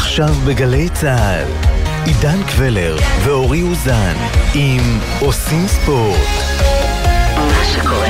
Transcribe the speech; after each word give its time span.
עכשיו 0.00 0.34
בגלי 0.46 0.88
צה"ל, 0.88 1.46
עידן 2.06 2.42
קבלר 2.42 2.96
ואורי 3.24 3.62
אוזן 3.62 4.14
עם 4.54 4.98
עושים 5.20 5.68
ספורט. 5.68 6.18
מה 7.36 7.64
שקורה 7.64 8.09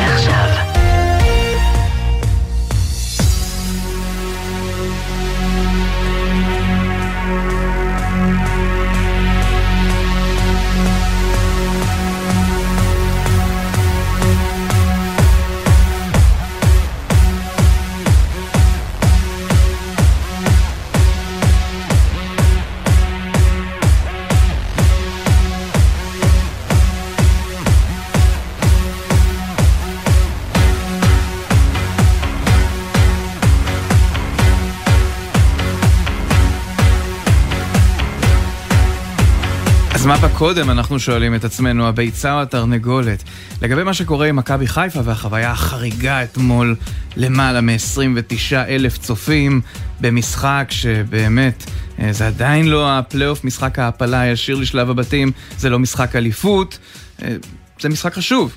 מה 40.20 40.28
בא 40.28 40.38
קודם, 40.38 40.70
אנחנו 40.70 40.98
שואלים 40.98 41.34
את 41.34 41.44
עצמנו, 41.44 41.86
הביצה 41.88 42.34
או 42.34 42.42
התרנגולת? 42.42 43.22
לגבי 43.62 43.82
מה 43.82 43.94
שקורה 43.94 44.26
עם 44.26 44.36
מכבי 44.36 44.66
חיפה 44.66 45.00
והחוויה 45.04 45.50
החריגה 45.50 46.22
אתמול, 46.22 46.76
למעלה 47.16 47.60
מ-29 47.60 48.56
אלף 48.68 48.98
צופים 48.98 49.60
במשחק 50.00 50.66
שבאמת, 50.70 51.64
אה, 51.98 52.12
זה 52.12 52.26
עדיין 52.26 52.68
לא 52.68 52.98
הפלייאוף, 52.98 53.44
משחק 53.44 53.78
ההעפלה 53.78 54.20
הישיר 54.20 54.56
לשלב 54.56 54.90
הבתים, 54.90 55.32
זה 55.58 55.70
לא 55.70 55.78
משחק 55.78 56.16
אליפות, 56.16 56.78
אה, 57.22 57.36
זה 57.80 57.88
משחק 57.88 58.14
חשוב. 58.14 58.56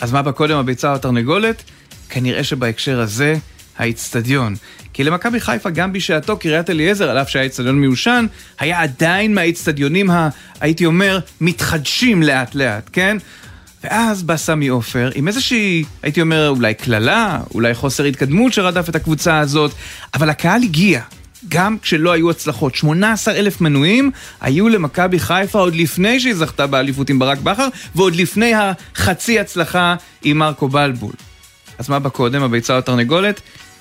אז 0.00 0.12
מה 0.12 0.22
בא 0.22 0.30
קודם, 0.30 0.56
הביצה 0.56 0.90
או 0.90 0.94
התרנגולת? 0.94 1.62
כנראה 2.08 2.44
שבהקשר 2.44 3.00
הזה, 3.00 3.36
האיצטדיון. 3.78 4.54
כי 4.94 5.04
למכבי 5.04 5.40
חיפה 5.40 5.70
גם 5.70 5.92
בשעתו 5.92 6.36
קריית 6.36 6.70
אליעזר, 6.70 7.10
על 7.10 7.18
אף 7.18 7.28
שהיה 7.28 7.44
איצטדיון 7.44 7.80
מיושן, 7.80 8.26
היה 8.58 8.82
עדיין 8.82 9.34
מהאיצטדיונים, 9.34 10.10
ה, 10.10 10.28
הייתי 10.60 10.86
אומר, 10.86 11.18
מתחדשים 11.40 12.22
לאט 12.22 12.54
לאט, 12.54 12.90
כן? 12.92 13.16
ואז 13.84 14.22
בא 14.22 14.36
סמי 14.36 14.68
עופר 14.68 15.10
עם 15.14 15.28
איזושהי, 15.28 15.84
הייתי 16.02 16.20
אומר, 16.20 16.48
אולי 16.48 16.74
קללה, 16.74 17.40
אולי 17.54 17.74
חוסר 17.74 18.04
התקדמות 18.04 18.52
שרדף 18.52 18.88
את 18.88 18.96
הקבוצה 18.96 19.38
הזאת, 19.38 19.70
אבל 20.14 20.30
הקהל 20.30 20.62
הגיע. 20.62 21.00
גם 21.48 21.76
כשלא 21.82 22.12
היו 22.12 22.30
הצלחות. 22.30 22.74
18 22.74 23.34
אלף 23.34 23.60
מנויים 23.60 24.10
היו 24.40 24.68
למכבי 24.68 25.18
חיפה 25.18 25.58
עוד 25.58 25.74
לפני 25.74 26.20
שהיא 26.20 26.34
זכתה 26.34 26.66
באליפות 26.66 27.10
עם 27.10 27.18
ברק 27.18 27.38
בכר, 27.38 27.68
ועוד 27.94 28.16
לפני 28.16 28.52
החצי 28.54 29.40
הצלחה 29.40 29.94
עם 30.22 30.38
מרקו 30.38 30.68
בלבול. 30.68 31.12
אז 31.78 31.88
מה 31.88 31.98
בקודם, 31.98 32.42
הביצה 32.42 32.72
או 32.72 32.78
התרנגולת? 32.78 33.40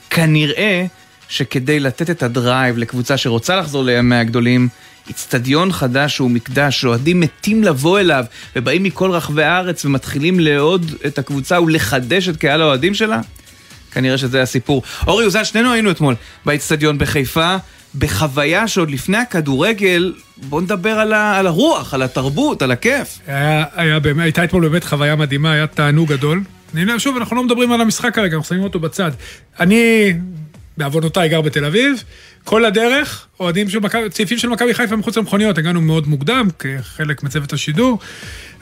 כנראה 0.10 0.86
שכדי 1.30 1.80
לתת 1.80 2.10
את 2.10 2.24
הדרייב 2.24 2.78
לקבוצה 2.78 3.18
שרוצה 3.18 3.56
לחזור 3.56 3.84
לימי 3.84 4.16
הגדולים, 4.16 4.68
איצטדיון 5.08 5.72
חדש 5.72 6.16
שהוא 6.16 6.32
מקדש, 6.32 6.82
שאוהדים 6.82 7.20
מתים 7.20 7.64
לבוא 7.64 8.00
אליו, 8.00 8.26
ובאים 8.56 8.84
מכל 8.84 9.12
רחבי 9.12 9.44
הארץ 9.44 9.86
ומתחילים 9.86 10.40
לאהוד 10.40 10.92
את 11.06 11.20
הקבוצה 11.20 11.62
ולחדש 11.62 12.30
את 12.30 12.38
קהל 12.38 12.62
האוהדים 12.62 12.94
שלה? 12.94 13.22
כנראה 13.92 14.18
שזה 14.18 14.42
הסיפור. 14.42 14.84
אורי 15.08 15.26
אוזן, 15.26 15.46
שנינו 15.46 15.74
היינו 15.74 15.92
אתמול 15.92 16.16
באיצטדיון 16.46 16.98
בחיפה, 16.98 17.56
בחוויה 17.98 18.68
שעוד 18.68 18.92
לפני 18.92 19.18
הכדורגל, 19.18 20.14
בוא 20.38 20.62
נדבר 20.62 20.90
על, 20.90 21.14
ה, 21.14 21.38
על 21.38 21.48
הרוח, 21.48 21.94
על 21.94 22.02
התרבות, 22.02 22.62
על 22.62 22.72
הכיף. 22.72 23.20
היה, 23.28 23.66
היה, 23.76 24.00
הייתה 24.20 24.44
אתמול 24.44 24.68
באמת 24.70 24.84
חוויה 24.84 25.16
מדהימה, 25.16 25.52
היה 25.52 25.68
תענוג 25.68 26.10
גדול. 26.10 26.42
שוב, 26.98 27.18
אנחנו 27.18 27.36
לא 27.36 27.44
מדברים 27.44 27.72
על 27.72 27.82
המשחק 27.82 28.16
כרגע, 28.16 28.38
אנחנו 28.38 28.50
שמים 28.50 28.64
אותו 28.64 28.80
בצד. 28.80 29.12
אני 29.60 30.14
בעוונותיי 30.78 31.30
גר 31.30 31.42
בתל 31.42 31.66
אביב, 31.66 32.04
כל 32.44 32.66
הדרך, 32.66 33.28
אוהדים 33.40 33.70
של 33.70 33.80
מכבי, 33.80 34.10
צעיפים 34.10 34.38
של 34.38 34.50
מכבי 34.50 34.74
חיפה 34.74 34.96
מחוץ 34.96 35.18
למכוניות, 35.18 35.58
הגענו 35.58 35.82
מאוד 35.82 36.08
מוקדם, 36.08 36.48
כחלק 36.60 37.24
מצוות 37.24 37.54
השידור, 37.54 38.00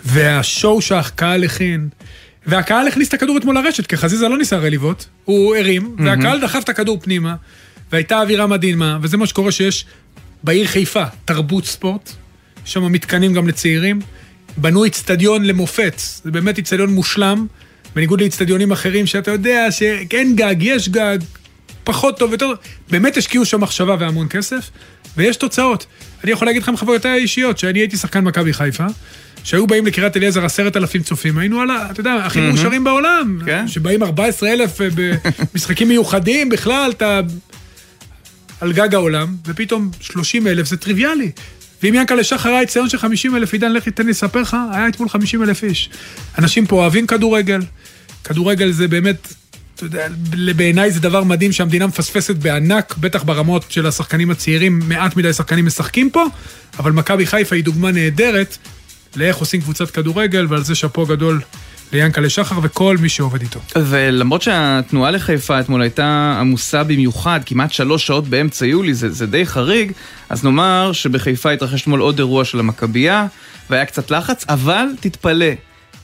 והשואו 0.06 0.82
שהקהל 0.82 1.44
הכין, 1.44 1.90
והקהל 2.46 2.88
הכניס 2.88 3.08
את 3.08 3.14
הכדור 3.14 3.38
אתמול 3.38 3.56
לרשת, 3.56 3.88
כי 3.88 3.98
חזיזה 3.98 4.28
לא 4.28 4.38
ניסה 4.38 4.58
רליבות, 4.58 5.08
הוא 5.26 5.56
הרים, 5.56 5.96
mm-hmm. 5.98 6.02
והקהל 6.06 6.42
דחף 6.42 6.64
את 6.64 6.70
הכדור 6.70 7.00
פנימה, 7.02 7.36
והייתה 7.92 8.22
אווירה 8.22 8.48
מדהימה, 8.48 8.98
וזה 9.02 9.18
מה 9.18 9.28
שקורה 9.28 9.52
שיש 9.52 9.86
בעיר 10.44 10.68
חיפה, 10.68 11.04
תרבות 11.26 11.66
ספורט, 11.66 12.12
שם 12.66 12.92
מתקנים 12.92 13.34
גם 13.34 13.48
לצעירים, 13.48 14.00
בנו 14.58 14.84
איצטדיון 14.84 15.46
למופת, 15.46 16.02
זה 16.24 16.32
באמת 16.32 16.58
איצטדיון 16.58 16.90
מושלם, 16.90 17.48
בניגוד 17.96 18.22
לאיצטדיונים 18.22 18.72
אחרים 18.72 19.08
שאתה 19.08 19.32
יודע 19.32 19.72
שאין 19.72 20.36
גג, 20.36 20.56
יש 20.60 20.90
גג, 20.90 21.18
פחות 21.84 22.20
טוב, 22.20 22.32
יותר... 22.32 22.54
באמת 22.90 23.18
השקיעו 23.18 23.46
שם 23.46 23.62
מחשבה 23.62 23.96
והמון 24.00 24.28
כסף, 24.30 24.70
ויש 25.18 25.38
תוצאות. 25.38 25.86
אני 26.24 26.32
יכול 26.32 26.48
להגיד 26.48 26.62
לכם 26.62 26.78
חוויותיי 26.78 27.12
האישיות, 27.12 27.58
שאני 27.58 27.80
הייתי 27.80 27.98
שחקן 27.98 28.24
מכבי 28.24 28.54
חיפה, 28.54 28.86
שהיו 29.44 29.68
באים 29.68 29.86
לקריית 29.86 30.18
אליעזר 30.18 30.46
עשרת 30.46 30.78
אלפים 30.78 31.04
צופים, 31.04 31.38
היינו 31.38 31.62
על 31.62 31.70
ה... 31.70 31.88
אתה 31.92 32.00
יודע, 32.00 32.14
הכי 32.14 32.40
מאושרים 32.42 32.84
בעולם. 32.84 33.40
כן. 33.46 33.68
שבאים 33.68 34.04
14 34.04 34.54
אלף 34.54 34.82
אה, 34.82 34.88
במשחקים 35.54 35.88
מיוחדים, 35.92 36.50
בכלל, 36.50 36.92
אתה... 36.92 37.22
על 38.62 38.74
גג 38.74 38.96
העולם, 38.96 39.36
ופתאום 39.46 39.92
30 40.00 40.48
אלף 40.48 40.68
זה 40.68 40.78
טריוויאלי. 40.78 41.32
ואם 41.84 41.94
ינקלה 41.96 42.24
שחר 42.24 42.50
היה 42.50 42.66
ציון 42.66 42.90
של 42.90 42.98
50 42.98 43.36
אלף, 43.36 43.54
עידן, 43.54 43.72
לך 43.72 43.90
תן 43.90 44.06
לי 44.06 44.12
לספר 44.12 44.42
לך, 44.42 44.58
היה 44.72 44.88
אתמול 44.88 45.10
50 45.10 45.44
אלף 45.44 45.64
איש. 45.64 45.90
אנשים 46.38 46.66
פה 46.66 46.76
אוהבים 46.76 47.08
כדורגל, 47.08 47.62
כדורגל 48.24 48.72
זה 48.72 48.88
באמת 48.88 49.34
אתה 49.76 49.86
יודע, 49.86 50.08
בעיניי 50.56 50.92
זה 50.92 51.00
דבר 51.00 51.24
מדהים 51.24 51.52
שהמדינה 51.52 51.88
מפספסת 51.88 52.36
בענק, 52.36 52.96
בטח 52.98 53.24
ברמות 53.24 53.66
של 53.70 53.86
השחקנים 53.86 54.32
הצעירים, 54.32 54.80
מעט 54.88 55.16
מדי 55.16 55.34
שחקנים 55.34 55.66
משחקים 55.66 56.10
פה, 56.10 56.26
אבל 56.80 56.92
מכבי 56.92 57.26
חיפה 57.26 57.56
היא 57.56 57.64
דוגמה 57.64 57.92
נהדרת 57.92 58.58
לאיך 59.16 59.38
עושים 59.38 59.62
קבוצת 59.62 59.92
כדורגל, 59.92 60.46
ועל 60.50 60.64
זה 60.64 60.76
שאפו 60.76 61.06
גדול 61.06 61.42
ליאנקלה 61.94 62.30
שחר 62.30 62.60
וכל 62.64 62.98
מי 62.98 63.10
שעובד 63.10 63.42
איתו. 63.42 63.60
ולמרות 63.76 64.42
שהתנועה 64.42 65.12
לחיפה 65.12 65.60
אתמול 65.60 65.82
הייתה 65.82 66.38
עמוסה 66.40 66.84
במיוחד, 66.84 67.40
כמעט 67.46 67.72
שלוש 67.72 68.08
שעות 68.08 68.28
באמצע 68.28 68.66
יולי, 68.66 68.94
זה, 68.94 69.10
זה 69.10 69.28
די 69.28 69.46
חריג, 69.46 69.92
אז 70.30 70.44
נאמר 70.44 70.92
שבחיפה 70.94 71.52
התרחש 71.52 71.82
אתמול 71.82 72.00
עוד 72.00 72.20
אירוע 72.20 72.46
של 72.46 72.60
המכבייה, 72.60 73.28
והיה 73.70 73.86
קצת 73.86 74.12
לחץ, 74.12 74.46
אבל 74.50 74.86
תתפלא, 75.00 75.46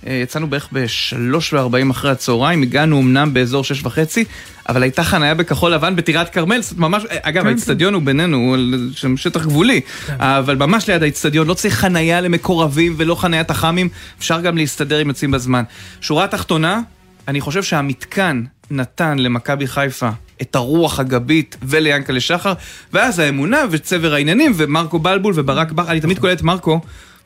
יצאנו 0.05 0.49
בערך 0.49 0.69
ב-3.40 0.73 1.91
אחרי 1.91 2.11
הצהריים, 2.11 2.61
הגענו 2.61 3.01
אמנם 3.01 3.33
באזור 3.33 3.63
6 3.63 3.85
וחצי, 3.85 4.25
אבל 4.69 4.83
הייתה 4.83 5.03
חניה 5.03 5.33
בכחול 5.33 5.73
לבן 5.73 5.95
בטירת 5.95 6.29
כרמל, 6.29 6.59
ממש, 6.77 7.03
אה, 7.11 7.17
אגב, 7.21 7.41
כן, 7.41 7.47
האיצטדיון 7.47 7.91
כן. 7.91 7.93
הוא 7.93 8.03
בינינו, 8.03 8.37
הוא 8.37 8.57
שם 8.95 9.17
שטח 9.17 9.45
גבולי, 9.45 9.81
כן. 9.81 10.15
אבל 10.19 10.55
ממש 10.55 10.89
ליד 10.89 11.03
האיצטדיון, 11.03 11.47
לא 11.47 11.53
צריך 11.53 11.75
חניה 11.75 12.21
למקורבים 12.21 12.95
ולא 12.97 13.15
חניית 13.15 13.51
אח"מים, 13.51 13.89
אפשר 14.19 14.41
גם 14.41 14.57
להסתדר 14.57 15.01
אם 15.01 15.07
יוצאים 15.07 15.31
בזמן. 15.31 15.63
שורה 16.01 16.27
תחתונה, 16.27 16.81
אני 17.27 17.41
חושב 17.41 17.63
שהמתקן 17.63 18.43
נתן 18.71 19.19
למכבי 19.19 19.67
חיפה 19.67 20.09
את 20.41 20.55
הרוח 20.55 20.99
הגבית 20.99 21.57
וליענקלה 21.63 22.19
שחר, 22.19 22.53
ואז 22.93 23.19
האמונה 23.19 23.57
וצבר 23.71 24.13
העניינים, 24.13 24.51
ומרקו 24.55 24.99
בלבול 24.99 25.33
וברק 25.35 25.71
בכר, 25.71 25.91
אני 25.91 26.01
תמיד 26.01 26.19
קולט 26.19 26.41
מרקו. 26.41 26.81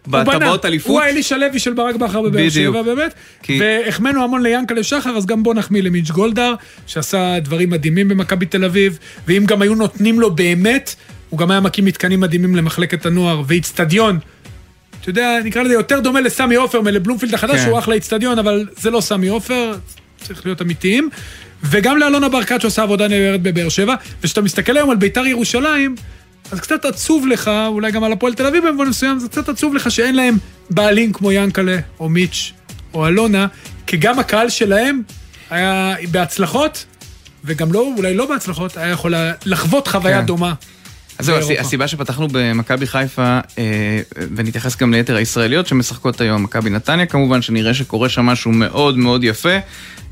בטבעות 0.08 0.66
אליפות. 0.66 0.90
הוא 0.90 1.02
האלישע 1.02 1.38
לוי 1.38 1.60
של 1.60 1.74
ברק 1.74 1.96
בכר 1.96 2.22
בבאר 2.22 2.50
שבע 2.50 2.82
באמת. 2.82 3.14
כי... 3.44 3.60
והחמאנו 3.62 4.24
המון 4.24 4.44
ליאנקלה 4.44 4.84
שחר, 4.84 5.10
אז 5.10 5.26
גם 5.26 5.44
בוא 5.44 5.54
נחמיא 5.54 5.82
למיץ' 5.82 6.12
גולדהר, 6.12 6.54
שעשה 6.88 7.40
דברים 7.40 7.70
מדהימים 7.70 8.08
במכבי 8.08 8.46
תל 8.46 8.66
אביב, 8.66 9.00
ואם 9.28 9.44
גם 9.46 9.62
היו 9.62 9.76
נותנים 9.76 10.20
לו 10.20 10.36
באמת, 10.36 10.96
הוא 11.30 11.40
גם 11.40 11.52
היה 11.52 11.60
מקים 11.60 11.86
מתקנים 11.86 12.20
מדהימים 12.20 12.56
למחלקת 12.56 13.06
הנוער, 13.06 13.42
ואיצטדיון. 13.48 14.20
אתה 15.02 15.10
יודע, 15.10 15.38
נקרא 15.44 15.64
לזה 15.64 15.74
יותר 15.74 16.00
דומה 16.00 16.22
לסמי 16.22 16.56
עופר 16.56 16.82
מלבלומפילד 16.82 17.34
החדש, 17.34 17.56
כן. 17.56 17.64
שהוא 17.66 17.80
אחלה 17.80 17.96
איצטדיון, 17.96 18.40
אבל 18.40 18.66
זה 18.78 18.90
לא 18.90 19.02
סמי 19.02 19.28
עופר, 19.28 19.76
צריך 20.18 20.46
להיות 20.46 20.62
אמיתיים. 20.62 21.10
וגם 21.64 21.98
לאלונה 21.98 22.30
ברקת 22.30 22.62
שעושה 22.62 22.84
עבודה 22.84 23.08
נהדרת 23.08 23.42
בבאר 23.42 23.70
שבע, 23.70 23.96
וכשאתה 24.22 24.42
מסתכל 24.42 24.78
היום 24.78 24.90
על 24.90 24.98
ביתר 24.98 25.26
ירושלים, 25.26 25.96
אז 26.52 26.60
קצת 26.60 26.86
עצוב 26.86 27.28
לך, 27.28 27.52
אולי 27.68 27.92
גם 27.92 28.04
על 28.04 28.12
הפועל 28.12 28.34
תל 28.34 28.46
אביב 28.46 28.68
במובן 28.68 28.88
מסוים, 28.88 29.20
זה 29.20 29.28
קצת 29.30 29.50
עצוב 29.50 29.76
לך 29.76 29.92
שאין 29.92 30.16
להם 30.16 30.38
בעלים 30.70 31.14
כמו 31.14 31.32
ינקלה, 31.32 31.78
או 32.00 32.10
מיץ', 32.10 32.54
או 32.94 33.08
אלונה, 33.08 33.48
כי 33.88 33.98
גם 33.98 34.20
הקהל 34.20 34.50
שלהם 34.50 35.02
היה 35.50 35.96
בהצלחות, 36.12 36.86
וגם 37.44 37.74
לא, 37.74 37.88
אולי 37.98 38.14
לא 38.14 38.26
בהצלחות, 38.26 38.78
היה 38.78 38.88
יכול 38.88 39.14
לחוות 39.46 39.88
חוויה 39.88 40.20
כן. 40.20 40.26
דומה. 40.26 40.54
אז 41.22 41.26
זהו. 41.26 41.60
הסיבה 41.60 41.88
שפתחנו 41.88 42.28
במכבי 42.32 42.88
חיפה, 42.88 43.40
אה, 43.58 44.00
ונתייחס 44.36 44.76
גם 44.76 44.94
ליתר 44.94 45.16
הישראליות 45.16 45.68
שמשחקות 45.68 46.22
היום, 46.22 46.44
מכבי 46.44 46.70
נתניה 46.70 47.06
כמובן, 47.06 47.42
שנראה 47.42 47.74
שקורה 47.74 48.10
שם 48.10 48.26
משהו 48.26 48.52
מאוד 48.52 48.98
מאוד 48.98 49.24
יפה, 49.24 49.58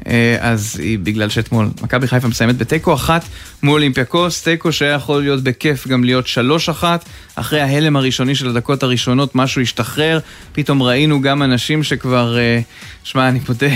אה, 0.08 0.38
אז 0.40 0.80
היא 0.80 1.00
בגלל 1.00 1.30
שאתמול 1.30 1.70
מכבי 1.82 2.08
חיפה 2.08 2.28
מסיימת 2.28 2.58
בתיקו 2.58 2.94
אחת 2.94 3.26
מול 3.64 3.74
אולימפיאקוס, 3.74 4.44
תיקו 4.44 4.72
שהיה 4.72 4.94
יכול 4.94 5.22
להיות 5.22 5.44
בכיף 5.44 5.88
גם 5.88 6.04
להיות 6.04 6.28
שלוש 6.28 6.70
אחת, 6.70 7.06
אחרי 7.36 7.62
ההלם 7.62 7.96
הראשוני 7.96 8.36
של 8.36 8.50
הדקות 8.50 8.84
הראשונות 8.84 9.36
משהו 9.36 9.62
השתחרר, 9.62 10.20
פתאום 10.52 10.84
ראינו 10.84 11.22
גם 11.22 11.44
אנשים 11.44 11.84
שכבר, 11.84 12.38
אה, 12.38 12.60
שמע, 13.04 13.30
אני 13.30 13.40
מודה, 13.48 13.76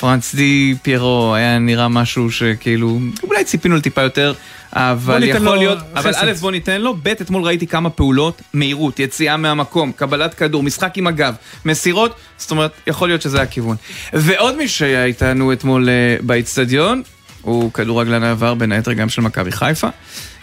פרנס 0.00 0.34
די 0.34 0.74
פיירו 0.82 1.34
היה 1.34 1.58
נראה 1.58 1.88
משהו 1.88 2.30
שכאילו, 2.30 2.98
אולי 3.22 3.44
ציפינו 3.44 3.76
לטיפה 3.76 4.02
יותר, 4.02 4.34
אבל 4.72 5.22
יכול 5.22 5.40
לו 5.40 5.54
להיות, 5.54 5.78
אבל 5.94 6.12
חסד. 6.12 6.28
א' 6.28 6.32
בוא 6.32 6.50
ניתן 6.50 6.80
לו, 6.80 6.94
ב' 7.02 7.08
אתמול 7.08 7.42
ראיתי 7.42 7.66
כמה 7.66 7.90
פעולות, 7.90 8.42
מהירות, 8.54 9.00
יציאה 9.00 9.36
מהמקום, 9.36 9.92
קבלת 9.92 10.34
כדור, 10.34 10.62
משחק 10.62 10.98
עם 10.98 11.06
הגב, 11.06 11.34
מסירות, 11.64 12.14
זאת 12.38 12.50
אומרת, 12.50 12.70
יכול 12.86 13.08
להיות 13.08 13.22
שזה 13.22 13.42
הכיוון. 13.42 13.76
ועוד 14.12 14.56
מי 14.56 14.68
שהיה 14.68 15.04
איתנו 15.04 15.52
אתמול 15.52 15.88
אה, 15.88 16.16
באיצטדיון, 16.20 17.02
הוא 17.42 17.72
כדורגלן 17.72 18.22
העבר 18.22 18.54
בין 18.54 18.72
היתר 18.72 18.92
גם 18.92 19.08
של 19.08 19.22
מכבי 19.22 19.52
חיפה. 19.52 19.88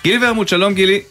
גילי 0.03 0.25
ורמוט, 0.25 0.47
שלום 0.47 0.73
גילי. 0.73 1.01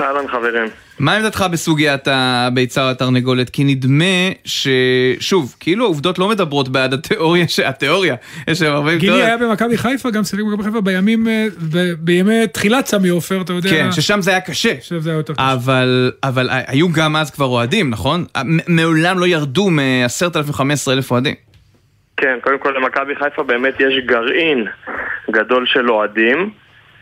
אהלן 0.00 0.28
חברים. 0.28 0.64
מה 0.98 1.16
עמדתך 1.16 1.44
בסוגיית 1.52 2.08
הביצה 2.10 2.84
או 2.84 2.90
התרנגולת? 2.90 3.50
כי 3.50 3.64
נדמה 3.64 4.04
ששוב, 4.44 5.54
כאילו 5.60 5.84
העובדות 5.84 6.18
לא 6.18 6.28
מדברות 6.28 6.68
בעד 6.68 6.94
התיאוריה, 6.94 7.48
ש- 7.48 7.58
התיאוריה, 7.60 8.14
יש 8.48 8.58
שם 8.58 8.72
הרבה 8.72 8.96
גילי. 8.96 9.22
היה 9.22 9.36
במכבי 9.36 9.76
חיפה, 9.76 10.10
גם 10.10 10.24
שיחק 10.24 10.42
במכבי 10.42 10.62
חיפה 10.64 10.80
בימים, 10.80 11.28
אה, 11.28 11.46
ב- 11.72 11.92
בימי 11.98 12.46
תחילת 12.46 12.86
סמי 12.86 13.08
עופר, 13.08 13.40
אתה 13.40 13.52
יודע. 13.52 13.70
כן, 13.70 13.92
ששם 13.92 14.20
זה 14.20 14.30
היה 14.30 14.40
קשה. 14.40 14.72
עכשיו 14.72 15.00
זה 15.00 15.10
היה 15.10 15.16
יותר 15.16 15.34
קשה. 15.34 15.52
אבל, 15.52 16.12
אבל 16.24 16.48
היו 16.66 16.92
גם 16.92 17.16
אז 17.16 17.30
כבר 17.30 17.46
אוהדים, 17.46 17.90
נכון? 17.90 18.24
מ- 18.44 18.76
מעולם 18.76 19.18
לא 19.18 19.26
ירדו 19.26 19.70
מ-10,000-15,000 19.70 20.62
אוהדים. 21.10 21.34
כן, 22.16 22.38
קודם 22.42 22.58
כל 22.58 22.74
למכבי 22.76 23.12
חיפה 23.16 23.42
באמת 23.42 23.74
יש 23.80 23.94
גרעין 24.06 24.64
גדול 25.30 25.64
של 25.66 25.90
אוהדים 25.90 26.50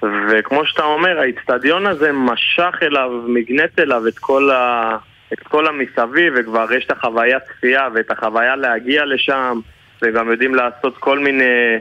וכמו 0.03 0.67
שאתה 0.67 0.85
אומר, 0.85 1.21
האיצטדיון 1.21 1.87
הזה 1.87 2.13
משך 2.13 2.75
אליו, 2.83 3.11
מגנט 3.27 3.79
אליו 3.79 4.09
את 4.09 4.19
כל, 4.19 4.51
ה... 4.51 4.97
את 5.33 5.39
כל 5.39 5.67
המסביב 5.67 6.33
וכבר 6.37 6.73
יש 6.73 6.85
את 6.85 6.91
החוויית 6.91 7.43
צפייה 7.43 7.89
ואת 7.95 8.11
החוויה 8.11 8.57
להגיע 8.57 9.05
לשם 9.05 9.61
וגם 10.03 10.31
יודעים 10.31 10.55
לעשות 10.55 10.99
כל 10.99 11.19
מיני 11.19 11.79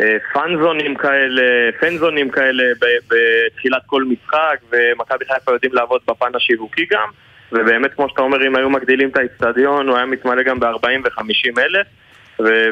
אה, 0.00 0.16
פאנזונים 0.32 0.94
כאלה, 0.94 1.72
פנזונים 1.80 2.30
כאלה 2.30 2.64
בתחילת 3.08 3.82
כל 3.86 4.04
משחק 4.04 4.58
ומכבי 4.70 5.24
חיפה 5.24 5.52
יודעים 5.52 5.74
לעבוד 5.74 6.00
בפן 6.08 6.34
השיווקי 6.34 6.86
גם 6.90 7.08
ובאמת 7.52 7.94
כמו 7.94 8.08
שאתה 8.08 8.22
אומר, 8.22 8.46
אם 8.46 8.56
היו 8.56 8.70
מגדילים 8.70 9.08
את 9.08 9.16
האיצטדיון 9.16 9.88
הוא 9.88 9.96
היה 9.96 10.06
מתמלא 10.06 10.42
גם 10.42 10.60
ב-40 10.60 10.86
ו-50 11.04 11.60
אלף 11.60 11.86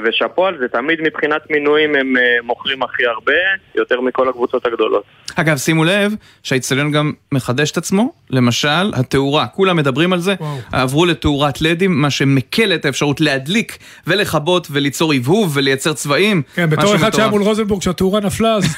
ושאפו 0.04 0.46
על 0.46 0.58
זה, 0.58 0.68
תמיד 0.68 0.98
מבחינת 1.02 1.42
מינויים 1.50 1.94
הם 1.94 2.16
אה, 2.16 2.22
מוכרים 2.42 2.82
הכי 2.82 3.06
הרבה, 3.06 3.32
יותר 3.74 4.00
מכל 4.00 4.28
הקבוצות 4.28 4.66
הגדולות. 4.66 5.04
אגב, 5.36 5.56
שימו 5.56 5.84
לב 5.84 6.14
שהאיצטדיון 6.42 6.92
גם 6.92 7.12
מחדש 7.32 7.70
את 7.70 7.76
עצמו, 7.76 8.12
למשל, 8.30 8.94
התאורה, 8.94 9.46
כולם 9.46 9.76
מדברים 9.76 10.12
על 10.12 10.20
זה, 10.20 10.34
וואו. 10.40 10.58
עברו 10.72 11.06
לתאורת 11.06 11.60
לדים, 11.60 12.00
מה 12.00 12.10
שמקל 12.10 12.74
את 12.74 12.84
האפשרות 12.84 13.20
להדליק 13.20 13.78
ולכבות 14.06 14.68
וליצור 14.70 15.12
הבהוב 15.12 15.56
ולייצר 15.56 15.92
צבעים. 15.92 16.42
כן, 16.54 16.70
בתור 16.70 16.96
אחד 16.96 17.14
שהיה. 17.14 17.28
מול 17.28 17.42
רוזנבורג 17.42 17.82
שהתאורה 17.82 18.20
נפלה, 18.20 18.54
אז... 18.54 18.64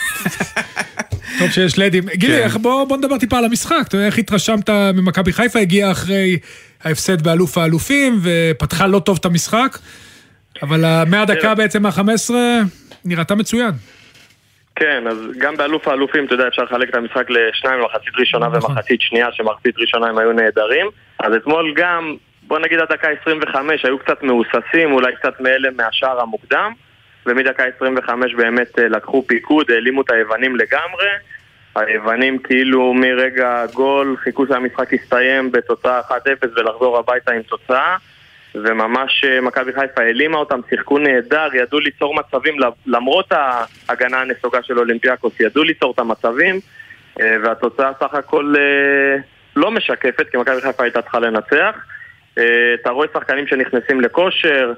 טוב 1.39 1.51
שיש 1.51 1.79
לדים. 1.79 2.05
גילי, 2.15 2.51
כן. 2.51 2.63
בוא 2.63 2.85
בוא 2.85 2.97
נדבר 2.97 3.19
טיפה 3.19 3.39
על 3.39 3.45
המשחק. 3.45 3.85
אתה 3.89 3.97
יודע, 3.97 4.07
איך 4.07 4.19
התרשמת 4.19 4.71
ממכבי 4.71 5.33
חיפה? 5.33 5.59
הגיעה 5.59 5.91
אחרי 5.91 6.39
ההפסד 6.85 7.23
באלוף 7.23 7.59
האלופים, 7.59 8.21
ופתחה 8.23 8.87
לא 8.87 8.99
טוב 8.99 9.17
את 9.21 9.25
המשחק, 9.25 9.79
אבל 10.63 11.05
מהדקה 11.11 11.55
בעצם 11.55 11.83
מה-15 11.83 12.31
נראתה 13.05 13.35
מצוין. 13.35 13.71
כן, 14.77 15.05
אז 15.07 15.17
גם 15.39 15.57
באלוף 15.57 15.89
האלופים, 15.89 16.25
אתה 16.25 16.35
יודע, 16.35 16.49
אפשר 16.49 16.63
לחלק 16.63 16.89
את 16.89 16.95
המשחק 16.95 17.31
לשניים, 17.31 17.81
מחצית 17.85 18.15
ראשונה 18.19 18.49
נכון. 18.49 18.71
ומחצית 18.71 19.01
שנייה, 19.01 19.29
שמחצית 19.33 19.79
ראשונה 19.79 20.07
הם 20.07 20.19
היו 20.19 20.33
נהדרים. 20.33 20.87
אז 21.19 21.35
אתמול 21.35 21.73
גם, 21.77 22.17
בוא 22.43 22.59
נגיד 22.59 22.79
עד 22.79 22.89
דקה 22.93 23.09
25, 23.23 23.85
היו 23.85 23.99
קצת 23.99 24.23
מהוססים, 24.23 24.93
אולי 24.93 25.13
קצת 25.17 25.41
מאלה 25.41 25.69
מהשער 25.77 26.21
המוקדם, 26.21 26.73
ומדקה 27.27 27.63
25 27.77 28.35
באמת 28.35 28.79
אה, 28.79 28.89
לקחו 28.89 29.25
פיקוד, 29.27 29.71
העלימו 29.71 30.03
את 30.03 30.11
היוונים 30.11 30.57
לגמרי. 30.57 31.09
היוונים 31.77 32.39
כאילו 32.39 32.95
מרגע 32.95 33.63
הגול 33.63 34.17
חיכו 34.25 34.47
שהמשחק 34.47 34.93
יסתיים 34.93 35.53
בתוצאה 35.53 36.01
1-0 36.01 36.13
ולחזור 36.57 36.99
הביתה 36.99 37.33
עם 37.33 37.43
תוצאה 37.43 37.97
וממש 38.55 39.25
אה, 39.25 39.41
מכבי 39.41 39.73
חיפה 39.73 40.03
העלימה 40.03 40.37
אותם, 40.37 40.61
שיחקו 40.71 40.99
נהדר, 40.99 41.49
ידעו 41.55 41.81
ליצור 41.81 42.15
מצבים 42.15 42.57
למרות 42.87 43.33
ההגנה 43.33 44.21
הנסוגה 44.21 44.63
של 44.63 44.79
אולימפיאקוס, 44.79 45.41
ידעו 45.41 45.65
ליצור 45.65 45.93
את 45.93 45.99
המצבים 45.99 46.61
אה, 47.21 47.37
והתוצאה 47.43 47.91
סך 48.01 48.15
הכל 48.15 48.55
אה, 48.59 49.21
לא 49.57 49.71
משקפת 49.71 50.29
כי 50.31 50.37
מכבי 50.37 50.61
חיפה 50.61 50.83
הייתה 50.83 51.03
צריכה 51.03 51.19
לנצח 51.19 51.77
אתה 52.75 52.91
רואה 52.91 53.07
שחקנים 53.15 53.47
שנכנסים 53.47 54.01
לכושר, 54.01 54.73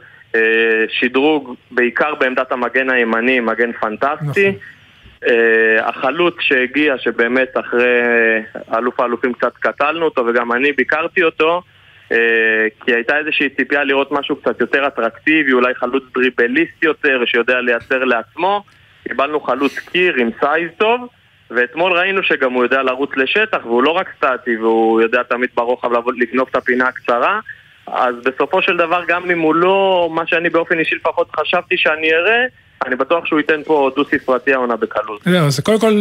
שדרוג 0.89 1.55
בעיקר 1.71 2.15
בעמדת 2.15 2.53
המגן 2.53 2.91
הימני, 2.91 3.41
מגן 3.41 3.73
פנטסטי 3.73 4.49
נכון. 4.49 5.31
החלוץ 5.81 6.35
שהגיע, 6.41 6.99
שבאמת 6.99 7.49
אחרי 7.61 8.03
אלוף 8.75 9.01
האלופים 9.01 9.33
קצת 9.33 9.53
קטלנו 9.55 10.05
אותו 10.05 10.27
וגם 10.27 10.53
אני 10.53 10.73
ביקרתי 10.73 11.23
אותו 11.23 11.63
כי 12.85 12.95
הייתה 12.95 13.19
איזושהי 13.19 13.49
ציפייה 13.49 13.85
לראות 13.85 14.13
משהו 14.13 14.37
קצת 14.37 14.61
יותר 14.61 14.87
אטרקטיבי, 14.87 15.53
אולי 15.53 15.75
חלוץ 15.75 16.05
דריבליסט 16.15 16.83
יותר 16.83 17.23
שיודע 17.27 17.61
לייצר 17.61 18.05
לעצמו 18.05 18.63
קיבלנו 19.09 19.41
חלוץ 19.41 19.79
קיר 19.79 20.15
עם 20.15 20.31
size 20.41 20.71
טוב 20.79 21.09
ואתמול 21.51 21.93
ראינו 21.93 22.23
שגם 22.23 22.53
הוא 22.53 22.63
יודע 22.63 22.83
לרוץ 22.83 23.11
לשטח 23.17 23.59
והוא 23.65 23.83
לא 23.83 23.91
רק 23.91 24.09
סטטי 24.17 24.57
והוא 24.57 25.01
יודע 25.01 25.23
תמיד 25.23 25.51
ברוחב 25.55 26.09
לגנוב 26.17 26.49
את 26.51 26.57
הפינה 26.57 26.89
הקצרה 26.89 27.41
אז 27.87 28.15
בסופו 28.25 28.63
של 28.63 28.77
דבר 28.77 29.03
גם 29.09 29.31
אם 29.31 29.41
הוא 29.41 29.55
לא 29.55 30.09
מה 30.13 30.27
שאני 30.27 30.51
באופן 30.51 30.79
אישי 30.79 30.95
לפחות 30.95 31.29
חשבתי 31.37 31.77
שאני 31.79 32.15
אראה 32.15 32.45
אני 32.87 32.97
בטוח 32.97 33.27
שהוא 33.27 33.39
ייתן 33.39 33.63
פה 33.65 33.91
דו 33.97 34.05
ספרתי 34.05 34.53
העונה 34.53 34.77
בקלות. 34.77 35.23
זהו, 35.25 35.47
אז 35.47 35.61
קודם 35.61 35.81
כל, 35.81 35.93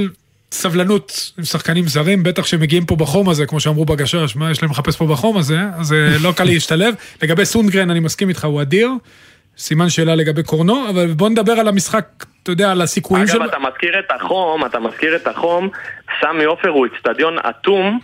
סבלנות 0.51 1.31
עם 1.37 1.43
שחקנים 1.43 1.87
זרים, 1.87 2.23
בטח 2.23 2.45
שמגיעים 2.45 2.85
פה 2.85 2.95
בחום 2.95 3.29
הזה, 3.29 3.45
כמו 3.45 3.59
שאמרו 3.59 3.85
בגשש, 3.85 4.35
מה 4.35 4.51
יש 4.51 4.61
להם 4.61 4.71
לחפש 4.71 4.97
פה 4.97 5.05
בחום 5.05 5.37
הזה, 5.37 5.59
אז 5.79 5.93
אה, 5.93 6.15
לא 6.23 6.31
קל 6.31 6.43
להשתלב. 6.43 6.95
לגבי 7.23 7.45
סונגרן, 7.45 7.89
אני 7.89 7.99
מסכים 7.99 8.29
איתך, 8.29 8.45
הוא 8.45 8.61
אדיר. 8.61 8.89
סימן 9.57 9.89
שאלה 9.89 10.15
לגבי 10.15 10.43
קורנו, 10.43 10.89
אבל 10.89 11.07
בוא 11.07 11.29
נדבר 11.29 11.51
על 11.51 11.67
המשחק, 11.67 12.05
אתה 12.43 12.51
יודע, 12.51 12.71
על 12.71 12.81
הסיכויים 12.81 13.25
אגב, 13.25 13.33
שלו. 13.33 13.45
אתה 13.45 13.59
מזכיר 13.59 13.99
את 13.99 14.11
החום, 14.15 14.65
אתה 14.65 14.79
מזכיר 14.79 15.15
את 15.15 15.27
החום, 15.27 15.69
סמי 16.21 16.43
עופר 16.43 16.69
הוא 16.69 16.87
אצטדיון 16.87 17.37
אטום, 17.49 17.99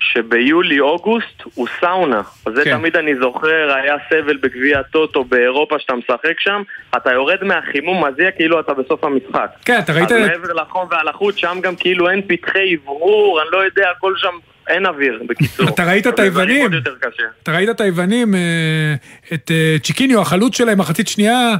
שביולי-אוגוסט 0.00 1.42
הוא 1.54 1.66
סאונה. 1.80 2.22
אז 2.46 2.52
זה 2.54 2.64
כן. 2.64 2.78
תמיד 2.78 2.96
אני 2.96 3.14
זוכר, 3.16 3.74
היה 3.74 3.94
סבל 4.08 4.36
בגביע 4.36 4.80
הטוטו 4.80 5.24
באירופה 5.24 5.78
שאתה 5.78 5.94
משחק 5.94 6.40
שם, 6.40 6.62
אתה 6.96 7.12
יורד 7.12 7.44
מהחימום 7.44 8.04
מזיע 8.04 8.30
כאילו 8.30 8.60
אתה 8.60 8.74
בסוף 8.74 9.04
המשחק. 9.04 9.50
כן, 9.64 9.78
אתה 9.78 9.92
ראית... 9.92 10.12
אז 10.12 10.20
מעבר 10.20 10.52
לחום 10.52 10.88
והלחות, 10.90 11.38
שם 11.38 11.58
גם 11.62 11.76
כאילו 11.76 12.10
אין 12.10 12.22
פתחי 12.26 12.76
אוורור, 12.76 13.42
אני 13.42 13.48
לא 13.52 13.58
יודע, 13.58 13.90
הכל 13.96 14.14
שם, 14.16 14.34
אין 14.68 14.86
אוויר, 14.86 15.22
בקיצור. 15.28 15.68
אתה 15.68 15.84
ראית 15.84 16.06
את 16.06 16.18
היוונים? 16.18 16.70
אתה 17.42 17.52
ראית 17.52 17.70
את 17.70 17.80
היוונים, 17.80 18.34
אה, 18.34 18.94
את 19.34 19.50
אה, 19.50 19.76
צ'יקיניו, 19.82 20.20
החלוץ 20.20 20.56
שלהם, 20.56 20.78
מחצית 20.78 21.08
שנייה, 21.08 21.54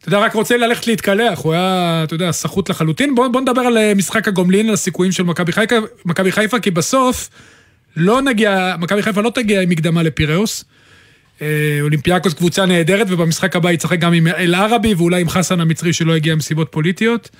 אתה 0.00 0.08
יודע, 0.08 0.18
רק 0.18 0.34
רוצה 0.34 0.56
ללכת 0.56 0.86
להתקלח, 0.86 1.38
הוא 1.38 1.52
היה, 1.52 2.00
אתה 2.04 2.14
יודע, 2.14 2.32
סחוט 2.32 2.70
לחלוטין. 2.70 3.14
בוא, 3.14 3.28
בוא 3.28 3.40
נדבר 3.40 3.60
על 3.60 3.78
אה, 3.78 3.92
משחק 3.96 4.28
הגומלין, 4.28 4.68
על 4.68 4.74
הסיכויים 4.74 5.12
של 5.12 5.22
מכבי 5.22 5.52
חיפה, 5.52 5.76
מכבי 6.04 6.32
חיפה, 6.32 6.60
כי 6.60 6.70
בסוף 6.70 7.28
לא 7.96 8.22
נגיע, 8.22 8.74
מכבי 8.78 9.02
חיפה 9.02 9.20
לא 9.20 9.30
תגיע 9.30 9.60
עם 9.60 9.68
מקדמה 9.68 10.02
לפיראוס. 10.02 10.64
אה, 11.42 11.78
אולימפיאקוס 11.80 12.34
קבוצה 12.34 12.66
נהדרת, 12.66 13.06
ובמשחק 13.10 13.56
הבא 13.56 13.70
ישחק 13.70 13.98
גם 13.98 14.12
עם 14.12 14.26
אל 14.26 14.54
ערבי, 14.54 14.94
ואולי 14.94 15.20
עם 15.20 15.28
חסן 15.28 15.60
המצרי 15.60 15.92
שלא 15.92 16.14
הגיע 16.14 16.34
מסיבות 16.34 16.72
פוליטיות. 16.72 17.30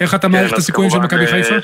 איך 0.00 0.14
אתה 0.14 0.28
מעריך 0.28 0.48
כן, 0.48 0.54
את 0.54 0.58
אז 0.58 0.64
הסיכויים 0.64 0.90
של 0.90 0.98
מכבי 0.98 1.20
אה, 1.20 1.26
חיפה? 1.26 1.54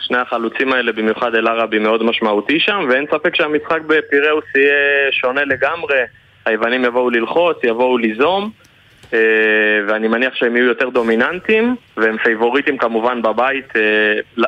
שני, 0.00 0.18
החלוצים 0.18 0.72
האלה, 0.72 0.92
במיוחד 0.92 1.34
אל-ערבי, 1.34 1.78
מאוד 1.78 2.02
משמעותי 2.02 2.60
שם, 2.60 2.86
ואין 2.90 3.04
ספק 3.10 3.34
שהמשחק 3.34 3.78
בפיראוס 3.86 4.44
יהיה 4.54 5.12
שונה 5.12 5.44
לגמרי. 5.44 5.96
היוונים 6.44 6.84
יבואו 6.84 7.10
ללחוץ, 7.10 7.56
יבואו 7.62 7.98
ליזום, 7.98 8.50
אה, 9.14 9.18
ואני 9.88 10.08
מניח 10.08 10.34
שהם 10.34 10.56
יהיו 10.56 10.66
יותר 10.66 10.88
דומיננטיים, 10.88 11.76
והם 11.96 12.16
פייבוריטים 12.24 12.78
כמובן 12.78 13.22
בבית, 13.22 13.72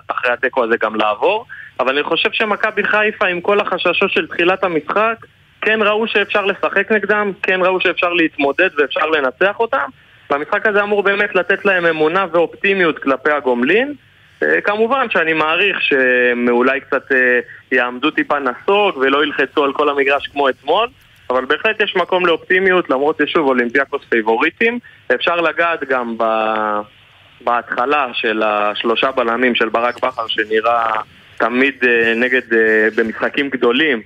אחרי 0.08 0.32
התיקו 0.32 0.64
הזה 0.64 0.74
גם 0.82 0.96
לעבור. 0.96 1.46
אבל 1.80 1.92
אני 1.92 2.02
חושב 2.02 2.32
שמכבי 2.32 2.84
חיפה, 2.84 3.26
עם 3.26 3.40
כל 3.40 3.60
החששות 3.60 4.10
של 4.10 4.26
תחילת 4.26 4.64
המשחק, 4.64 5.14
כן 5.60 5.78
ראו 5.82 6.06
שאפשר 6.06 6.44
לשחק 6.46 6.92
נגדם, 6.92 7.32
כן 7.42 7.60
ראו 7.62 7.80
שאפשר 7.80 8.12
להתמודד 8.12 8.68
ואפשר 8.78 9.06
לנצח 9.06 9.60
אותם. 9.60 9.88
והמשחק 10.30 10.66
הזה 10.66 10.82
אמור 10.82 11.02
באמת 11.02 11.34
לתת 11.34 11.64
להם 11.64 11.86
אמונה 11.86 12.26
ואופטימיות 12.32 12.98
כלפי 12.98 13.30
הגומלין. 13.30 13.94
אה, 14.42 14.60
כמובן 14.60 15.06
שאני 15.10 15.32
מעריך 15.32 15.82
שהם 15.82 16.48
אולי 16.48 16.80
קצת 16.80 17.12
אה, 17.12 17.40
יעמדו 17.72 18.10
טיפה 18.10 18.38
נסוג 18.38 18.96
ולא 18.96 19.24
ילחצו 19.24 19.64
על 19.64 19.72
כל 19.72 19.88
המגרש 19.88 20.26
כמו 20.26 20.48
אתמול, 20.48 20.88
אבל 21.30 21.44
בהחלט 21.44 21.80
יש 21.82 21.96
מקום 21.96 22.26
לאופטימיות, 22.26 22.90
למרות 22.90 23.20
ששוב 23.22 23.46
אולימפיאקוס 23.46 24.02
פייבוריטים. 24.08 24.78
אפשר 25.14 25.36
לגעת 25.36 25.84
גם 25.84 26.18
ב... 26.18 26.24
בהתחלה 27.40 28.06
של 28.12 28.42
השלושה 28.42 29.10
בלמים 29.10 29.54
של 29.54 29.68
ברק 29.68 30.04
בכר 30.04 30.26
שנראה 30.26 30.92
תמיד 31.40 31.74
אה, 31.82 32.14
נגד, 32.16 32.40
אה, 32.52 32.88
במשחקים 32.96 33.48
גדולים, 33.48 34.02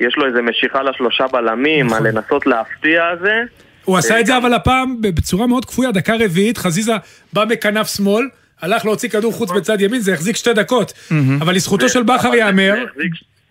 יש 0.00 0.14
לו 0.16 0.26
איזה 0.26 0.42
משיכה 0.42 0.82
לשלושה 0.82 1.26
בלמים, 1.32 1.86
נכון. 1.86 2.06
על 2.06 2.12
לנסות 2.12 2.46
להפתיע 2.46 3.08
הזה. 3.08 3.42
הוא 3.84 3.98
עשה 3.98 4.14
אה, 4.14 4.20
את 4.20 4.26
זה 4.26 4.36
אבל 4.36 4.54
הפעם 4.54 5.00
בצורה 5.00 5.46
מאוד 5.46 5.64
כפויה, 5.64 5.92
דקה 5.92 6.14
רביעית, 6.20 6.58
חזיזה 6.58 6.92
בא 7.32 7.44
בכנף 7.44 7.96
שמאל, 7.96 8.28
הלך 8.62 8.84
להוציא 8.84 9.08
כדור 9.08 9.32
חוץ 9.32 9.50
בצד 9.50 9.80
ימין, 9.80 10.00
זה 10.00 10.14
החזיק 10.14 10.36
שתי 10.36 10.52
דקות. 10.52 10.92
אבל 11.40 11.54
לזכותו 11.54 11.88
של 11.88 12.02
בכר 12.02 12.34
ייאמר, 12.34 12.74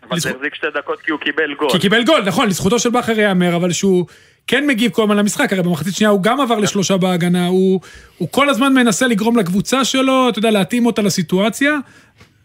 אבל 0.09 0.19
זה 0.19 0.29
החזיק 0.29 0.55
שתי 0.55 0.67
דקות 0.75 1.01
כי 1.01 1.11
הוא 1.11 1.19
קיבל 1.19 1.53
גול. 1.59 1.71
כי 1.71 1.79
קיבל 1.79 2.03
גול, 2.03 2.21
נכון, 2.25 2.47
לזכותו 2.47 2.79
של 2.79 2.89
בכר 2.89 3.19
ייאמר, 3.19 3.55
אבל 3.55 3.71
שהוא 3.71 4.05
כן 4.47 4.67
מגיב 4.67 4.91
כל 4.91 5.03
הזמן 5.03 5.17
למשחק, 5.17 5.53
הרי 5.53 5.63
במחצית 5.63 5.95
שנייה 5.95 6.09
הוא 6.09 6.23
גם 6.23 6.41
עבר 6.41 6.59
לשלושה 6.59 6.97
בהגנה, 6.97 7.47
הוא, 7.47 7.79
הוא 8.17 8.27
כל 8.31 8.49
הזמן 8.49 8.73
מנסה 8.73 9.07
לגרום 9.07 9.37
לקבוצה 9.37 9.85
שלו, 9.85 10.29
אתה 10.29 10.39
יודע, 10.39 10.51
להתאים 10.51 10.85
אותה 10.85 11.01
לסיטואציה. 11.01 11.77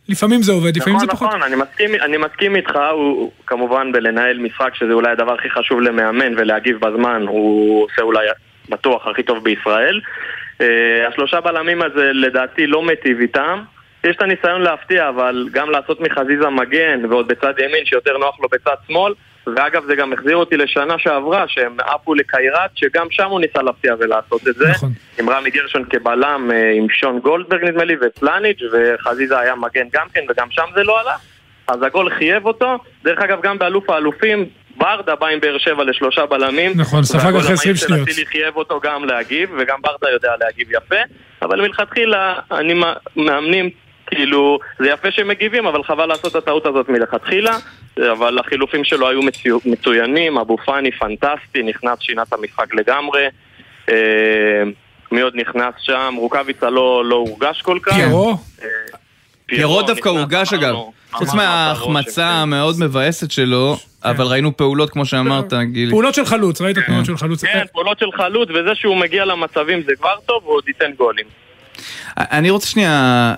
לפעמים 0.09 0.43
זה 0.43 0.53
עובד, 0.53 0.77
לפעמים 0.77 0.97
נכון, 0.97 1.09
זה 1.09 1.13
פחות. 1.13 1.29
נכון, 1.29 1.43
אני 1.43 1.57
מסכים, 1.57 1.95
אני 1.95 2.17
מסכים 2.17 2.57
איתך, 2.57 2.79
הוא 2.93 3.33
כמובן 3.47 3.93
בלנהל 3.93 4.39
משחק 4.39 4.75
שזה 4.75 4.93
אולי 4.93 5.11
הדבר 5.11 5.35
הכי 5.35 5.51
חשוב 5.51 5.81
למאמן 5.81 6.35
ולהגיב 6.37 6.81
בזמן, 6.81 7.25
הוא 7.29 7.85
עושה 7.85 8.03
אולי 8.03 8.27
בטוח 8.69 9.07
הכי 9.07 9.23
טוב 9.23 9.45
בישראל. 9.45 10.01
Uh, 10.59 10.63
השלושה 11.09 11.41
בלמים 11.41 11.83
הזה 11.83 12.11
לדעתי 12.13 12.67
לא 12.67 12.83
מיטיב 12.83 13.21
איתם. 13.21 13.63
יש 14.05 14.17
את 14.17 14.23
הניסיון 14.23 14.63
להפתיע, 14.63 15.09
אבל 15.09 15.49
גם 15.53 15.71
לעשות 15.71 16.01
מחזיזה 16.01 16.49
מגן 16.49 17.05
ועוד 17.11 17.29
בצד 17.29 17.53
ימין 17.59 17.85
שיותר 17.85 18.19
נוח 18.19 18.41
לו 18.41 18.49
בצד 18.49 18.75
שמאל 18.87 19.13
ואגב 19.57 19.85
זה 19.87 19.95
גם 19.95 20.13
החזיר 20.13 20.37
אותי 20.37 20.57
לשנה 20.57 20.99
שעברה 20.99 21.45
שהם 21.49 21.77
עפו 21.81 22.15
לקיירת 22.15 22.71
שגם 22.75 23.07
שם 23.11 23.29
הוא 23.29 23.41
ניסה 23.41 23.63
להפתיע 23.63 23.95
ולעשות 23.99 24.49
את 24.49 24.55
זה 24.55 24.69
נכון. 24.69 24.93
עם 25.19 25.31
רמי 25.31 25.51
גרשון 25.51 25.85
כבלם, 25.91 26.51
אה, 26.53 26.73
עם 26.77 26.87
שון 26.91 27.19
גולדברג 27.21 27.65
נדמה 27.65 27.85
לי 27.85 27.97
ופלניץ' 28.01 28.61
וחזיזה 28.73 29.39
היה 29.39 29.55
מגן 29.55 29.87
גם 29.93 30.07
כן 30.15 30.21
וגם 30.29 30.47
שם 30.51 30.67
זה 30.75 30.83
לא 30.83 31.01
הלך 31.01 31.21
אז 31.69 31.83
הגול 31.83 32.11
חייב 32.11 32.47
אותו 32.47 32.79
דרך 33.05 33.19
אגב 33.19 33.43
גם 33.43 33.59
באלוף 33.59 33.91
האלופים 33.91 34.47
ברדה 34.77 35.15
בא 35.15 35.27
עם 35.27 35.41
באר 35.41 35.59
שבע 35.59 35.85
לשלושה 35.85 36.27
בלמים 36.27 36.73
נכון, 36.77 37.05
ספג 37.05 37.25
והגול 37.25 37.41
אחרי 37.41 37.53
20 37.53 37.71
המהיר 37.71 37.77
של 37.77 37.87
שניות. 37.89 38.09
אצילי 38.09 38.27
חייב 38.27 38.57
אותו 38.57 38.81
גם 38.81 39.05
להגיב 39.05 39.51
וגם 39.59 39.83
ברדה 39.83 40.11
יודע 40.11 40.33
להגיב 40.41 40.69
יפה 40.71 40.97
אבל 41.43 41.61
מלכתחילה 41.61 42.35
אני 42.51 42.75
מאמנים 43.17 43.71
כאילו, 44.11 44.59
זה 44.79 44.89
יפה 44.89 45.11
שהם 45.11 45.29
מגיבים, 45.29 45.67
אבל 45.67 45.83
חבל 45.83 46.07
לעשות 46.07 46.31
את 46.31 46.37
הטעות 46.37 46.67
הזאת 46.67 46.89
מלכתחילה. 46.89 47.57
אבל 48.13 48.39
החילופים 48.39 48.85
שלו 48.85 49.09
היו 49.09 49.23
מצו... 49.23 49.61
מצוינים, 49.65 50.39
אבו 50.39 50.57
פאני 50.57 50.91
פנטסטי, 50.93 51.63
נכנס, 51.63 51.99
שינה 52.01 52.23
את 52.23 52.33
המשחק 52.33 52.75
לגמרי. 52.75 53.23
אה, 53.89 53.95
מי 55.13 55.21
עוד 55.21 55.37
נכנס 55.37 55.75
שם? 55.79 56.15
רוקאביצה 56.19 56.71
לא, 56.71 57.05
לא 57.05 57.17
הורגש 57.17 57.63
כל 57.63 57.79
כך. 57.83 57.95
פיירו, 57.95 58.37
אה, 58.63 58.69
פיירו 59.47 59.83
דווקא 59.83 60.09
הורגש 60.09 60.53
אגב. 60.53 60.63
אמרנו, 60.63 60.93
חוץ 61.11 61.35
מההחמצה 61.35 62.27
הרושם, 62.27 62.43
המאוד 62.43 62.77
מבאסת 62.81 63.31
שלו, 63.31 63.77
אבל 64.05 64.25
ראינו 64.27 64.57
פעולות 64.57 64.91
כמו 64.91 65.07
שאמרת, 65.07 65.53
גילי. 65.73 65.91
פעולות 65.91 66.15
של 66.15 66.25
חלוץ, 66.25 66.61
ראית 66.61 66.79
תמונות 66.79 67.07
של 67.07 67.17
חלוץ? 67.17 67.45
כן, 67.45 67.65
פעולות 67.73 67.99
של 67.99 68.13
חלוץ, 68.17 68.49
וזה 68.51 68.75
שהוא 68.75 68.97
מגיע 68.97 69.25
למצבים 69.25 69.83
זה 69.83 69.93
כבר 69.99 70.15
טוב, 70.27 70.43
הוא 70.45 70.55
עוד 70.55 70.69
ייתן 70.69 70.93
גולים. 70.97 71.27
אני 72.17 72.51
רוצה 72.51 72.67
שנייה 72.67 73.35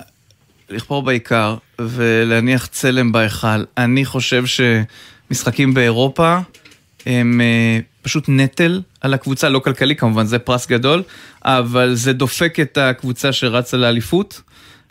לכפור 0.70 1.02
בעיקר 1.02 1.56
ולהניח 1.80 2.66
צלם 2.66 3.12
בהיכל. 3.12 3.64
אני 3.78 4.04
חושב 4.04 4.44
שמשחקים 4.46 5.74
באירופה 5.74 6.38
הם 7.06 7.40
אה, 7.40 7.78
פשוט 8.02 8.24
נטל 8.28 8.80
על 9.00 9.14
הקבוצה, 9.14 9.48
לא 9.48 9.58
כלכלי 9.58 9.96
כמובן, 9.96 10.24
זה 10.24 10.38
פרס 10.38 10.68
גדול, 10.68 11.02
אבל 11.44 11.94
זה 11.94 12.12
דופק 12.12 12.60
את 12.60 12.78
הקבוצה 12.78 13.32
שרצה 13.32 13.76
לאליפות. 13.76 14.40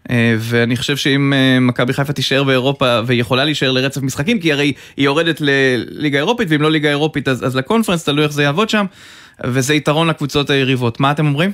אה, 0.09 0.35
ואני 0.39 0.75
חושב 0.75 0.97
שאם 0.97 1.33
אה, 1.33 1.59
מכבי 1.59 1.93
חיפה 1.93 2.13
תישאר 2.13 2.43
באירופה 2.43 2.99
והיא 3.05 3.21
יכולה 3.21 3.45
להישאר 3.45 3.71
לרצף 3.71 4.01
משחקים, 4.01 4.39
כי 4.39 4.53
הרי 4.53 4.73
היא 4.97 5.05
יורדת 5.05 5.41
לליגה 5.41 6.17
אירופית, 6.17 6.47
ואם 6.51 6.61
לא 6.61 6.71
ליגה 6.71 6.89
אירופית 6.89 7.27
אז, 7.27 7.45
אז 7.45 7.55
לקונפרנס, 7.55 8.03
תלוי 8.05 8.23
איך 8.23 8.31
זה 8.31 8.43
יעבוד 8.43 8.69
שם, 8.69 8.85
וזה 9.43 9.73
יתרון 9.73 10.07
לקבוצות 10.07 10.49
היריבות. 10.49 10.99
מה 10.99 11.11
אתם 11.11 11.25
אומרים? 11.25 11.51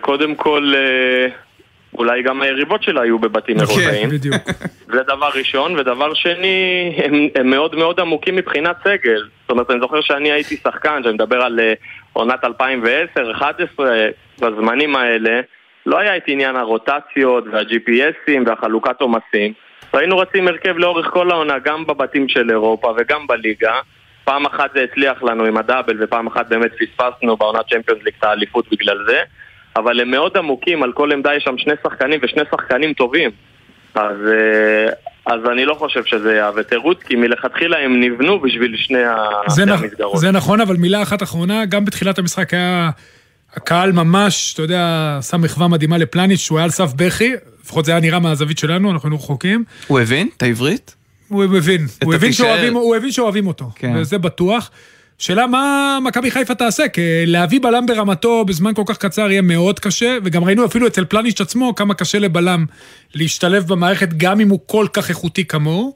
קודם 0.00 0.34
כל, 0.34 0.72
אולי 1.98 2.22
גם 2.22 2.42
היריבות 2.42 2.82
שלה 2.82 3.02
היו 3.02 3.18
בבתים 3.18 3.56
נכון. 3.56 3.80
אירופאיים. 3.80 4.10
בדיוק. 4.10 4.34
זה 4.94 5.02
דבר 5.02 5.28
ראשון, 5.34 5.78
ודבר 5.78 6.14
שני, 6.14 6.92
הם, 7.04 7.28
הם 7.34 7.50
מאוד 7.50 7.76
מאוד 7.76 8.00
עמוקים 8.00 8.36
מבחינת 8.36 8.76
סגל. 8.84 9.22
זאת 9.42 9.50
אומרת, 9.50 9.70
אני 9.70 9.80
זוכר 9.80 10.00
שאני 10.00 10.32
הייתי 10.32 10.56
שחקן, 10.56 11.00
שאני 11.02 11.14
מדבר 11.14 11.42
על 11.42 11.60
אה, 11.60 11.72
עונת 12.12 12.44
2010-2011, 12.44 13.80
בזמנים 14.40 14.96
האלה, 14.96 15.40
לא 15.86 15.98
היה 15.98 16.16
את 16.16 16.22
עניין 16.26 16.56
הרוטציות 16.56 17.44
וה-GPSים 17.52 18.40
והחלוקת 18.46 19.00
עומסים. 19.00 19.52
והיינו 19.94 20.18
רצים 20.18 20.48
הרכב 20.48 20.78
לאורך 20.78 21.06
כל 21.06 21.30
העונה, 21.30 21.58
גם 21.58 21.86
בבתים 21.86 22.28
של 22.28 22.50
אירופה 22.50 22.94
וגם 22.96 23.26
בליגה. 23.26 23.80
פעם 24.24 24.46
אחת 24.46 24.70
זה 24.74 24.82
הצליח 24.82 25.22
לנו 25.22 25.44
עם 25.44 25.56
הדאבל, 25.56 25.96
ופעם 26.00 26.26
אחת 26.26 26.48
באמת 26.48 26.70
פספסנו 26.72 27.36
בעונת 27.36 27.66
צ'מפיונס 27.70 28.02
ליג 28.04 28.14
את 28.18 28.24
האליפות 28.24 28.70
בגלל 28.70 29.04
זה. 29.06 29.22
אבל 29.76 30.00
הם 30.00 30.10
מאוד 30.10 30.36
עמוקים, 30.36 30.82
על 30.82 30.92
כל 30.92 31.12
עמדה 31.12 31.34
יש 31.36 31.44
שם 31.44 31.58
שני 31.58 31.72
שחקנים 31.82 32.20
ושני 32.22 32.42
שחקנים 32.50 32.92
טובים. 32.92 33.30
אז, 33.94 34.16
אה, 34.26 34.92
אז 35.34 35.40
אני 35.52 35.64
לא 35.64 35.74
חושב 35.74 36.04
שזה 36.04 36.34
יהווה 36.34 36.62
תירוץ, 36.62 36.98
כי 37.02 37.16
מלכתחילה 37.16 37.78
הם 37.78 38.00
נבנו 38.00 38.40
בשביל 38.40 38.76
שני 38.76 38.98
נכ... 39.66 39.82
המסגרות. 39.82 40.18
זה 40.18 40.30
נכון, 40.30 40.60
אבל 40.60 40.76
מילה 40.76 41.02
אחת 41.02 41.22
אחרונה, 41.22 41.64
גם 41.64 41.84
בתחילת 41.84 42.18
המשחק 42.18 42.54
היה... 42.54 42.90
הקהל 43.56 43.92
ממש, 43.92 44.54
אתה 44.54 44.62
יודע, 44.62 45.18
שם 45.30 45.40
מחווה 45.40 45.68
מדהימה 45.68 45.98
לפלניץ', 45.98 46.40
שהוא 46.40 46.58
היה 46.58 46.64
על 46.64 46.70
סף 46.70 46.92
בכי, 46.96 47.32
לפחות 47.64 47.84
זה 47.84 47.92
היה 47.92 48.00
נראה 48.00 48.18
מהזווית 48.18 48.58
שלנו, 48.58 48.90
אנחנו 48.90 49.06
היינו 49.06 49.16
רחוקים. 49.16 49.64
הוא 49.86 50.00
הבין 50.00 50.28
את 50.36 50.42
העברית? 50.42 50.94
הוא 51.28 51.44
מבין, 51.44 51.86
הוא 52.04 52.14
הבין. 52.14 52.32
שאוהבים, 52.32 52.74
הוא 52.74 52.96
הבין 52.96 53.12
שאוהבים 53.12 53.46
אותו, 53.46 53.70
כן. 53.74 53.92
וזה 53.96 54.18
בטוח. 54.18 54.70
שאלה 55.18 55.46
מה 55.46 55.98
מכבי 56.02 56.30
חיפה 56.30 56.54
תעשה, 56.54 56.88
כי 56.88 57.26
להביא 57.26 57.60
בלם 57.62 57.86
ברמתו 57.86 58.44
בזמן 58.44 58.74
כל 58.74 58.82
כך 58.88 58.98
קצר 58.98 59.30
יהיה 59.30 59.42
מאוד 59.42 59.80
קשה, 59.80 60.18
וגם 60.24 60.44
ראינו 60.44 60.64
אפילו 60.64 60.86
אצל 60.86 61.04
פלניץ' 61.04 61.40
עצמו 61.40 61.74
כמה 61.74 61.94
קשה 61.94 62.18
לבלם 62.18 62.64
להשתלב 63.14 63.64
במערכת 63.68 64.08
גם 64.16 64.40
אם 64.40 64.48
הוא 64.48 64.60
כל 64.66 64.86
כך 64.92 65.08
איכותי 65.08 65.44
כמוהו. 65.44 65.94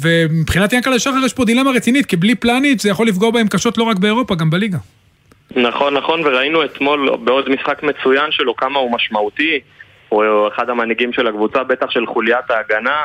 ומבחינת 0.00 0.72
ינקלה 0.72 0.98
שחר 0.98 1.24
יש 1.24 1.32
פה 1.32 1.44
דילמה 1.44 1.70
רצינית, 1.70 2.06
כי 2.06 2.16
בלי 2.16 2.34
פלניץ' 2.34 2.82
זה 2.82 2.90
יכול 2.90 3.06
לפגוע 3.06 3.30
בהם 3.30 3.48
קשות 3.48 3.78
לא 3.78 3.84
רק 3.84 3.96
באירופה, 3.98 4.34
גם 4.34 4.50
בליגה. 4.50 4.78
נכון, 5.56 5.94
נכון, 5.94 6.26
וראינו 6.26 6.64
אתמול 6.64 7.16
בעוד 7.24 7.48
משחק 7.48 7.82
מצוין 7.82 8.30
שלו 8.30 8.56
כמה 8.56 8.78
הוא 8.78 8.92
משמעותי. 8.92 9.60
הוא 10.08 10.24
אחד 10.54 10.70
המנהיגים 10.70 11.12
של 11.12 11.26
הקבוצה, 11.26 11.64
בטח 11.64 11.90
של 11.90 12.06
חוליית 12.06 12.50
ההגנה. 12.50 12.96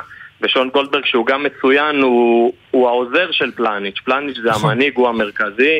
ושון 0.44 0.70
גולדברג 0.70 1.06
שהוא 1.06 1.26
גם 1.26 1.44
מצוין, 1.44 2.02
הוא, 2.02 2.54
הוא 2.72 2.88
העוזר 2.88 3.32
של 3.32 3.52
פלניץ'. 3.52 4.00
פלניץ' 4.06 4.38
זה 4.44 4.50
נכון. 4.50 4.72
המנהיג, 4.72 4.94
הוא 4.96 5.08
המרכזי, 5.08 5.80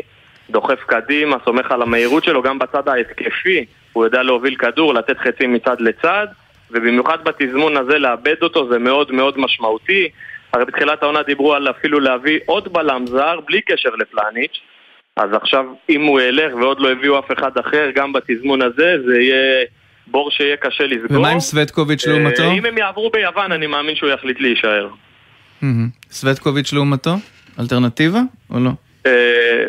דוחף 0.50 0.80
קדימה, 0.86 1.36
סומך 1.44 1.72
על 1.72 1.82
המהירות 1.82 2.24
שלו 2.24 2.42
גם 2.42 2.58
בצד 2.58 2.88
ההתקפי. 2.88 3.64
הוא 3.92 4.04
יודע 4.04 4.22
להוביל 4.22 4.56
כדור, 4.56 4.94
לתת 4.94 5.18
חצים 5.18 5.52
מצד 5.52 5.80
לצד, 5.80 6.26
ובמיוחד 6.70 7.24
בתזמון 7.24 7.76
הזה 7.76 7.98
לאבד 7.98 8.42
אותו 8.42 8.68
זה 8.72 8.78
מאוד 8.78 9.12
מאוד 9.12 9.38
משמעותי. 9.38 10.08
הרי 10.52 10.64
בתחילת 10.64 11.02
העונה 11.02 11.22
דיברו 11.22 11.54
על 11.54 11.70
אפילו 11.70 12.00
להביא 12.00 12.40
עוד 12.46 12.72
בלם 12.72 13.06
זר 13.06 13.40
בלי 13.46 13.60
קשר 13.60 13.90
לפלניץ'. 13.90 14.60
אז 15.16 15.30
עכשיו, 15.32 15.64
אם 15.90 16.02
הוא 16.04 16.20
ילך 16.20 16.54
ועוד 16.54 16.80
לא 16.80 16.90
הביאו 16.90 17.18
אף 17.18 17.32
אחד 17.32 17.58
אחר, 17.58 17.90
גם 17.94 18.12
בתזמון 18.12 18.62
הזה, 18.62 18.96
זה 19.06 19.20
יהיה 19.20 19.64
בור 20.06 20.30
שיהיה 20.30 20.56
קשה 20.56 20.84
לסגור. 20.86 21.18
ומה 21.18 21.28
עם 21.28 21.40
סווטקוביץ' 21.40 22.06
אה, 22.06 22.12
לעומתו? 22.12 22.52
אם 22.52 22.64
הם 22.64 22.78
יעברו 22.78 23.10
ביוון, 23.10 23.52
אני 23.52 23.66
מאמין 23.66 23.96
שהוא 23.96 24.10
יחליט 24.10 24.40
להישאר. 24.40 24.88
סווטקוביץ' 26.10 26.72
לעומתו? 26.72 27.14
אלטרנטיבה 27.60 28.20
או 28.50 28.60
לא? 28.60 28.70
אה, 29.06 29.66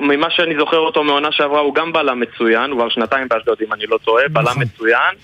ממה 0.00 0.30
שאני 0.30 0.54
זוכר 0.58 0.78
אותו 0.78 1.04
מעונה 1.04 1.32
שעברה, 1.32 1.60
הוא 1.60 1.74
גם 1.74 1.92
בלם 1.92 2.20
מצוין, 2.20 2.70
הוא 2.70 2.78
כבר 2.78 2.88
שנתיים 2.88 3.28
באשדוד 3.28 3.58
אם 3.66 3.72
אני 3.72 3.86
לא 3.86 3.98
טועה, 4.04 4.28
בלם 4.28 4.44
נכון. 4.44 4.62
מצוין. 4.62 5.14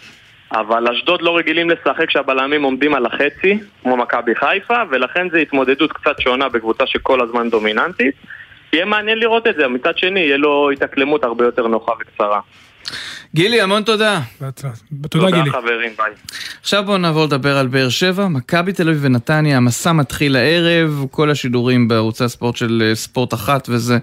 אבל 0.53 0.89
אשדוד 0.89 1.23
לא 1.23 1.37
רגילים 1.37 1.71
לשחק 1.71 2.09
כשהבלמים 2.09 2.63
עומדים 2.63 2.95
על 2.95 3.07
החצי, 3.07 3.59
כמו 3.83 3.97
מכבי 3.97 4.35
חיפה, 4.35 4.83
ולכן 4.91 5.31
זו 5.31 5.37
התמודדות 5.37 5.93
קצת 5.93 6.21
שונה 6.21 6.49
בקבוצה 6.49 6.87
שכל 6.87 7.21
הזמן 7.21 7.51
דומיננטית. 7.51 8.15
יהיה 8.73 8.85
מעניין 8.85 9.19
לראות 9.19 9.47
את 9.47 9.55
זה, 9.59 9.69
מצד 9.69 9.99
שני, 9.99 10.21
יהיה 10.21 10.37
לו 10.37 10.71
התאקלמות 10.71 11.25
הרבה 11.25 11.45
יותר 11.45 11.67
נוחה 11.67 11.93
וקצרה. 12.01 12.41
גילי, 13.35 13.61
המון 13.61 13.83
תודה. 13.83 14.21
בהצלחה. 14.41 14.75
תודה 15.11 15.31
גילי. 15.31 15.45
תודה 15.45 15.59
חברים, 15.59 15.93
ביי. 15.99 16.13
עכשיו 16.61 16.85
בואו 16.85 16.99
נעבור 16.99 17.25
לדבר 17.25 17.59
על 17.59 17.67
באר 17.67 17.89
שבע, 17.89 18.29
מכבי 18.29 18.73
תל 18.73 18.89
אביב 18.89 19.01
ונתניה, 19.03 19.57
המסע 19.57 19.93
מתחיל 19.93 20.37
הערב, 20.37 21.05
כל 21.11 21.31
השידורים 21.31 21.89
בערוצי 21.89 22.25
הספורט 22.25 22.57
של 22.57 22.83
אה, 22.87 22.95
ספורט 22.95 23.35
אחת, 23.35 23.69
וזה 23.69 23.99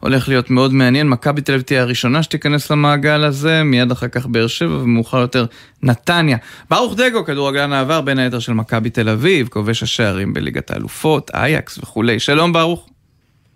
הולך 0.00 0.28
להיות 0.28 0.50
מאוד 0.50 0.72
מעניין. 0.72 1.08
מכבי 1.08 1.40
תל 1.40 1.52
אביב 1.52 1.62
תהיה 1.62 1.82
הראשונה 1.82 2.22
שתיכנס 2.22 2.70
למעגל 2.70 3.24
הזה, 3.24 3.62
מיד 3.62 3.90
אחר 3.90 4.08
כך 4.08 4.26
באר 4.26 4.46
שבע, 4.46 4.74
ומאוחר 4.74 5.18
יותר 5.18 5.46
נתניה. 5.82 6.36
ברוך 6.70 6.94
דגו, 6.96 7.24
כדורגלן 7.24 7.72
העבר, 7.72 8.00
בין 8.00 8.18
היתר 8.18 8.38
של 8.38 8.52
מכבי 8.52 8.90
תל 8.90 9.08
אביב, 9.08 9.48
כובש 9.48 9.82
השערים 9.82 10.34
בליגת 10.34 10.70
האלופות, 10.70 11.30
אייקס 11.34 11.78
וכולי. 11.78 12.20
שלום 12.20 12.52
ברוך. 12.52 12.90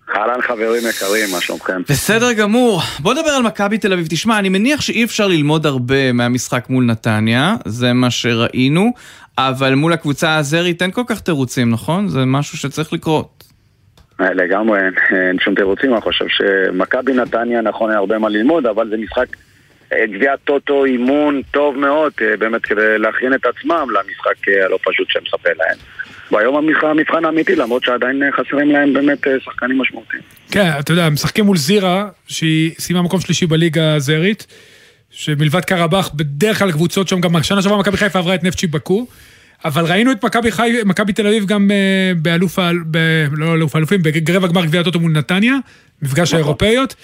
אהלן 0.09 0.43
חברים 0.43 0.83
יקרים, 0.89 1.31
מה 1.33 1.41
שלומכם? 1.41 1.83
בסדר 1.89 2.33
גמור. 2.33 2.81
בוא 2.99 3.15
נדבר 3.15 3.31
על 3.31 3.43
מכבי 3.43 3.79
תל 3.79 3.93
אביב. 3.93 4.07
תשמע, 4.11 4.39
אני 4.39 4.49
מניח 4.49 4.81
שאי 4.81 5.05
אפשר 5.05 5.27
ללמוד 5.27 5.67
הרבה 5.67 6.13
מהמשחק 6.13 6.65
מול 6.69 6.85
נתניה, 6.85 7.55
זה 7.65 7.93
מה 7.93 8.11
שראינו, 8.11 8.93
אבל 9.39 9.75
מול 9.75 9.93
הקבוצה 9.93 10.29
האזרית 10.29 10.83
אין 10.83 10.91
כל 10.91 11.03
כך 11.07 11.21
תירוצים, 11.21 11.71
נכון? 11.71 12.09
זה 12.09 12.25
משהו 12.25 12.59
שצריך 12.59 12.93
לקרות. 12.93 13.45
אה, 14.21 14.35
לגמרי, 14.35 14.79
אין, 14.79 14.95
אין 15.29 15.39
שום 15.41 15.55
תירוצים, 15.55 15.93
אני 15.93 16.01
חושב 16.01 16.25
שמכבי 16.29 17.13
נתניה 17.13 17.61
נכון 17.61 17.91
היה 17.91 17.99
הרבה 17.99 18.19
מה 18.19 18.29
ללמוד, 18.29 18.67
אבל 18.67 18.89
זה 18.91 18.97
משחק 18.97 19.27
אה, 19.93 20.07
גביע 20.07 20.37
טוטו, 20.37 20.85
אימון 20.85 21.41
טוב 21.51 21.77
מאוד, 21.77 22.13
אה, 22.23 22.37
באמת 22.37 22.63
כדי 22.63 22.99
להכין 22.99 23.35
את 23.35 23.47
עצמם 23.47 23.89
למשחק 23.91 24.49
הלא 24.65 24.79
פשוט 24.85 25.09
שמצפה 25.11 25.51
להם. 25.57 25.79
והיום 26.33 26.71
המבחן 26.83 27.25
האמיתי, 27.25 27.57
למרות 27.57 27.85
שעדיין 27.85 28.23
אה, 28.23 28.29
חסרים 28.33 28.71
להם 28.71 28.93
באמת 28.93 29.27
אה, 29.27 29.33
שחקנים 29.45 29.79
משמעותיים. 29.79 30.23
כן, 30.51 30.71
אתה 30.79 30.93
יודע, 30.93 31.11
משחקים 31.11 31.45
מול 31.45 31.57
זירה, 31.57 32.09
שהיא 32.27 32.73
סיימה 32.79 33.03
מקום 33.03 33.21
שלישי 33.21 33.47
בליגה 33.47 33.95
הזרית, 33.95 34.47
שמלבד 35.11 35.65
קרבאח, 35.65 36.11
בדרך 36.15 36.59
כלל 36.59 36.73
קבוצות 36.73 37.09
שם, 37.09 37.21
גם 37.21 37.37
השנה 37.37 37.63
שעברה 37.63 37.79
מכבי 37.79 37.97
חיפה 37.97 38.19
עברה 38.19 38.35
את 38.35 38.45
נפצ'י 38.45 38.67
בקו, 38.67 39.07
אבל 39.65 39.85
ראינו 39.85 40.13
את 40.13 40.25
מכבי 40.25 40.53
חי... 40.53 40.73
מכבי 40.85 41.13
תל 41.13 41.27
אביב 41.27 41.47
גם 41.47 41.71
אה, 41.71 42.13
באלוף, 42.17 42.59
ב... 42.91 42.99
לא 43.33 43.55
אלוף 43.55 43.75
האלופים, 43.75 44.01
ברבע 44.25 44.49
גמר 44.49 44.65
גביע 44.65 44.81
הטוטו 44.81 45.01
מול 45.01 45.13
נתניה, 45.13 45.55
מפגש 46.03 46.35
האירופאיות. 46.35 46.95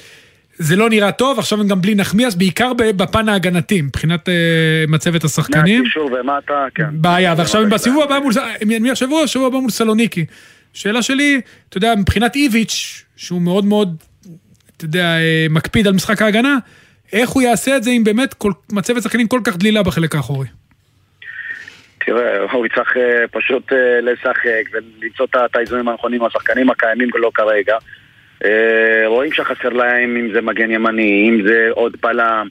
זה 0.63 0.77
לא 0.77 0.89
נראה 0.89 1.13
טוב, 1.13 1.39
עכשיו 1.39 1.61
הם 1.61 1.69
גם 1.69 1.81
בלי 1.81 1.95
נחמיאס, 1.95 2.35
בעיקר 2.35 2.73
בפן 2.97 3.29
ההגנתי, 3.29 3.83
מבחינת 3.83 4.29
אה, 4.29 4.35
מצבת 4.89 5.25
השחקנים. 5.25 5.79
מהקישור 5.79 6.11
ומטה, 6.13 6.67
כן. 6.75 6.89
בעיה, 6.93 7.35
ועכשיו 7.39 7.63
הם 7.63 7.71
בסיבוב 7.71 8.03
הבא 8.03 8.19
מול, 8.19 8.33
הם 8.61 8.83
מי 8.83 8.91
השבוע? 8.91 9.23
השבוע 9.23 9.47
הבא 9.47 9.59
מול 9.59 9.71
סלוניקי. 9.71 10.27
שאלה 10.73 11.03
שלי, 11.03 11.41
אתה 11.69 11.77
יודע, 11.77 11.95
מבחינת 11.99 12.37
איביץ', 12.37 13.05
שהוא 13.17 13.43
מאוד 13.43 13.65
מאוד, 13.65 13.97
אתה 14.77 14.85
יודע, 14.85 15.05
אה, 15.05 15.47
מקפיד 15.51 15.87
על 15.87 15.93
משחק 15.93 16.23
ההגנה, 16.23 16.57
איך 17.13 17.31
הוא 17.31 17.43
יעשה 17.43 17.77
את 17.77 17.83
זה 17.83 17.91
אם 17.91 18.05
באמת 18.05 18.35
כל, 18.35 18.53
מצבת 18.73 19.03
שחקנים 19.03 19.29
כל 19.29 19.41
כך 19.45 19.57
דלילה 19.57 19.83
בחלק 19.83 20.15
האחורי? 20.15 20.47
תראה, 22.07 22.53
הוא 22.53 22.67
יצטרך 22.67 22.97
אה, 22.97 23.29
פשוט 23.31 23.73
אה, 23.73 24.01
לשחק 24.01 24.65
ולמצוא 24.73 25.27
את 25.47 25.57
האיזונים 25.57 25.89
הנכונים, 25.89 26.25
השחקנים 26.25 26.71
הקיימים 26.71 27.09
לא 27.15 27.31
כרגע. 27.35 27.77
אה, 28.45 29.07
רואים 29.07 29.33
שחסר 29.33 29.69
להם 29.69 30.17
אם 30.17 30.33
זה 30.33 30.41
מגן 30.41 30.71
ימני, 30.71 31.29
אם 31.29 31.47
זה 31.47 31.69
עוד 31.71 31.97
בלם, 32.03 32.49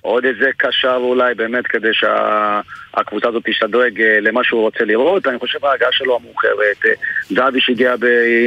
עוד 0.00 0.24
איזה 0.24 0.50
קשר 0.56 0.98
אולי 1.00 1.34
באמת 1.34 1.66
כדי 1.66 1.90
שהקבוצה 1.92 3.28
הזאת 3.28 3.42
תשתדרג 3.46 4.00
אה, 4.00 4.20
למה 4.20 4.44
שהוא 4.44 4.60
רוצה 4.60 4.84
לראות. 4.84 5.26
אני 5.26 5.38
חושב 5.38 5.64
ההגעה 5.64 5.92
שלו 5.92 6.16
המאוחרת, 6.16 6.86
אה, 6.86 6.92
זהבי 7.28 7.60
שהגיע 7.60 7.94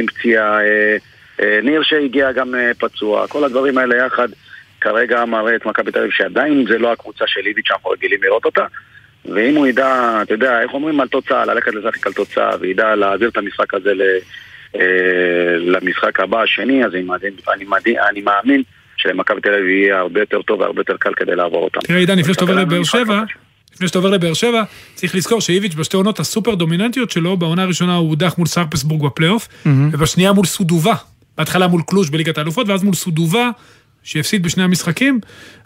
עם 0.00 0.06
פציעה, 0.06 0.58
ניר 1.62 1.82
שהגיע 1.82 2.32
גם 2.32 2.54
פצוע, 2.78 3.28
כל 3.28 3.44
הדברים 3.44 3.78
האלה 3.78 3.96
יחד 3.96 4.28
כרגע 4.80 5.24
מראה 5.24 5.56
את 5.56 5.66
מכבי 5.66 5.92
תל 5.92 5.98
אביב 5.98 6.10
שעדיין 6.10 6.64
זה 6.68 6.78
לא 6.78 6.92
הקבוצה 6.92 7.24
של 7.26 7.40
איביץ' 7.46 7.68
שאנחנו 7.68 7.90
רגילים 7.90 8.22
לראות 8.22 8.44
אותה. 8.44 8.66
ואם 9.24 9.56
הוא 9.56 9.66
ידע, 9.66 10.18
אתה 10.22 10.34
יודע, 10.34 10.62
איך 10.62 10.74
אומרים 10.74 11.00
על 11.00 11.08
תוצאה, 11.08 11.44
ללכת 11.44 11.74
לשחק 11.74 12.06
על 12.06 12.12
תוצאה, 12.12 12.50
וידע 12.60 12.94
להעביר 12.94 13.28
את 13.28 13.36
המשחק 13.36 13.74
הזה 13.74 13.92
למשחק 15.60 16.20
הבא, 16.20 16.42
השני, 16.42 16.84
אז 16.84 16.92
אני, 16.94 17.02
מאמין- 17.02 17.32
אני, 17.54 17.64
מאמין- 17.64 17.96
אני 18.10 18.20
מאמין 18.20 18.62
שלמכבי 18.96 19.40
תל 19.40 19.54
אביב 19.54 19.66
יהיה 19.68 19.98
הרבה 19.98 20.20
יותר 20.20 20.42
טוב 20.42 20.60
והרבה 20.60 20.80
יותר 20.80 20.96
קל 21.00 21.10
כדי 21.16 21.36
לעבור 21.36 21.64
אותם. 21.64 21.80
תראה, 21.80 21.98
עידן, 21.98 22.18
לפני 22.18 22.34
שאתה 22.34 22.44
עובר 22.44 22.54
לבאר 22.54 22.84
שבע. 22.84 23.22
לפני 23.74 23.88
שאתה 23.88 23.98
עובר 23.98 24.10
לבאר 24.10 24.34
שבע, 24.34 24.62
צריך 24.94 25.14
לזכור 25.14 25.40
שאיביץ' 25.40 25.74
בשתי 25.74 25.96
עונות 25.96 26.20
הסופר 26.20 26.54
דומיננטיות 26.54 27.10
שלו, 27.10 27.36
בעונה 27.36 27.62
הראשונה 27.62 27.94
הוא 27.96 28.08
הודח 28.08 28.34
מול 28.38 28.46
סרפסבורג 28.46 29.02
בפלייאוף, 29.06 29.48
ובשנייה 29.92 30.32
מול 30.32 30.44
סודובה. 30.46 30.94
בהתחלה 31.38 31.66
מול 31.66 31.82
קלוש 31.86 32.10
בליגת 32.10 32.38
האלופות, 32.38 32.68
ואז 32.68 32.82
מול 32.82 32.94
סודובה, 32.94 33.50
שהפסיד 34.04 34.42
בשני 34.42 34.62
המשחקים. 34.62 35.20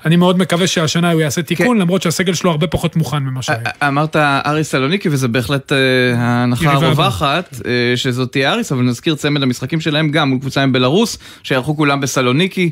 אני 0.06 0.16
מאוד 0.16 0.38
מקווה 0.38 0.66
שהשנה 0.66 1.12
הוא 1.12 1.20
יעשה 1.20 1.42
תיקון, 1.42 1.78
למרות 1.78 2.02
שהסגל 2.02 2.34
שלו 2.34 2.50
הרבה 2.50 2.66
פחות 2.66 2.96
מוכן 2.96 3.18
ממה 3.18 3.42
שהיה. 3.42 3.58
אמרת 3.88 4.16
אריס 4.16 4.70
סלוניקי, 4.70 5.08
וזה 5.08 5.28
בהחלט 5.28 5.72
אה, 5.72 5.78
ההנחה 6.16 6.72
הרווחת, 6.72 7.54
אה, 7.66 7.70
שזאת 7.96 8.32
תהיה 8.32 8.52
אריס, 8.52 8.72
אבל 8.72 8.82
נזכיר 8.82 9.14
צמד 9.14 9.42
המשחקים 9.42 9.80
שלהם 9.80 10.10
גם 10.10 10.28
מול 10.28 10.38
קבוצה 10.38 10.62
עם 10.62 10.72
בלרוס, 10.72 11.18
שיערכו 11.42 11.76
כולם 11.76 12.00
בסלוניקי, 12.00 12.70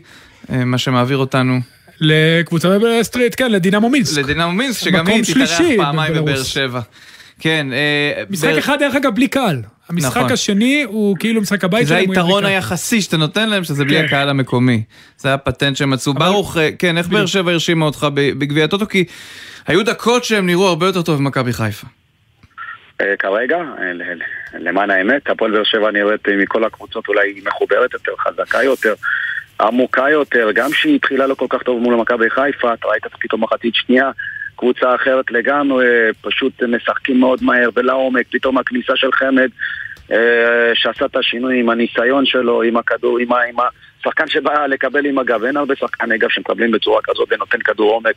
אה, 0.52 0.64
מה 0.64 0.78
שמעביר 0.78 1.16
אותנו 1.18 1.60
לקבוצה 2.00 2.68
בסטריט, 2.78 3.34
כן, 3.38 3.52
לדינמו 3.52 3.90
מינסק. 3.90 4.18
לדינמו 4.18 4.52
מינסק, 4.52 4.80
שגם 4.84 5.06
היא 5.06 5.22
תתארח 5.24 5.60
פעמיים. 5.76 6.14
בבאר 6.14 6.42
שבע. 6.42 6.80
כן, 7.40 7.66
משחק 8.30 8.48
באר- 8.48 8.58
אחד, 8.58 8.76
דרך 8.80 8.94
אגב, 8.94 9.14
בלי 9.14 9.28
קהל. 9.28 9.62
המשחק 9.88 10.16
נכון. 10.16 10.32
השני 10.32 10.82
הוא 10.86 11.16
כאילו 11.20 11.40
משחק 11.40 11.64
הבית 11.64 11.86
זה 11.86 11.94
שלהם. 11.94 12.12
יהיה 12.12 12.20
היתרון. 12.20 12.44
היחסי 12.44 13.00
שאתה 13.00 13.16
נותן 13.16 13.48
להם, 13.48 13.64
שזה 13.64 13.84
בלי 13.84 13.98
כן. 13.98 14.04
הקהל 14.04 14.28
המקומי. 14.28 14.82
זה 15.18 15.34
הפטנט 15.34 15.76
שהם 15.76 15.90
מצאו. 15.90 16.14
ברוך, 16.14 16.56
אה, 16.56 16.68
כן, 16.78 16.98
איך 16.98 17.08
באר 17.08 17.26
שבע 17.26 17.52
הרשימה 17.52 17.84
אותך 17.84 18.06
בגביע 18.14 18.64
הטוטו? 18.64 18.86
כי 18.86 19.04
היו 19.66 19.84
דקות 19.84 20.24
שהם 20.24 20.46
נראו 20.46 20.66
הרבה 20.66 20.86
יותר 20.86 21.02
טוב 21.02 21.22
ממכבי 21.22 21.52
חיפה. 21.52 21.86
אה, 23.00 23.16
כרגע, 23.18 23.56
אה, 23.56 23.92
למען 24.58 24.90
האמת, 24.90 25.30
הפועל 25.30 25.52
באר 25.52 25.64
שבע 25.64 25.90
נראית 25.90 26.28
מכל 26.28 26.64
הקבוצות 26.64 27.08
אולי 27.08 27.40
מחוברת 27.46 27.94
יותר, 27.94 28.12
חזקה 28.18 28.62
יותר, 28.62 28.94
עמוקה 29.60 30.10
יותר, 30.10 30.50
גם 30.54 30.72
שהיא 30.72 30.96
התחילה 30.96 31.26
לא 31.26 31.34
כל 31.34 31.46
כך 31.48 31.62
טוב 31.62 31.82
מול 31.82 31.94
מכבי 31.94 32.30
חיפה, 32.30 32.74
אתה 32.74 32.88
ראית 32.88 33.02
פתאום 33.20 33.42
מחצית 33.42 33.74
שנייה, 33.74 34.10
קבוצה 34.56 34.94
אחרת 34.94 35.30
לגמרי, 35.30 35.86
פשוט 36.20 36.62
משחקים 36.62 37.20
מאוד 37.20 37.38
מהר 37.42 37.68
ולעומק, 37.74 38.26
פתאום 38.30 38.58
הכניסה 38.58 38.92
של 38.96 39.12
חמד, 39.12 39.48
אה, 40.12 40.16
שעשה 40.74 41.04
את 41.04 41.16
השינוי 41.16 41.60
עם 41.60 41.70
הניסיון 41.70 42.26
שלו, 42.26 42.62
עם 42.62 42.76
הכדור, 42.76 43.18
עם, 43.18 43.32
ה- 43.32 43.44
עם 43.48 43.56
השחקן 44.00 44.28
שבא 44.28 44.66
לקבל 44.66 45.06
עם 45.06 45.18
הגב, 45.18 45.44
אין 45.44 45.56
הרבה 45.56 45.74
שחקני 45.76 46.18
גב 46.18 46.28
שמקבלים 46.30 46.70
בצורה 46.70 47.00
כזאת 47.04 47.28
ונותן 47.32 47.58
כדור 47.58 47.92
עומק. 47.92 48.14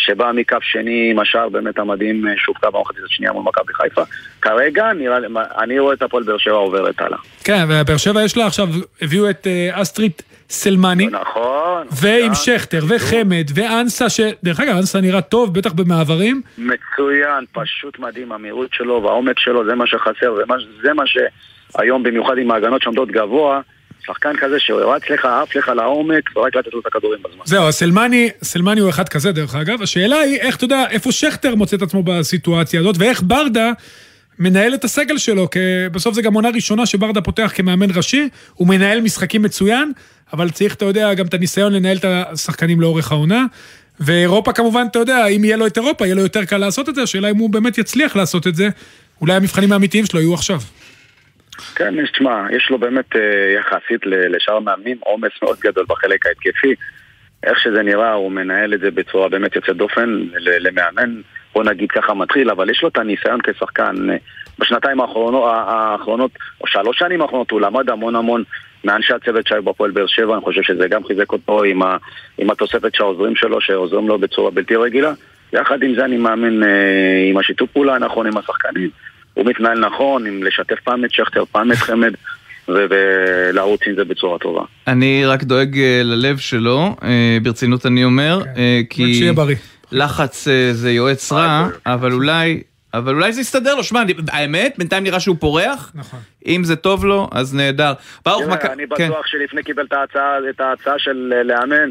שבא 0.00 0.30
מקו 0.34 0.56
שני 0.60 1.08
עם 1.10 1.18
השער 1.18 1.48
באמת 1.48 1.78
המדהים 1.78 2.28
אה, 2.28 2.32
שהובקע 2.36 2.70
במחצית 2.70 3.04
השנייה 3.04 3.32
מול 3.32 3.42
מכבי 3.44 3.74
חיפה. 3.74 4.02
כרגע 4.42 4.92
נראה, 4.92 5.18
אני 5.62 5.78
רואה 5.78 5.94
את 5.94 6.02
הפועל 6.02 6.22
באר 6.22 6.38
שבע 6.38 6.54
עוברת 6.54 7.00
הלאה. 7.00 7.18
כן, 7.44 7.64
ובאר 7.68 7.96
שבע 7.96 8.22
יש 8.22 8.36
לה 8.36 8.46
עכשיו, 8.46 8.68
הביאו 9.02 9.30
את 9.30 9.46
אה, 9.46 9.82
אסטרית 9.82 10.22
סלמני. 10.50 11.06
נכון. 11.06 11.86
ועם 11.90 12.30
מצוין. 12.30 12.58
שכטר 12.58 12.84
וחמד 12.88 13.46
ואנסה, 13.54 14.08
שדרך 14.08 14.60
אגב 14.60 14.76
אנסה 14.76 15.00
נראה 15.00 15.20
טוב, 15.20 15.54
בטח 15.54 15.72
במעברים. 15.72 16.42
מצוין, 16.58 17.44
פשוט 17.52 17.98
מדהים, 17.98 18.32
המהירות 18.32 18.68
שלו 18.72 19.02
והעומק 19.02 19.38
שלו, 19.38 19.66
זה 19.66 19.74
מה 19.74 19.86
שחסר, 19.86 20.36
זה 20.36 20.42
מה, 20.48 20.54
זה 20.82 20.92
מה 20.92 21.02
שהיום 21.06 22.02
במיוחד 22.02 22.38
עם 22.38 22.50
ההגנות 22.50 22.82
שעומדות 22.82 23.10
גבוה, 23.10 23.60
שחקן 24.06 24.36
כזה 24.40 24.56
שרץ 24.58 25.02
לך, 25.10 25.24
עף 25.24 25.56
לך 25.56 25.68
לעומק, 25.68 26.36
ורק 26.36 26.56
לתת 26.56 26.74
לו 26.74 26.80
את 26.80 26.86
הכדורים 26.86 27.20
בזמן. 27.22 27.42
זהו, 27.44 27.72
סלמני, 27.72 28.30
סלמני 28.42 28.80
הוא 28.80 28.90
אחד 28.90 29.08
כזה 29.08 29.32
דרך 29.32 29.54
אגב. 29.54 29.82
השאלה 29.82 30.16
היא, 30.16 30.38
איך 30.38 30.56
אתה 30.56 30.64
יודע, 30.64 30.84
איפה 30.90 31.12
שכטר 31.12 31.54
מוצא 31.54 31.76
את 31.76 31.82
עצמו 31.82 32.02
בסיטואציה 32.02 32.80
הזאת, 32.80 32.96
ואיך 32.98 33.22
ברדה 33.22 33.72
מנהל 34.38 34.74
את 34.74 34.84
הסגל 34.84 35.18
שלו, 35.18 35.50
כי 35.50 35.58
בסוף 35.92 36.14
זה 36.14 36.22
גם 36.22 36.34
עונה 36.34 36.48
ראשונה 36.54 36.86
שברדה 36.86 37.20
פותח 37.20 37.52
כמאמן 37.54 37.88
ראשי, 37.96 38.28
הוא 38.54 38.68
מנהל 38.68 39.00
משחקים 39.00 39.42
מצוין, 39.42 39.92
אבל 40.32 40.50
צריך, 40.50 40.74
אתה 40.74 40.84
יודע, 40.84 41.14
גם 41.14 41.26
את 41.26 41.34
הניסיון 41.34 41.72
לנהל 41.72 41.96
את 41.96 42.04
השחקנים 42.04 42.80
לאורך 42.80 43.12
העונה. 43.12 43.44
ואירופה 44.00 44.52
כמובן, 44.52 44.84
אתה 44.90 44.98
יודע, 44.98 45.26
אם 45.26 45.44
יהיה 45.44 45.56
לו 45.56 45.66
את 45.66 45.76
אירופה, 45.76 46.04
יהיה 46.06 46.14
לו 46.14 46.22
יותר 46.22 46.44
קל 46.44 46.56
לעשות 46.56 46.88
את 46.88 46.94
זה, 46.94 47.02
השאלה 47.02 47.30
אם 47.30 47.36
הוא 47.36 47.50
באמת 47.50 47.78
יצליח 47.78 48.16
לעשות 48.16 48.46
את 48.46 48.54
זה, 48.54 48.68
אולי 49.20 49.32
המבחנים 49.32 49.72
האמיתיים 49.72 50.04
שלו 50.04 50.20
יהיו 50.20 50.34
עכשיו. 50.34 50.58
כן, 51.74 51.94
תשמע, 52.12 52.46
יש 52.56 52.70
לו 52.70 52.78
באמת 52.78 53.16
אה, 53.16 53.20
יחסית 53.60 54.00
לשאר 54.06 54.56
המאמנים 54.56 54.96
עומס 55.00 55.32
מאוד 55.42 55.58
גדול 55.60 55.84
בחלק 55.88 56.26
ההתקפי. 56.26 56.74
איך 57.42 57.60
שזה 57.60 57.82
נראה, 57.82 58.12
הוא 58.12 58.32
מנהל 58.32 58.74
את 58.74 58.80
זה 58.80 58.90
בצורה 58.90 59.28
באמת 59.28 59.56
יוצאת 59.56 59.76
דופן 59.76 60.22
למאמן, 60.36 61.20
בוא 61.54 61.64
נגיד 61.64 61.90
ככה 61.90 62.14
מתחיל, 62.14 62.50
אבל 62.50 62.70
יש 62.70 62.82
לו 62.82 62.88
את 62.88 62.98
הניסיון 62.98 63.40
כשחקן. 63.42 63.96
בשנתיים 64.58 65.00
האחרונות, 65.00 65.44
האחרונות, 65.68 66.30
או 66.60 66.66
שלוש 66.66 66.98
שנים 66.98 67.22
האחרונות, 67.22 67.50
הוא 67.50 67.60
למד 67.60 67.90
המון 67.90 68.16
המון 68.16 68.42
מאנשי 68.84 69.12
הצוות 69.12 69.46
שהיו 69.46 69.62
בפועל 69.62 69.90
באר 69.90 70.06
שבע, 70.06 70.34
אני 70.34 70.42
חושב 70.42 70.62
שזה 70.62 70.88
גם 70.88 71.04
חיזק 71.04 71.32
אותו 71.32 71.64
עם, 71.64 71.82
ה, 71.82 71.96
עם 72.38 72.50
התוספת 72.50 72.94
של 72.94 73.02
העוזרים 73.02 73.36
שלו, 73.36 73.60
שעוזרים 73.60 74.08
לו 74.08 74.18
בצורה 74.18 74.50
בלתי 74.50 74.76
רגילה. 74.76 75.12
יחד 75.52 75.82
עם 75.82 75.94
זה 75.94 76.04
אני 76.04 76.16
מאמין 76.16 76.62
אה, 76.62 76.68
עם 77.30 77.36
השיתוף 77.36 77.70
פעולה 77.70 77.94
הנכון 77.94 78.26
עם 78.26 78.36
השחקנים. 78.36 78.90
הוא 79.34 79.46
מתנהל 79.46 79.86
נכון, 79.86 80.26
עם 80.26 80.42
לשתף 80.42 80.80
פעם 80.84 81.04
את 81.04 81.12
שכטר, 81.12 81.44
פעם 81.44 81.72
את 81.72 81.76
חמד. 81.76 82.14
ולרוץ 82.68 83.80
עם 83.86 83.94
זה 83.94 84.04
בצורה 84.04 84.38
טובה. 84.38 84.62
אני 84.86 85.22
רק 85.26 85.42
דואג 85.42 85.78
אה, 85.78 86.00
ללב 86.04 86.38
שלו, 86.38 86.96
אה, 87.02 87.38
ברצינות 87.42 87.86
אני 87.86 88.04
אומר, 88.04 88.40
כן. 88.44 88.50
אה, 88.60 88.80
כי 88.90 89.14
שיהיה 89.14 89.32
בריא. 89.32 89.56
לחץ 89.92 90.48
זה 90.72 90.90
יועץ 90.90 91.32
רע, 91.32 91.68
אבל 91.86 92.12
אולי... 92.12 92.62
אבל 92.94 93.14
אולי 93.14 93.32
זה 93.32 93.40
יסתדר 93.40 93.74
לו, 93.74 93.84
שמע, 93.84 94.02
האמת, 94.32 94.74
בינתיים 94.78 95.04
נראה 95.04 95.20
שהוא 95.20 95.36
פורח, 95.40 95.92
נכון. 95.94 96.20
אם 96.46 96.64
זה 96.64 96.76
טוב 96.76 97.04
לו, 97.04 97.28
אז 97.32 97.54
נהדר. 97.54 97.92
ברוך 98.24 98.42
מק... 98.42 98.64
אני 98.64 98.82
כן. 98.96 99.08
בטוח 99.08 99.26
שלפני 99.26 99.62
קיבל 99.62 99.84
את 99.84 99.92
ההצעה, 99.92 100.36
את 100.50 100.60
ההצעה 100.60 100.94
של 100.98 101.32
אה, 101.36 101.42
לאמן, 101.42 101.90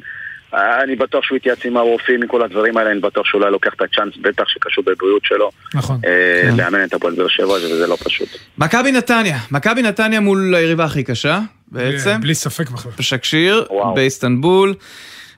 אה, 0.53 0.83
אני 0.83 0.95
בטוח 0.95 1.23
שהוא 1.23 1.35
התייעץ 1.35 1.65
עם 1.65 1.77
הרופאים, 1.77 2.21
עם 2.21 2.27
כל 2.27 2.43
הדברים 2.43 2.77
האלה, 2.77 2.91
אני 2.91 2.99
בטוח 2.99 3.25
שאולי 3.25 3.51
לוקח 3.51 3.73
את 3.73 3.81
הצ'אנס, 3.81 4.13
בטח 4.21 4.43
שקשור 4.47 4.83
בבריאות 4.87 5.21
שלו, 5.25 5.51
נכון. 5.73 5.99
אה, 6.05 6.41
כן. 6.49 6.55
לאמן 6.57 6.83
את 6.83 6.93
הפועל 6.93 7.15
באר 7.15 7.27
שבע, 7.27 7.53
וזה 7.53 7.87
לא 7.87 7.97
פשוט. 8.03 8.29
מכבי 8.57 8.91
נתניה, 8.91 9.37
מכבי 9.51 9.81
נתניה 9.81 10.19
מול 10.19 10.55
היריבה 10.55 10.85
הכי 10.85 11.03
קשה, 11.03 11.39
בעצם, 11.67 12.21
בלי 12.21 12.35
ספק 12.35 12.69
בכלל. 12.69 12.91
בשקשיר, 12.99 13.65
וואו. 13.69 13.95
באיסטנבול. 13.95 14.73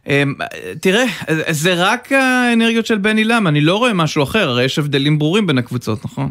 אמ, 0.08 0.34
תראה, 0.82 1.04
זה 1.50 1.74
רק 1.78 2.12
האנרגיות 2.12 2.86
של 2.86 2.98
בני 2.98 3.24
לם, 3.24 3.48
אני 3.48 3.62
לא 3.62 3.76
רואה 3.78 3.94
משהו 3.94 4.24
אחר, 4.24 4.50
הרי 4.50 4.64
יש 4.64 4.80
הבדלים 4.80 5.20
ברורים 5.20 5.48
בין 5.48 5.58
הקבוצות, 5.58 6.06
נכון? 6.06 6.30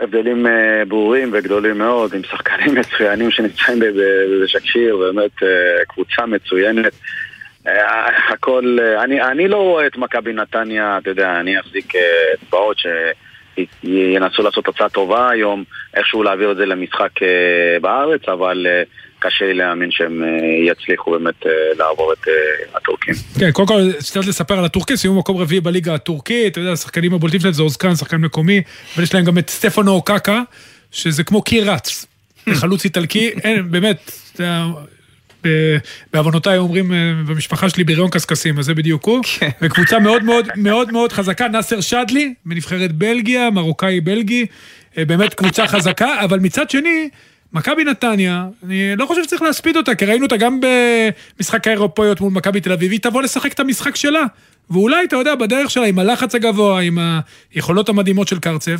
הבדלים 0.00 0.46
אה, 0.46 0.84
ברורים 0.88 1.30
וגדולים 1.32 1.78
מאוד, 1.78 2.14
עם 2.14 2.22
שחקנים 2.24 2.74
מצוינים 2.80 3.30
שנמצאים 3.30 3.78
בשקשיר, 4.42 4.96
באמת 4.96 5.42
אה, 5.42 5.84
קבוצה 5.88 6.26
מצוינת. 6.26 6.92
אה, 7.66 8.32
הכל, 8.32 8.78
אני, 9.04 9.22
אני 9.22 9.48
לא 9.48 9.56
רואה 9.56 9.86
את 9.86 9.96
מכבי 9.96 10.32
נתניה, 10.32 10.98
אתה 10.98 11.10
יודע, 11.10 11.40
אני 11.40 11.60
אחזיק 11.60 11.92
אצבעות 12.34 12.76
שינסו 12.78 14.42
לעשות 14.42 14.64
תוצאה 14.64 14.88
טובה 14.88 15.30
היום, 15.30 15.64
איכשהו 15.94 16.22
להעביר 16.22 16.50
את 16.50 16.56
זה 16.56 16.66
למשחק 16.66 17.10
בארץ, 17.80 18.28
אבל 18.28 18.66
קשה 19.18 19.44
לי 19.44 19.54
להאמין 19.54 19.90
שהם 19.90 20.22
אה, 20.22 20.28
יצליחו 20.72 21.10
באמת 21.10 21.46
אה, 21.46 21.50
לעבור 21.78 22.12
את 22.12 22.28
אה, 22.28 22.32
הטורקים. 22.76 23.14
כן, 23.38 23.50
קודם 23.52 23.68
כל, 23.68 23.80
קצת 23.98 24.26
לספר 24.26 24.58
על 24.58 24.64
הטורקי, 24.64 24.96
סיימו 24.96 25.18
מקום 25.18 25.36
רביעי 25.36 25.60
בליגה 25.60 25.94
הטורקית, 25.94 26.52
אתה 26.52 26.60
יודע, 26.60 26.72
השחקנים 26.72 27.14
הבולטים 27.14 27.40
שלהם 27.40 27.52
זה 27.52 27.62
אוזקן, 27.62 27.96
שחקן 27.96 28.16
מקומי, 28.16 28.62
אבל 28.94 29.02
יש 29.02 29.14
להם 29.14 29.24
גם 29.24 29.38
את 29.38 29.50
סטפנו 29.50 29.92
אוקקה, 29.92 30.42
שזה 30.90 31.24
כמו 31.24 31.42
קיר 31.42 31.70
רץ, 31.70 32.06
חלוץ 32.60 32.84
איטלקי, 32.84 33.30
אין, 33.44 33.70
באמת, 33.70 34.10
בעוונותיי 36.12 36.58
אומרים 36.58 36.92
במשפחה 37.26 37.68
שלי 37.68 37.84
בריון 37.84 38.10
קשקשים, 38.10 38.58
אז 38.58 38.64
זה 38.64 38.74
בדיוק 38.74 39.04
הוא. 39.04 39.20
כן. 39.38 39.48
וקבוצה 39.62 39.98
מאוד 39.98 40.24
מאוד 40.24 40.46
מאוד 40.56 40.92
מאוד 40.92 41.12
חזקה, 41.12 41.48
נאסר 41.48 41.80
שדלי, 41.80 42.34
מנבחרת 42.46 42.92
בלגיה, 42.92 43.50
מרוקאי 43.50 44.00
בלגי, 44.00 44.46
באמת 44.96 45.34
קבוצה 45.34 45.66
חזקה, 45.66 46.24
אבל 46.24 46.38
מצד 46.38 46.70
שני, 46.70 47.08
מכבי 47.52 47.84
נתניה, 47.84 48.46
אני 48.66 48.96
לא 48.96 49.06
חושב 49.06 49.24
שצריך 49.24 49.42
להספיד 49.42 49.76
אותה, 49.76 49.94
כי 49.94 50.04
ראינו 50.04 50.24
אותה 50.24 50.36
גם 50.36 50.60
במשחק 50.60 51.66
האירופאיות 51.66 52.20
מול 52.20 52.32
מכבי 52.32 52.60
תל 52.60 52.72
אביב, 52.72 52.92
היא 52.92 53.00
תבוא 53.00 53.22
לשחק 53.22 53.52
את 53.52 53.60
המשחק 53.60 53.96
שלה. 53.96 54.22
ואולי, 54.70 55.04
אתה 55.04 55.16
יודע, 55.16 55.34
בדרך 55.34 55.70
שלה, 55.70 55.86
עם 55.86 55.98
הלחץ 55.98 56.34
הגבוה, 56.34 56.80
עם 56.80 56.98
היכולות 57.54 57.88
המדהימות 57.88 58.28
של 58.28 58.38
קרצב, 58.38 58.76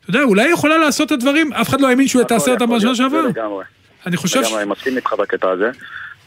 אתה 0.00 0.10
יודע, 0.10 0.22
אולי 0.22 0.42
היא 0.42 0.52
יכולה 0.52 0.78
לעשות 0.78 1.06
את 1.06 1.12
הדברים, 1.12 1.52
אף 1.52 1.68
אחד 1.68 1.80
לא 1.80 1.88
האמין 1.88 2.08
שהוא 2.08 2.22
תעשה 2.22 2.50
אותם 2.50 2.76
בשנה 2.76 2.94
שעברה. 2.94 3.22
לגמרי. 3.22 3.64
אני 4.06 4.16
חושב. 4.16 4.40
לגמרי, 4.40 4.62
אני 4.62 4.70
מסכים 4.70 4.96
איתך 4.96 5.12
בקטע 5.12 5.50
הזה. 5.50 5.70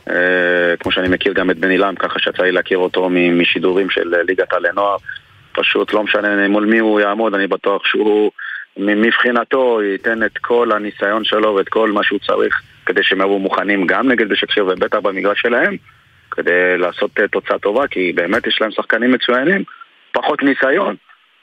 אה, 0.09 0.77
כמו 0.79 0.91
שאני 0.91 1.07
מכיר 1.07 1.33
גם 1.33 1.51
את 1.51 1.57
בני 1.57 1.77
לם, 1.77 1.95
ככה 1.95 2.19
שיצא 2.19 2.43
לי 2.43 2.51
להכיר 2.51 2.77
אותו 2.77 3.09
משידורים 3.09 3.89
של 3.89 4.13
ליגת 4.27 4.53
העל 4.53 4.67
לנוער. 4.67 4.97
פשוט 5.53 5.93
לא 5.93 6.03
משנה 6.03 6.47
מול 6.47 6.65
מי 6.65 6.79
הוא 6.79 6.99
יעמוד, 6.99 7.33
אני 7.33 7.47
בטוח 7.47 7.81
שהוא 7.85 8.31
מבחינתו 8.77 9.79
ייתן 9.83 10.23
את 10.23 10.37
כל 10.37 10.71
הניסיון 10.71 11.23
שלו 11.23 11.55
ואת 11.55 11.69
כל 11.69 11.91
מה 11.91 12.03
שהוא 12.03 12.19
צריך 12.19 12.61
כדי 12.85 13.03
שהם 13.03 13.21
יבואו 13.21 13.39
מוכנים 13.39 13.87
גם 13.87 14.11
נגד 14.11 14.29
בשקשיר 14.29 14.65
ובטח 14.65 14.97
במגרש 14.97 15.41
שלהם 15.41 15.77
כדי 16.31 16.77
לעשות 16.77 17.11
אה, 17.19 17.27
תוצאה 17.27 17.59
טובה 17.59 17.87
כי 17.87 18.13
באמת 18.15 18.47
יש 18.47 18.57
להם 18.61 18.71
שחקנים 18.71 19.11
מצוינים, 19.11 19.63
פחות 20.11 20.43
ניסיון. 20.43 20.95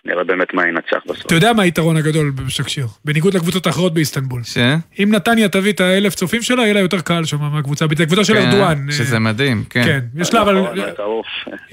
נראה 0.06 0.24
באמת 0.24 0.54
מה 0.54 0.68
ינצח 0.68 0.98
בסוף. 1.06 1.26
אתה 1.26 1.34
יודע 1.34 1.52
מה 1.52 1.62
היתרון 1.62 1.96
הגדול 1.96 2.32
בשקשיר? 2.46 2.86
בניגוד 3.04 3.34
לקבוצות 3.34 3.66
האחרות 3.66 3.94
באיסטנבול. 3.94 4.42
ש? 4.44 4.58
אם 4.98 5.08
נתניה 5.14 5.48
תביא 5.48 5.72
את 5.72 5.80
האלף 5.80 6.14
צופים 6.14 6.42
שלה, 6.42 6.62
יהיה 6.62 6.74
לה 6.74 6.80
יותר 6.80 7.00
קהל 7.00 7.24
שם 7.24 7.36
מהקבוצה, 7.52 7.86
זה 7.96 8.06
קבוצה 8.06 8.24
של 8.24 8.34
כן, 8.34 8.46
ארדואן. 8.46 8.90
שזה 8.90 9.18
מדהים, 9.18 9.64
כן. 9.70 9.82
כן, 9.84 10.00
יש 10.16 10.34
לה 10.34 10.42
אבל... 10.42 10.58
נכון, 10.58 10.78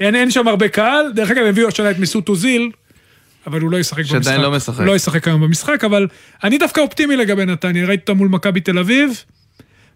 אין 0.00 0.30
שם 0.30 0.48
הרבה 0.48 0.68
קהל, 0.68 1.12
דרך 1.14 1.30
אגב 1.30 1.44
הביאו 1.46 1.68
השנה 1.68 1.90
את 1.90 1.98
מסות 1.98 2.28
אוזיל, 2.28 2.70
אבל 3.46 3.60
הוא 3.60 3.70
לא 3.70 3.76
ישחק 3.76 4.02
שעדיין 4.02 4.42
במשחק. 4.42 4.42
לא 4.42 4.56
משחק. 4.56 4.78
הוא 4.78 4.86
לא 4.86 4.96
ישחק 4.96 5.28
היום 5.28 5.40
במשחק, 5.40 5.84
אבל 5.84 6.06
אני 6.44 6.58
דווקא 6.58 6.80
אופטימי 6.80 7.16
לגבי 7.16 7.44
נתניה, 7.44 7.86
ראיתי 7.86 8.02
אותם 8.02 8.16
מול 8.16 8.28
מכבי 8.28 8.60
תל 8.60 8.78
אביב, 8.78 9.24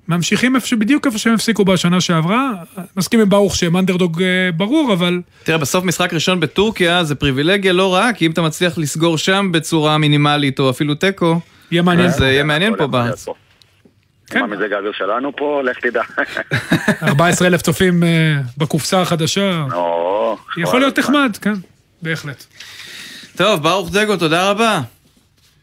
ממשיכים 0.09 0.57
בדיוק 0.79 1.07
איפה 1.07 1.19
שהם 1.19 1.35
הפסיקו 1.35 1.65
בשנה 1.65 2.01
שעברה, 2.01 2.51
מסכים 2.97 3.21
עם 3.21 3.29
ברוך 3.29 3.57
שהם 3.57 3.77
אנדרדוג 3.77 4.23
אה, 4.23 4.53
ברור, 4.57 4.93
אבל 4.93 5.21
תראה, 5.45 5.59
בסוף 5.59 5.85
משחק 5.85 6.15
ראשון 6.15 6.41
בטורקיה 6.41 7.05
זה 7.05 7.15
פריבילגיה 7.15 7.73
לא 7.73 7.95
רעה, 7.95 8.13
כי 8.13 8.27
אם 8.27 8.31
אתה 8.31 8.43
מצליח 8.43 8.79
לסגור 8.79 9.19
שם 9.19 9.49
בצורה 9.53 9.99
מינימלית 9.99 10.59
או 10.59 10.71
אפילו 10.71 10.95
תיקו, 10.95 11.41
יהיה 11.71 11.83
מעניין. 11.83 12.07
אז 12.07 12.23
אה, 12.23 12.27
יהיה 12.27 12.45
מעניין 12.45 12.77
פה 12.77 12.87
בארץ. 12.87 13.27
כן. 14.31 14.39
עם 14.39 14.53
המזג 14.53 14.73
האוויר 14.73 14.93
שלנו 14.93 15.37
פה, 15.37 15.63
לך 15.65 15.79
תדע. 15.79 16.03
14 17.03 17.49
אלף 17.49 17.63
צופים 17.63 18.05
אה, 18.05 18.37
בקופסה 18.59 19.03
החדשה, 19.03 19.65
יכול 20.57 20.81
להיות 20.81 20.99
נחמד, 20.99 21.37
כן, 21.41 21.55
בהחלט. 22.03 22.47
טוב, 23.37 23.63
ברוך 23.63 23.91
דגו, 23.91 24.17
תודה 24.17 24.51
רבה. 24.51 24.81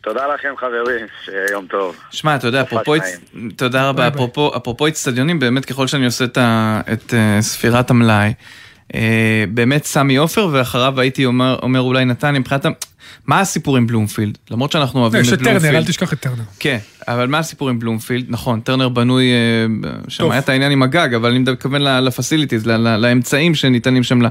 תודה 0.02 0.22
לכם 0.36 0.50
חברים, 0.58 1.06
שיהיה 1.26 1.46
יום 1.52 1.66
טוב. 1.70 1.96
שמע, 2.12 2.36
אתה 2.36 2.48
יודע, 2.48 2.62
אפרופו, 2.62 2.94
תודה 3.56 3.90
רבה. 3.90 4.08
אפרופו, 4.08 4.52
אפרופו 4.58 4.88
אצטדיונים, 4.88 5.40
באמת 5.40 5.66
ככל 5.66 5.88
שאני 5.88 6.06
עושה 6.06 6.26
את, 6.26 6.38
ה, 6.38 6.82
את 6.94 7.14
uh, 7.14 7.42
ספירת 7.42 7.90
המלאי, 7.90 8.34
uh, 8.92 8.96
באמת 9.54 9.84
סמי 9.84 10.16
עופר, 10.16 10.50
ואחריו 10.52 11.00
הייתי 11.00 11.26
אומר, 11.26 11.60
אומר 11.62 11.82
אולי 11.82 12.06
נתניה, 12.06 12.40
מבחינת, 12.40 12.66
מה 13.28 13.40
הסיפור 13.40 13.78
עם 13.78 13.88
בלומפילד? 13.88 14.38
למרות 14.52 14.72
שאנחנו 14.72 15.00
אוהבים 15.02 15.22
יש 15.22 15.28
את 15.28 15.34
את 15.34 15.38
טרנר, 15.40 15.50
בלומפילד. 15.52 15.76
אל 15.76 15.86
תשכח 15.86 16.14
את 16.14 16.20
טרנר. 16.20 16.44
כן, 16.60 16.78
אבל 17.08 17.28
מה 17.28 17.40
הסיפור 17.40 17.70
עם 17.70 17.80
בלומפילד? 17.80 18.26
נכון, 18.30 18.60
טרנר 18.60 18.90
בנוי, 18.90 19.32
אה, 19.32 19.92
שם. 20.08 20.32
היה 20.32 20.40
את 20.40 20.50
העניין 20.50 20.72
עם 20.72 20.84
הגג, 20.84 21.14
אבל 21.14 21.30
אני 21.30 21.40
מתכוון 21.40 21.82
לפסיליטיז, 21.82 22.68
לאמצעים 22.68 23.56
שניתנים 23.56 24.04
שם 24.04 24.22
ל- 24.22 24.28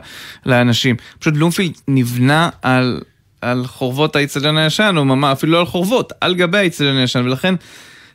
לאנשים. 0.46 0.96
פשוט 1.18 1.34
בלומפילד 1.34 1.72
נבנה 1.88 2.48
על, 2.62 3.00
על 3.42 3.66
חורבות 3.66 4.16
האיצטדיון 4.16 4.56
הישן, 4.56 4.94
או 4.98 5.04
ממש, 5.04 5.32
אפילו 5.32 5.52
לא 5.52 5.58
על 5.58 5.66
חורבות, 5.66 6.12
על 6.20 6.34
גבי 6.34 6.58
האיצטדיון 6.58 6.96
הישן, 6.96 7.24
ולכן 7.24 7.54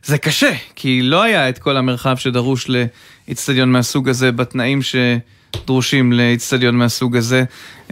זה 0.04 0.18
קשה, 0.18 0.52
כי 0.76 1.02
לא 1.02 1.24
היה 1.24 1.50
את 1.50 1.58
כל 1.58 1.78
המרחב 1.78 2.18
שדרוש 2.18 2.68
לאיצטדיון 3.28 3.72
מהסוג 3.72 4.10
הזה, 4.10 4.32
בתנאים 4.32 4.80
שדרושים 4.82 6.13
לאיצטדיון 6.13 6.76
מהסוג 6.76 7.18
הזה. 7.18 7.44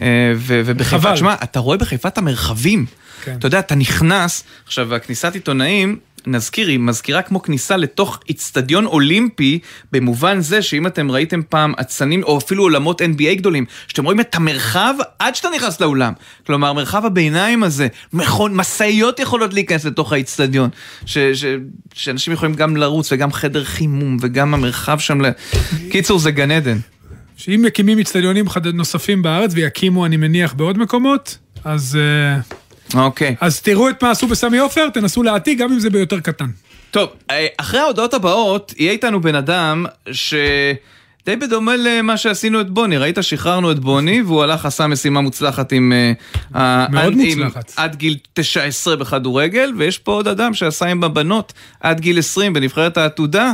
אה, 0.02 0.32
ובחיפה, 0.36 0.98
חבל. 0.98 1.14
תשמע, 1.14 1.34
אתה 1.42 1.60
רואה 1.60 1.76
בחיפה 1.76 2.08
את 2.08 2.18
המרחבים. 2.18 2.86
כן. 3.24 3.36
אתה 3.38 3.46
יודע, 3.46 3.58
אתה 3.58 3.74
נכנס, 3.74 4.44
עכשיו, 4.66 4.94
הכניסת 4.94 5.34
עיתונאים, 5.34 5.98
נזכיר, 6.26 6.68
היא 6.68 6.78
מזכירה 6.78 7.22
כמו 7.22 7.42
כניסה 7.42 7.76
לתוך 7.76 8.20
איצטדיון 8.28 8.86
אולימפי, 8.86 9.58
במובן 9.92 10.40
זה 10.40 10.62
שאם 10.62 10.86
אתם 10.86 11.10
ראיתם 11.10 11.40
פעם 11.48 11.72
אצנים, 11.80 12.22
או 12.22 12.38
אפילו 12.38 12.62
עולמות 12.62 13.02
NBA 13.02 13.34
גדולים, 13.36 13.64
שאתם 13.88 14.04
רואים 14.04 14.20
את 14.20 14.34
המרחב 14.34 14.94
עד 15.18 15.34
שאתה 15.34 15.48
נכנס 15.56 15.80
לאולם. 15.80 16.12
כלומר, 16.46 16.72
מרחב 16.72 17.04
הביניים 17.06 17.62
הזה, 17.62 17.88
מכון, 18.12 18.54
משאיות 18.54 19.20
יכולות 19.20 19.54
להיכנס 19.54 19.84
לתוך 19.84 20.12
האיצטדיון, 20.12 20.70
שאנשים 21.94 22.32
יכולים 22.32 22.54
גם 22.54 22.76
לרוץ, 22.76 23.12
וגם 23.12 23.32
חדר 23.32 23.64
חימום, 23.64 24.16
וגם 24.20 24.54
המרחב 24.54 24.98
שם, 24.98 25.20
ל... 25.20 25.30
קיצור, 25.90 26.18
זה 26.18 26.30
גן 26.30 26.50
עדן. 26.50 26.78
שאם 27.36 27.62
מקימים 27.66 27.98
אצטדיונים 27.98 28.48
חד- 28.48 28.66
נוספים 28.66 29.22
בארץ, 29.22 29.50
ויקימו, 29.54 30.06
אני 30.06 30.16
מניח, 30.16 30.52
בעוד 30.54 30.78
מקומות, 30.78 31.38
אז, 31.64 31.98
אה, 32.00 32.40
אוקיי. 32.94 33.36
אז 33.40 33.60
תראו 33.60 33.88
את 33.88 34.02
מה 34.02 34.10
עשו 34.10 34.26
בסמי 34.26 34.58
עופר, 34.58 34.88
תנסו 34.88 35.22
להעתיק, 35.22 35.58
גם 35.58 35.72
אם 35.72 35.78
זה 35.78 35.90
ביותר 35.90 36.20
קטן. 36.20 36.46
טוב, 36.90 37.08
אה, 37.30 37.46
אחרי 37.56 37.80
ההודעות 37.80 38.14
הבאות, 38.14 38.74
יהיה 38.76 38.92
איתנו 38.92 39.20
בן 39.20 39.34
אדם 39.34 39.86
ש... 40.12 40.34
די 41.26 41.36
בדומה 41.36 41.72
למה 41.76 42.16
שעשינו 42.16 42.60
את 42.60 42.70
בוני, 42.70 42.96
ראית? 42.96 43.18
שחררנו 43.20 43.70
את 43.72 43.78
בוני, 43.78 44.22
והוא 44.22 44.42
הלך, 44.42 44.66
עשה 44.66 44.86
משימה 44.86 45.20
מוצלחת 45.20 45.72
עם... 45.72 45.92
אה, 46.54 46.86
מאוד 46.90 47.12
עם- 47.12 47.42
מוצלחת. 47.42 47.72
עד 47.76 47.96
גיל 47.96 48.16
19 48.32 48.96
בכדורגל, 48.96 49.72
ויש 49.78 49.98
פה 49.98 50.12
עוד 50.12 50.28
אדם 50.28 50.54
שעשה 50.54 50.86
עם 50.86 51.04
הבנות 51.04 51.52
עד 51.80 52.00
גיל 52.00 52.18
20 52.18 52.52
בנבחרת 52.52 52.96
העתודה. 52.96 53.52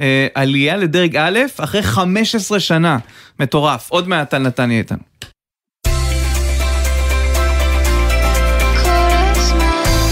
אה, 0.00 0.26
עלייה 0.34 0.76
לדרג 0.76 1.16
א', 1.16 1.38
אחרי 1.56 1.82
15 1.82 2.60
שנה. 2.60 2.98
מטורף. 3.40 3.90
עוד 3.90 4.08
מעט 4.08 4.34
על 4.34 4.42
נתניה 4.42 4.78
איתנו. 4.78 4.98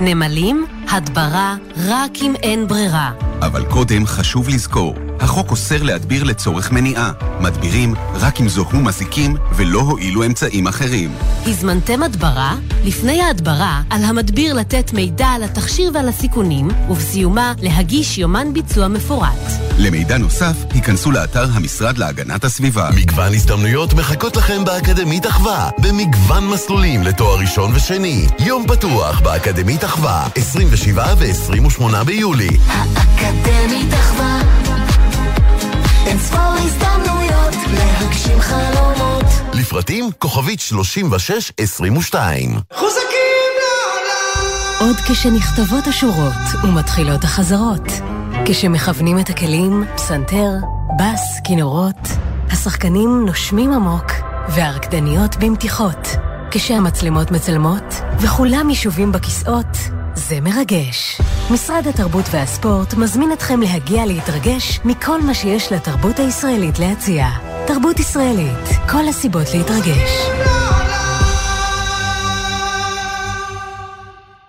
נמלים, 0.00 0.66
הדברה, 0.90 1.56
רק 1.88 2.10
אם 2.22 2.34
אין 2.42 2.68
ברירה. 2.68 3.10
אבל 3.40 3.64
קודם 3.64 4.06
חשוב 4.06 4.48
לזכור, 4.48 4.94
החוק 5.20 5.50
אוסר 5.50 5.82
להדביר 5.82 6.24
לצורך 6.24 6.72
מניעה. 6.72 7.12
מדבירים 7.40 7.94
רק 8.14 8.40
אם 8.40 8.48
זוהו 8.48 8.80
מזיקים 8.80 9.36
ולא 9.56 9.80
הועילו 9.80 10.26
אמצעים 10.26 10.66
אחרים. 10.66 11.10
הזמנתם 11.46 12.02
הדברה? 12.02 12.56
לפני 12.84 13.22
ההדברה, 13.22 13.82
על 13.90 14.04
המדביר 14.04 14.54
לתת 14.54 14.92
מידע 14.92 15.26
על 15.26 15.42
התכשיר 15.42 15.90
ועל 15.94 16.08
הסיכונים, 16.08 16.68
ובסיומה 16.90 17.52
להגיש 17.62 18.18
יומן 18.18 18.52
ביצוע 18.52 18.88
מפורט. 18.88 19.69
למידע 19.80 20.18
נוסף, 20.18 20.56
היכנסו 20.74 21.10
לאתר 21.10 21.46
המשרד 21.52 21.98
להגנת 21.98 22.44
הסביבה. 22.44 22.90
מגוון 22.94 23.34
הזדמנויות 23.34 23.94
מחכות 23.94 24.36
לכם 24.36 24.64
באקדמית 24.64 25.26
אחווה, 25.26 25.70
במגוון 25.78 26.46
מסלולים 26.46 27.02
לתואר 27.02 27.38
ראשון 27.38 27.74
ושני. 27.74 28.26
יום 28.38 28.66
פתוח 28.68 29.20
באקדמית 29.20 29.84
אחווה, 29.84 30.28
27 30.34 31.04
ו-28 31.18 32.04
ביולי. 32.04 32.48
האקדמית 32.66 33.94
אחווה, 33.94 34.40
אין 36.06 36.18
ספור 36.18 36.54
הזדמנויות 36.58 37.54
להגשים 37.74 38.40
חלומות. 38.40 39.24
לפרטים 39.52 40.10
כוכבית 40.18 40.60
3622. 40.60 42.50
חוזקים 42.74 43.30
עוד 44.80 44.96
כשנכתבות 44.96 45.86
השורות 45.86 46.64
ומתחילות 46.64 47.24
החזרות. 47.24 48.19
כשמכוונים 48.46 49.18
את 49.18 49.28
הכלים, 49.28 49.84
פסנתר, 49.94 50.50
בס, 50.98 51.40
כינורות, 51.44 52.08
השחקנים 52.50 53.24
נושמים 53.26 53.72
עמוק 53.72 54.12
והרקדניות 54.48 55.36
במתיחות. 55.36 56.08
כשהמצלמות 56.50 57.30
מצלמות 57.30 57.94
וכולם 58.20 58.70
ישובים 58.70 59.12
בכיסאות, 59.12 59.76
זה 60.14 60.40
מרגש. 60.40 61.20
משרד 61.50 61.86
התרבות 61.86 62.24
והספורט 62.30 62.94
מזמין 62.94 63.32
אתכם 63.32 63.60
להגיע 63.60 64.06
להתרגש 64.06 64.80
מכל 64.84 65.22
מה 65.22 65.34
שיש 65.34 65.72
לתרבות 65.72 66.18
הישראלית 66.18 66.78
להציע. 66.78 67.26
תרבות 67.66 68.00
ישראלית, 68.00 68.68
כל 68.90 69.08
הסיבות 69.08 69.46
להתרגש. 69.54 70.59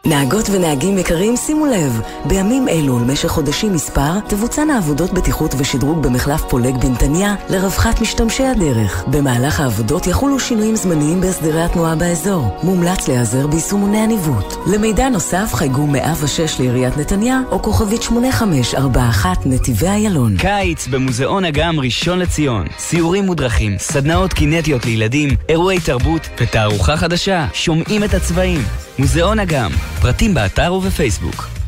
נהגות 0.06 0.50
ונהגים 0.52 0.98
יקרים, 0.98 1.38
שימו 1.38 1.66
לב, 1.66 2.02
בימים 2.26 2.68
אלו 2.70 2.96
ולמשך 3.02 3.30
חודשים 3.30 3.74
מספר 3.74 4.20
תבוצענה 4.28 4.78
עבודות 4.78 5.14
בטיחות 5.14 5.56
ושדרוג 5.58 6.04
במחלף 6.04 6.42
פולג 6.42 6.78
בנתניה 6.78 7.36
לרווחת 7.50 8.02
משתמשי 8.02 8.44
הדרך. 8.44 9.04
במהלך 9.08 9.60
העבודות 9.60 10.08
יחולו 10.08 10.40
שינויים 10.40 10.76
זמניים 10.76 11.22
בהסדרי 11.22 11.62
התנועה 11.62 11.96
באזור. 11.96 12.60
מומלץ 12.64 13.08
להיעזר 13.08 13.48
ביישומוני 13.48 13.98
הניווט. 13.98 14.54
למידע 14.68 15.10
נוסף 15.10 15.52
חייגו 15.54 15.88
106 15.88 16.60
לעיריית 16.60 16.98
נתניה 16.98 17.42
או 17.52 17.62
כוכבית 17.62 18.02
8541 18.02 19.46
נתיבי 19.46 19.88
איילון. 19.88 20.38
קיץ 20.38 20.88
במוזיאון 20.88 21.46
אגם 21.46 21.80
ראשון 21.80 22.20
לציון. 22.20 22.68
סיורים 22.80 23.26
מודרכים, 23.26 23.76
סדנאות 23.78 24.34
קינטיות 24.34 24.86
לילדים, 24.86 25.30
אירועי 25.50 25.80
תרבות 25.80 26.30
ותערוכה 26.42 26.98
חדשה. 26.98 27.48
שומעים 27.54 28.04
את 28.04 28.14
הצבעים. 28.14 28.62
מוזיאון 29.02 29.40
אגם, 29.40 29.72
פרטים 30.02 30.34
באתר 30.34 30.74
ובפייסבוק. 30.74 31.61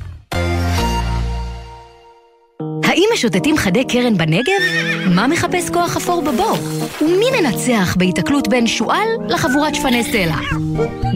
משוטטים 3.13 3.57
חדי 3.57 3.83
קרן 3.83 4.17
בנגב? 4.17 4.61
מה 5.15 5.27
מחפש 5.27 5.69
כוח 5.69 5.97
אפור 5.97 6.21
בבור? 6.21 6.57
ומי 7.01 7.25
מנצח 7.41 7.95
בהיתקלות 7.97 8.47
בין 8.47 8.67
שועל 8.67 9.07
לחבורת 9.29 9.75
שפני 9.75 10.03
סלע? 10.03 10.35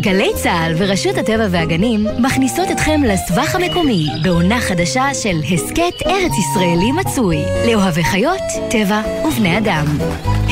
גלי 0.02 0.32
צה"ל 0.36 0.74
ורשות 0.78 1.18
הטבע 1.18 1.48
והגנים 1.52 2.08
מכניסות 2.20 2.72
אתכם 2.72 3.02
לסבך 3.04 3.56
המקומי 3.56 4.08
בעונה 4.24 4.60
חדשה 4.60 5.14
של 5.14 5.38
הסכת 5.54 6.08
ארץ 6.08 6.32
ישראלי 6.40 6.92
מצוי 6.92 7.38
לאוהבי 7.68 8.04
חיות, 8.04 8.42
טבע 8.70 9.02
ובני 9.28 9.58
אדם. 9.58 9.86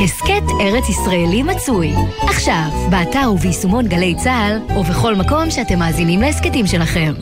הסכת 0.03 0.43
ארץ 0.61 0.89
ישראלי 0.89 1.43
מצוי 1.43 1.93
עכשיו, 2.21 2.69
באתר 2.89 3.31
וביישומון 3.31 3.87
גלי 3.87 4.15
צה"ל 4.23 4.77
ובכל 4.77 5.15
מקום 5.15 5.51
שאתם 5.51 5.79
מאזינים 5.79 6.21
להסכתים 6.21 6.67
שלכם. 6.67 7.13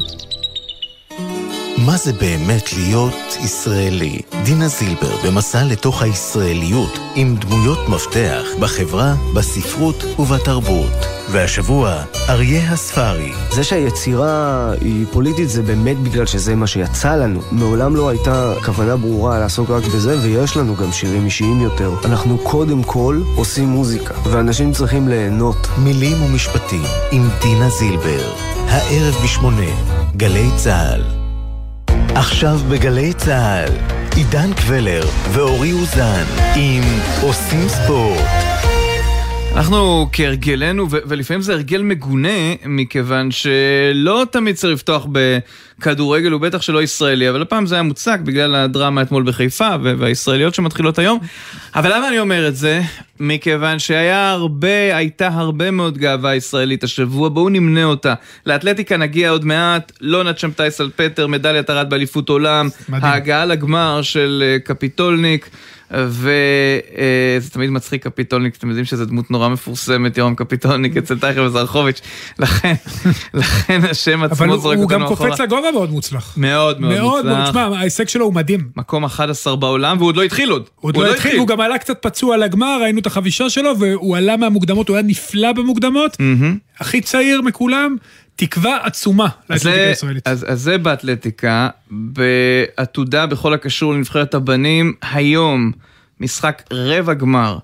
מה 1.86 1.98
זה 1.98 2.14
באמת 2.14 2.74
להיות 2.74 3.38
ישראלי? 3.44 4.22
דינה 4.46 4.68
זילבר 4.68 5.16
במסע 5.26 5.64
לתוך 5.64 6.02
הישראליות 6.02 7.00
עם 7.16 7.36
דמויות 7.36 7.90
מפתח 7.90 8.44
בחברה, 8.60 9.16
בספרות 9.36 10.04
ובתרבות. 10.20 10.92
והשבוע, 11.32 12.04
אריה 12.30 12.72
הספרי. 12.72 13.32
זה 13.52 13.64
שהיצירה 13.64 14.72
היא 14.82 15.06
פוליטית 15.12 15.50
זה 15.50 15.62
באמת 15.62 15.98
בגלל 16.00 16.26
שזה 16.26 16.56
מה 16.56 16.68
שיצא 16.68 17.16
לנו. 17.16 17.42
מעולם 17.52 17.96
לא 17.96 18.10
הייתה 18.10 18.54
כוונה 18.66 18.98
ברורה 18.98 19.40
לעסוק 19.40 19.70
רק 19.70 19.84
בזה, 19.84 20.20
ויש 20.20 20.58
לנו 20.58 20.76
גם 20.76 20.92
שירים 20.92 21.26
אישיים 21.26 21.62
יותר. 21.62 21.94
אנחנו 22.06 22.38
קודם 22.38 22.84
כל 22.84 23.22
עושים 23.36 23.68
מוזיקה, 23.68 24.14
ואנשים 24.24 24.72
צריכים 24.72 25.08
ליהנות. 25.08 25.68
מילים 25.78 26.24
ומשפטים 26.24 26.84
עם 27.12 27.30
דינה 27.42 27.70
זילבר. 27.70 28.34
הערב 28.68 29.16
בשמונה, 29.24 29.72
גלי 30.16 30.50
צה"ל. 30.56 31.23
עכשיו 32.16 32.58
בגלי 32.70 33.14
צה"ל, 33.14 33.72
עידן 34.16 34.54
קבלר 34.54 35.04
ואורי 35.32 35.72
אוזן 35.72 36.24
עם 36.56 36.84
עושים 37.22 37.70
ספורט. 37.70 38.53
אנחנו 39.56 40.10
כהרגלנו, 40.12 40.88
ו- 40.92 40.98
ולפעמים 41.06 41.42
זה 41.42 41.54
הרגל 41.54 41.82
מגונה, 41.82 42.30
מכיוון 42.66 43.32
שלא 43.32 44.26
תמיד 44.32 44.56
צריך 44.56 44.74
לפתוח 44.74 45.08
בכדורגל, 45.12 46.34
ובטח 46.34 46.62
שלא 46.62 46.84
ישראלי, 46.84 47.30
אבל 47.30 47.42
הפעם 47.42 47.66
זה 47.66 47.76
היה 47.76 47.82
מוצק 47.82 48.20
בגלל 48.24 48.56
הדרמה 48.56 49.02
אתמול 49.02 49.24
בחיפה, 49.24 49.70
והישראליות 49.84 50.54
שמתחילות 50.56 51.00
היום. 51.00 51.20
אבל 51.76 51.96
למה 51.96 52.08
אני 52.08 52.20
אומר 52.20 52.48
את 52.48 52.56
זה? 52.56 52.82
מכיוון 53.20 53.80
שהיה 53.80 54.32
הרבה, 54.32 54.98
הייתה 54.98 55.28
הרבה 55.28 55.72
מאוד 55.72 55.98
גאווה 55.98 56.36
ישראלית 56.36 56.84
השבוע, 56.84 57.30
בואו 57.30 57.50
נמנה 57.50 57.84
אותה. 57.84 58.14
לאתלטיקה 58.46 58.98
נגיע 58.98 59.30
עוד 59.30 59.46
מעט, 59.46 59.92
לונה 60.02 60.34
צ'מטאי 60.34 60.72
סלפטר, 60.72 61.28
מדליית 61.28 61.70
ארד 61.70 61.90
באליפות 61.90 62.30
עולם, 62.30 62.70
מדהים. 62.90 63.04
ההגעה 63.04 63.46
לגמר 63.46 64.02
של 64.02 64.44
אה, 64.46 64.60
קפיטולניק. 64.60 65.50
וזה 65.94 67.50
תמיד 67.52 67.70
מצחיק 67.70 68.04
קפיטולניק, 68.04 68.56
אתם 68.56 68.68
יודעים 68.68 68.86
שזו 68.86 69.06
דמות 69.06 69.32
נורא 69.32 69.50
מפורסמת, 69.50 70.18
יורם 70.18 70.36
קפיטולניק 70.36 70.98
אצל 70.98 71.20
טייכר 71.20 71.44
וזרחוביץ', 71.44 72.02
לכן, 72.40 72.74
לכן 73.34 73.82
השם 73.90 74.24
עצמו 74.24 74.58
זורק 74.58 74.78
אותנו 74.78 75.06
אחורה. 75.06 75.18
אבל 75.18 75.18
הוא 75.18 75.28
גם 75.30 75.30
קופץ 75.30 75.40
לגובה 75.40 75.72
מאוד 75.72 75.92
מוצלח. 75.92 76.34
מאוד 76.38 76.82
מאוד 76.82 77.16
מוצלח. 77.16 77.26
מאוד, 77.26 77.50
תשמע, 77.50 77.78
ההישג 77.78 78.08
שלו 78.08 78.26
הוא 78.26 78.34
מדהים. 78.34 78.68
מקום 78.76 79.04
11 79.04 79.56
בעולם, 79.56 79.98
והוא 79.98 80.08
עוד 80.08 80.18
לא 80.18 80.24
התחיל 80.24 80.50
עוד. 80.50 80.70
הוא 80.76 80.90
עוד 80.90 80.96
לא 80.98 81.14
התחיל, 81.14 81.40
הוא 81.40 81.48
גם 81.48 81.62
עלה 81.62 81.78
קצת 81.78 81.98
פצוע 82.02 82.38
לגמר, 82.38 82.80
ראינו 82.82 83.00
את 83.00 83.06
החבישה 83.06 83.50
שלו, 83.50 83.80
והוא 83.80 84.18
עלה 84.18 84.38
מהמוקדמות, 84.38 84.90
הוא 84.90 84.98
היה 84.98 85.04
נפלא 85.08 85.52
במוקדמות, 85.52 86.18
הכי 86.80 87.02
צעיר 87.02 87.42
מכולם. 87.42 87.96
תקווה 88.36 88.78
עצומה 88.84 89.28
לאתלטיקה 89.50 89.84
הישראלית. 89.90 90.28
אז, 90.28 90.46
אז 90.50 90.62
זה 90.62 90.78
באתלטיקה, 90.78 91.70
בעתודה 91.92 93.26
בכל 93.26 93.54
הקשור 93.54 93.94
לנבחרת 93.94 94.34
הבנים, 94.34 94.94
היום 95.12 95.72
משחק 96.20 96.64
רבע 96.74 97.14
גמר, 97.14 97.58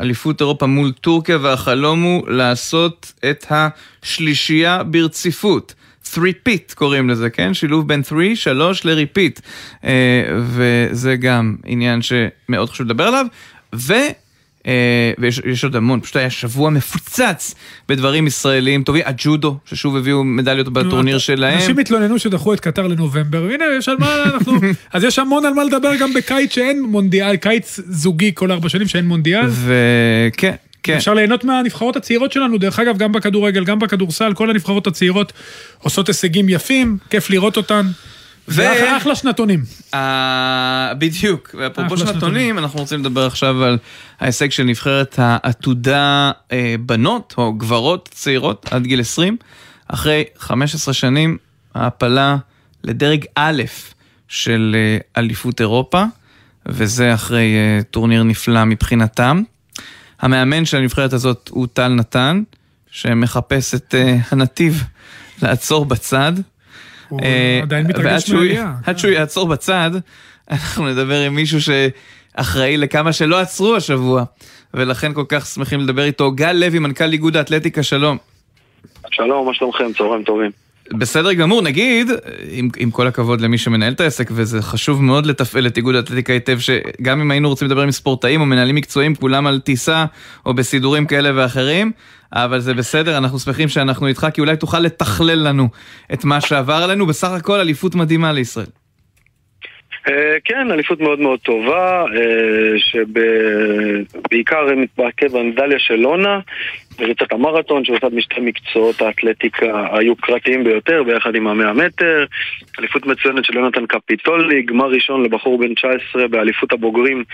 אליפות 0.00 0.40
אירופה 0.40 0.66
מול 0.66 0.92
טורקיה, 0.92 1.38
והחלום 1.40 2.02
הוא 2.02 2.28
לעשות 2.28 3.12
את 3.30 3.46
השלישייה 3.50 4.82
ברציפות. 4.82 5.74
3-פיט 6.14 6.72
קוראים 6.74 7.10
לזה, 7.10 7.30
כן? 7.30 7.54
שילוב 7.54 7.88
בין 7.88 8.04
3, 8.04 8.44
3 8.44 8.84
ל-repeat. 8.84 9.40
וזה 10.46 11.16
גם 11.16 11.56
עניין 11.64 12.00
שמאוד 12.02 12.70
חשוב 12.70 12.86
לדבר 12.86 13.04
עליו. 13.04 13.26
ו... 13.74 13.94
אה, 14.66 15.12
ויש 15.18 15.64
עוד 15.64 15.76
המון, 15.76 16.00
פשוט 16.00 16.16
היה 16.16 16.30
שבוע 16.30 16.70
מפוצץ 16.70 17.54
בדברים 17.88 18.26
ישראליים 18.26 18.82
טובים, 18.82 19.02
הג'ודו, 19.06 19.58
ששוב 19.64 19.96
הביאו 19.96 20.24
מדליות 20.24 20.68
בטורניר 20.68 21.18
שלהם. 21.18 21.58
אנשים 21.58 21.78
התלוננו 21.78 22.18
שדחו 22.18 22.54
את 22.54 22.60
קטר 22.60 22.86
לנובמבר, 22.86 23.42
והנה 23.42 23.64
יש 23.78 23.88
על 23.88 23.96
מה 23.98 24.24
אנחנו, 24.24 24.52
אז 24.92 25.04
יש 25.04 25.18
המון 25.18 25.46
על 25.46 25.52
מה 25.52 25.64
לדבר 25.64 25.96
גם 26.00 26.12
בקיץ 26.12 26.54
שאין 26.54 26.82
מונדיאל, 26.82 27.36
קיץ 27.36 27.80
זוגי 27.88 28.32
כל 28.34 28.52
ארבע 28.52 28.68
שנים 28.68 28.88
שאין 28.88 29.06
מונדיאל. 29.06 29.46
וכן. 29.48 30.54
כן. 30.82 30.96
אפשר 30.96 31.14
ליהנות 31.14 31.44
מהנבחרות 31.44 31.96
הצעירות 31.96 32.32
שלנו, 32.32 32.58
דרך 32.58 32.78
אגב, 32.78 32.98
גם 32.98 33.12
בכדורגל, 33.12 33.64
גם 33.64 33.78
בכדורסל, 33.78 34.34
כל 34.34 34.50
הנבחרות 34.50 34.86
הצעירות 34.86 35.32
עושות 35.78 36.08
הישגים 36.08 36.48
יפים, 36.48 36.98
כיף 37.10 37.30
לראות 37.30 37.56
אותן. 37.56 37.86
ואחלה 38.48 39.14
שנתונים. 39.14 39.64
בדיוק, 40.98 41.54
ואפרופו 41.58 41.96
שנתונים, 41.96 42.58
אנחנו 42.58 42.80
רוצים 42.80 43.00
לדבר 43.00 43.26
עכשיו 43.26 43.64
על 43.64 43.78
ההישג 44.20 44.50
של 44.50 44.62
נבחרת 44.62 45.14
העתודה 45.18 46.32
אה, 46.52 46.74
בנות, 46.80 47.34
או 47.38 47.52
גברות 47.52 48.08
צעירות 48.12 48.66
עד 48.70 48.82
גיל 48.82 49.00
20. 49.00 49.36
אחרי 49.88 50.24
15 50.38 50.94
שנים, 50.94 51.38
העפלה 51.74 52.36
לדרג 52.84 53.24
א' 53.34 53.62
של 54.28 54.76
אה, 54.78 54.98
אליפות 55.16 55.60
אירופה, 55.60 56.04
וזה 56.66 57.14
אחרי 57.14 57.54
אה, 57.54 57.82
טורניר 57.90 58.22
נפלא 58.22 58.64
מבחינתם. 58.64 59.42
המאמן 60.20 60.64
של 60.64 60.76
הנבחרת 60.76 61.12
הזאת 61.12 61.50
הוא 61.52 61.66
טל 61.72 61.88
נתן, 61.88 62.42
שמחפש 62.90 63.74
את 63.74 63.94
הנתיב 64.30 64.84
לעצור 65.42 65.84
בצד. 65.84 66.32
הוא 67.08 67.20
עדיין 67.62 67.86
מתרגש 67.86 68.30
מהעלייה. 68.30 68.72
עד 68.86 68.98
שהוא 68.98 69.10
יעצור 69.10 69.48
בצד, 69.48 69.90
אנחנו 70.50 70.88
נדבר 70.88 71.20
עם 71.20 71.34
מישהו 71.34 71.58
שאחראי 71.60 72.76
לכמה 72.76 73.12
שלא 73.12 73.40
עצרו 73.40 73.76
השבוע, 73.76 74.24
ולכן 74.74 75.14
כל 75.14 75.24
כך 75.28 75.46
שמחים 75.46 75.80
לדבר 75.80 76.04
איתו. 76.04 76.30
גל 76.30 76.52
לוי, 76.52 76.78
מנכ"ל 76.78 77.12
איגוד 77.12 77.36
האתלטיקה, 77.36 77.82
שלום. 77.82 78.18
שלום, 79.10 79.46
מה 79.46 79.54
שלומכם? 79.54 79.92
צהריים 79.92 80.24
טובים. 80.24 80.65
בסדר 80.92 81.32
גמור, 81.32 81.62
נגיד, 81.62 82.10
עם, 82.50 82.68
עם 82.76 82.90
כל 82.90 83.06
הכבוד 83.06 83.40
למי 83.40 83.58
שמנהל 83.58 83.92
את 83.92 84.00
העסק, 84.00 84.28
וזה 84.30 84.62
חשוב 84.62 85.02
מאוד 85.02 85.26
לתפעל 85.26 85.66
את 85.66 85.76
איגוד 85.76 85.94
האתלטיקה 85.94 86.32
היטב, 86.32 86.58
שגם 86.58 87.20
אם 87.20 87.30
היינו 87.30 87.48
רוצים 87.48 87.68
לדבר 87.68 87.82
עם 87.82 87.90
ספורטאים 87.90 88.40
או 88.40 88.46
מנהלים 88.46 88.74
מקצועיים, 88.74 89.14
כולם 89.14 89.46
על 89.46 89.60
טיסה 89.60 90.04
או 90.46 90.54
בסידורים 90.54 91.06
כאלה 91.06 91.30
ואחרים, 91.34 91.92
אבל 92.32 92.58
זה 92.58 92.74
בסדר, 92.74 93.18
אנחנו 93.18 93.38
שמחים 93.38 93.68
שאנחנו 93.68 94.06
איתך, 94.06 94.26
כי 94.34 94.40
אולי 94.40 94.56
תוכל 94.56 94.80
לתכלל 94.80 95.48
לנו 95.48 95.68
את 96.12 96.24
מה 96.24 96.40
שעבר 96.40 96.80
עלינו, 96.82 97.06
בסך 97.06 97.28
הכל 97.28 97.60
אליפות 97.60 97.94
מדהימה 97.94 98.32
לישראל. 98.32 98.66
אה, 100.08 100.36
כן, 100.44 100.70
אליפות 100.70 101.00
מאוד 101.00 101.20
מאוד 101.20 101.38
טובה, 101.40 102.04
אה, 102.16 102.78
שבעיקר 102.78 104.66
מתמקד 104.76 105.32
במדליה 105.32 105.78
של 105.78 105.94
לונה, 105.94 106.40
בריצת 106.98 107.32
המרתון, 107.32 107.84
שעושה 107.84 108.06
משתי 108.12 108.40
מקצועות 108.40 109.02
האתלטיקה 109.02 109.86
היוקרתיים 109.92 110.64
ביותר, 110.64 111.02
ביחד 111.02 111.34
עם 111.34 111.48
המאה 111.48 111.72
מטר, 111.72 112.24
אליפות 112.78 113.06
מצוינת 113.06 113.44
של 113.44 113.56
יונתן 113.56 113.86
קפיטולי, 113.86 114.62
גמר 114.62 114.86
ראשון 114.86 115.24
לבחור 115.24 115.58
בן 115.58 115.74
19 115.74 116.28
באליפות 116.28 116.72
הבוגרים 116.72 117.24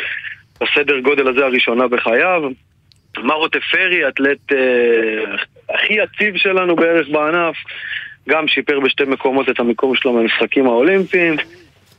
בסדר 0.60 1.00
גודל 1.00 1.28
הזה 1.28 1.44
הראשונה 1.44 1.88
בחייו. 1.88 2.42
מרו 3.18 3.48
תפרי, 3.48 4.08
אתלט 4.08 4.52
אה, 4.52 5.34
הכי 5.74 5.94
יציב 5.94 6.36
שלנו 6.36 6.76
בערך 6.76 7.08
בענף, 7.08 7.56
גם 8.28 8.48
שיפר 8.48 8.80
בשתי 8.80 9.04
מקומות 9.04 9.48
את 9.48 9.60
המיקום 9.60 9.96
שלו 9.96 10.12
במשחקים 10.12 10.66
האולימפיים. 10.66 11.36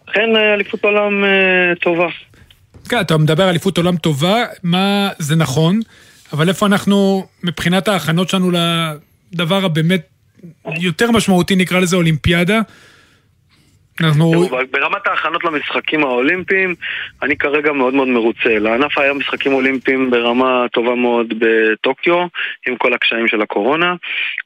אכן 0.10 0.36
אה, 0.36 0.54
אליפות 0.54 0.84
עולם 0.84 1.23
אה, 1.23 1.76
טובה. 1.82 2.08
כן, 2.89 3.02
אתה 3.02 3.17
מדבר 3.17 3.43
על 3.43 3.49
אליפות 3.49 3.78
עולם 3.78 3.97
טובה, 3.97 4.43
מה 4.63 5.10
זה 5.19 5.36
נכון, 5.36 5.80
אבל 6.34 6.50
איפה 6.50 6.65
אנחנו, 6.65 7.28
מבחינת 7.43 7.88
ההכנות 7.88 8.30
שלנו 8.30 8.52
לדבר 8.52 9.65
הבאמת 9.65 10.08
יותר 10.82 11.12
משמעותי, 11.12 11.56
נקרא 11.56 11.80
לזה 11.80 11.96
אולימפיאדה, 11.96 12.60
אנחנו... 14.02 14.50
ברמת 14.72 15.08
ההכנות 15.08 15.43
למשחקים 15.43 16.04
האולימפיים, 16.04 16.76
אני 17.22 17.38
כרגע 17.38 17.72
מאוד 17.72 17.93
מאוד 17.93 18.08
מרוצה. 18.08 18.60
לענף 18.60 18.98
היה 18.98 19.13
משחקים 19.13 19.54
אולימפיים 19.54 20.12
ברמה 20.12 20.65
טובה 20.72 20.96
מאוד 20.96 21.34
בטוקיו, 21.39 22.26
עם 22.67 22.76
כל 22.78 22.93
הקשיים 22.93 23.28
של 23.28 23.41
הקורונה, 23.41 23.96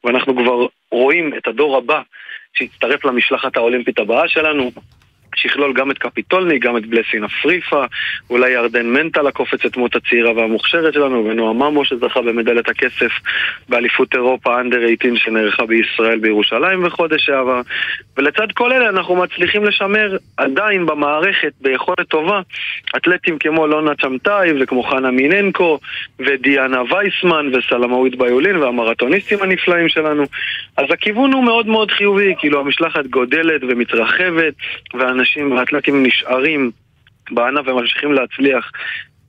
ואנחנו 0.04 0.36
כבר 0.36 0.66
רואים 0.90 1.32
את 1.38 1.46
הדור 1.48 1.76
הבא 1.76 2.00
שהצטרף 2.54 3.04
למשלחת 3.04 3.56
האולימפית 3.56 3.98
הבאה 3.98 4.28
שלנו, 4.28 4.70
שיכלול 5.34 5.72
גם 5.72 5.90
את 5.90 5.98
קפיטולני, 5.98 6.58
גם 6.58 6.76
את 6.76 6.86
בלסינה 6.86 7.28
פריפה, 7.42 7.84
אולי 8.30 8.50
ירדן 8.50 8.86
מנטל 8.86 9.26
הקופצת 9.26 9.76
דמות 9.76 9.96
הצעירה 9.96 10.32
והמוכשרת 10.32 10.94
שלנו, 10.94 11.24
ונועה 11.24 11.52
ממו 11.52 11.84
שזכה 11.84 12.20
במדליית 12.22 12.68
הכסף 12.68 13.12
באליפות 13.68 14.14
אירופה 14.14 14.60
אנדר 14.60 14.78
18 14.78 15.16
שנערכה 15.16 15.66
בישראל 15.66 16.18
בירושלים 16.18 16.82
בחודש 16.82 17.26
שעבר. 17.26 17.60
ולצד 18.16 18.52
כל 18.54 18.72
אלה 18.72 18.88
אנחנו 18.88 19.16
מצליחים 19.16 19.64
לשמר 19.64 20.16
עדיין 20.36 20.86
במערכת 20.86 21.52
ביכולת 21.60 22.08
טובה 22.08 22.40
אתלטים 22.96 23.38
כמו 23.38 23.66
לונה 23.66 23.94
צ'מטאי 23.94 24.62
וכמו 24.62 24.82
חנה 24.82 25.10
מיננקו 25.10 25.78
ודיאנה 26.18 26.82
וייסמן 26.82 27.50
וסלמאווית 27.54 28.16
ביולין 28.16 28.56
והמרתוניסטים 28.56 29.38
הנפלאים 29.42 29.88
שלנו. 29.88 30.24
אז 30.76 30.84
הכיוון 30.92 31.32
הוא 31.32 31.44
מאוד 31.44 31.66
מאוד 31.66 31.90
חיובי, 31.90 32.34
כאילו 32.38 32.60
המשלחת 32.60 33.06
גודלת 33.06 33.60
ומתרחבת 33.68 34.54
ואנשים 34.94 35.27
והאתלטים 35.36 36.06
נשארים 36.06 36.70
בענף 37.30 37.68
וממשיכים 37.68 38.12
להצליח 38.12 38.70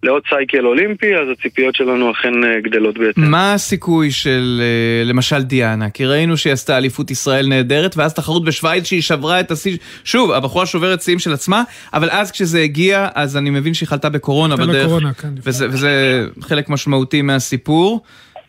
לעוד 0.04 0.24
סייקל 0.30 0.66
אולימפי, 0.66 1.16
אז 1.16 1.28
הציפיות 1.32 1.76
שלנו 1.76 2.12
אכן 2.12 2.44
אה, 2.44 2.62
גדלות 2.62 2.98
ביותר. 2.98 3.22
מה 3.22 3.54
הסיכוי 3.54 4.12
של 4.12 4.62
אה, 4.62 5.04
למשל 5.06 5.42
דיאנה? 5.42 5.90
כי 5.90 6.06
ראינו 6.06 6.38
שהיא 6.38 6.54
עשתה 6.54 6.78
אליפות 6.78 7.12
ישראל 7.12 7.48
נהדרת, 7.48 7.98
ואז 7.98 8.14
תחרות 8.14 8.46
בשוויץ 8.46 8.86
שהיא 8.86 9.02
שברה 9.02 9.40
את 9.40 9.52
השיא, 9.52 9.78
שוב, 10.04 10.32
הבחורה 10.32 10.66
שוברת 10.66 11.02
שיאים 11.02 11.20
של 11.20 11.34
עצמה, 11.34 11.64
אבל 11.94 12.10
אז 12.10 12.32
כשזה 12.32 12.60
הגיע, 12.60 13.08
אז 13.16 13.38
אני 13.38 13.50
מבין 13.50 13.74
שהיא 13.74 13.88
חלתה 13.88 14.10
בקורונה 14.10 14.56
בדרך, 14.56 14.86
בקורונה, 14.86 15.14
כן, 15.14 15.30
וזה, 15.44 15.68
וזה 15.70 16.26
חלק 16.42 16.70
משמעותי 16.70 17.22
מהסיפור. 17.22 18.04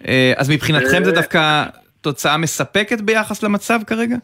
אה, 0.08 0.32
אז 0.36 0.50
מבחינתכם 0.50 1.04
זה 1.04 1.12
דווקא 1.12 1.64
תוצאה 2.00 2.36
מספקת 2.36 3.00
ביחס 3.00 3.42
למצב 3.42 3.80
כרגע? 3.86 4.16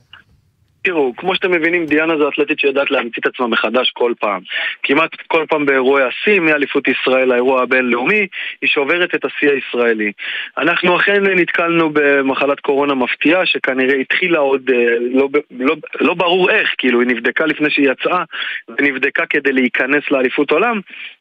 תראו, 0.86 1.12
כמו 1.16 1.34
שאתם 1.34 1.50
מבינים, 1.50 1.86
דיאנה 1.86 2.16
זו 2.18 2.28
אתלטית 2.28 2.60
שיודעת 2.60 2.90
להמציא 2.90 3.20
את 3.20 3.26
עצמה 3.26 3.46
מחדש 3.46 3.90
כל 3.90 4.12
פעם. 4.20 4.40
כמעט 4.82 5.10
כל 5.26 5.44
פעם 5.48 5.66
באירועי 5.66 6.04
השיא, 6.04 6.40
מאליפות 6.40 6.88
ישראל 6.88 7.28
לאירוע 7.28 7.62
הבינלאומי, 7.62 8.26
היא 8.62 8.68
שוברת 8.68 9.14
את 9.14 9.24
השיא 9.24 9.50
הישראלי. 9.50 10.12
אנחנו 10.58 10.96
אכן 10.96 11.22
נתקלנו 11.22 11.90
במחלת 11.92 12.60
קורונה 12.60 12.94
מפתיעה, 12.94 13.46
שכנראה 13.46 13.94
התחילה 13.94 14.38
עוד, 14.38 14.70
אה, 14.70 14.96
לא, 15.00 15.28
לא, 15.50 15.76
לא 16.00 16.14
ברור 16.14 16.50
איך, 16.50 16.74
כאילו, 16.78 17.00
היא 17.00 17.08
נבדקה 17.08 17.46
לפני 17.46 17.70
שהיא 17.70 17.90
יצאה, 17.90 18.24
ונבדקה 18.68 19.26
כדי 19.26 19.52
להיכנס 19.52 20.10
לאליפות 20.10 20.50
עולם, 20.50 20.80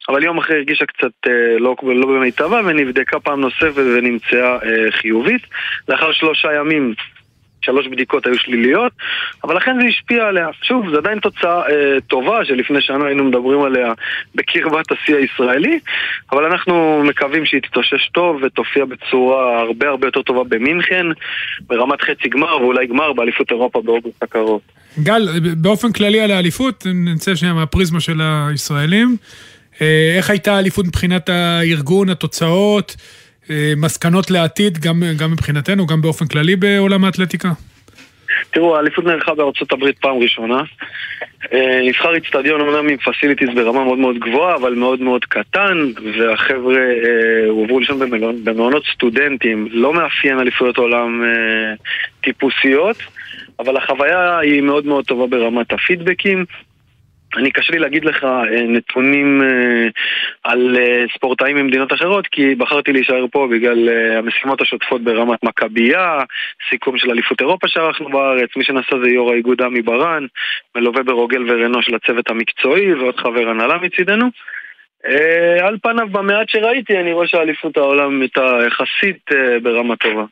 אבל 0.09 0.23
יום 0.23 0.37
אחרי 0.37 0.55
הרגישה 0.55 0.85
קצת 0.85 1.27
אה, 1.27 1.59
לא, 1.59 1.75
לא 1.83 2.07
במיטבה, 2.07 2.61
ונבדקה 2.65 3.19
פעם 3.19 3.41
נוספת 3.41 3.83
ונמצאה 3.97 4.53
אה, 4.53 4.91
חיובית. 4.91 5.41
לאחר 5.89 6.11
שלושה 6.11 6.53
ימים 6.53 6.93
שלוש 7.65 7.87
בדיקות 7.87 8.25
היו 8.25 8.39
שליליות, 8.39 8.91
אבל 9.43 9.57
לכן 9.57 9.77
זה 9.81 9.87
השפיע 9.87 10.23
עליה. 10.27 10.47
שוב, 10.61 10.89
זו 10.89 10.97
עדיין 10.97 11.19
תוצאה 11.19 11.61
אה, 11.69 12.01
טובה 12.07 12.45
שלפני 12.45 12.81
שנה 12.81 13.05
היינו 13.05 13.23
מדברים 13.23 13.61
עליה 13.61 13.93
בקרבת 14.35 14.91
השיא 14.91 15.15
הישראלי, 15.15 15.79
אבל 16.31 16.45
אנחנו 16.45 17.03
מקווים 17.03 17.45
שהיא 17.45 17.61
תתאושש 17.61 18.09
טוב 18.13 18.39
ותופיע 18.43 18.85
בצורה 18.85 19.61
הרבה 19.61 19.89
הרבה 19.89 20.07
יותר 20.07 20.21
טובה 20.21 20.43
במינכן, 20.43 21.05
ברמת 21.67 22.01
חצי 22.01 22.29
גמר 22.29 22.61
ואולי 22.61 22.87
גמר 22.87 23.13
באליפות 23.13 23.51
אירופה 23.51 23.81
באוגוסט 23.81 24.23
הקרוב. 24.23 24.61
גל, 25.03 25.27
באופן 25.57 25.91
כללי 25.91 26.19
על 26.19 26.31
האליפות, 26.31 26.85
נצא 26.93 27.35
שנייה 27.35 27.53
מהפריזמה 27.53 27.99
של 27.99 28.21
הישראלים. 28.21 29.17
אה, 29.81 30.13
איך 30.17 30.29
הייתה 30.29 30.55
האליפות 30.55 30.85
מבחינת 30.85 31.29
הארגון, 31.29 32.09
התוצאות? 32.09 32.95
אה, 33.49 33.73
מסקנות 33.77 34.31
לעתיד, 34.31 34.77
גם, 34.77 35.03
גם 35.19 35.31
מבחינתנו, 35.31 35.85
גם 35.85 36.01
באופן 36.01 36.27
כללי 36.27 36.55
בעולם 36.55 37.05
האתלטיקה? 37.05 37.49
תראו, 38.51 38.75
האליפות 38.77 39.05
נערכה 39.05 39.33
בארצות 39.33 39.71
הברית 39.71 39.97
פעם 39.97 40.17
ראשונה. 40.17 40.63
אה, 41.53 41.79
נבחר 41.83 42.15
איצטדיון 42.15 42.61
אמנם 42.61 42.89
עם 42.89 42.97
פסיליטיז 42.97 43.49
ברמה 43.55 43.83
מאוד 43.83 43.97
מאוד 43.97 44.19
גבוהה, 44.19 44.55
אבל 44.55 44.73
מאוד 44.73 45.01
מאוד 45.01 45.25
קטן, 45.25 45.77
והחבר'ה 46.19 46.77
אה, 46.77 47.49
הובאו 47.49 47.79
לשם 47.79 47.99
במעונות 48.43 48.83
סטודנטים, 48.93 49.67
לא 49.71 49.93
מאפיין 49.93 50.39
אליפויות 50.39 50.77
עולם 50.77 51.23
אה, 51.23 51.73
טיפוסיות, 52.23 52.97
אבל 53.59 53.77
החוויה 53.77 54.37
היא 54.37 54.61
מאוד 54.61 54.85
מאוד 54.85 55.05
טובה 55.05 55.27
ברמת 55.27 55.73
הפידבקים. 55.73 56.45
אני 57.37 57.51
קשה 57.51 57.73
לי 57.73 57.79
להגיד 57.79 58.05
לך 58.05 58.23
אה, 58.23 58.63
נתונים 58.67 59.41
אה, 59.41 59.87
על 60.43 60.77
אה, 60.79 61.05
ספורטאים 61.15 61.55
ממדינות 61.57 61.93
אחרות 61.93 62.27
כי 62.27 62.55
בחרתי 62.55 62.91
להישאר 62.93 63.25
פה 63.31 63.47
בגלל 63.51 63.89
המשימות 64.17 64.61
השוטפות 64.61 65.03
ברמת 65.03 65.43
מכבייה, 65.43 66.19
סיכום 66.69 66.97
של 66.97 67.11
אליפות 67.11 67.41
אירופה 67.41 67.67
שערכנו 67.67 68.09
בארץ, 68.09 68.49
מי 68.55 68.63
שנסע 68.63 68.95
זה 69.03 69.09
יו"ר 69.09 69.31
האיגוד 69.31 69.61
עמי 69.61 69.81
ברן, 69.81 70.25
מלווה 70.75 71.03
ברוגל 71.03 71.43
ורנו 71.47 71.81
של 71.81 71.95
הצוות 71.95 72.29
המקצועי 72.29 72.93
ועוד 72.93 73.17
חבר 73.17 73.49
הנהלה 73.49 73.77
מצידנו. 73.77 74.29
על 75.61 75.77
פניו 75.81 76.07
במעט 76.11 76.49
שראיתי 76.49 76.97
אני 76.97 77.13
רואה 77.13 77.27
שאליפות 77.27 77.77
העולם 77.77 78.21
הייתה 78.21 78.57
יחסית 78.67 79.29
ברמה 79.63 79.95
טובה. 79.95 80.23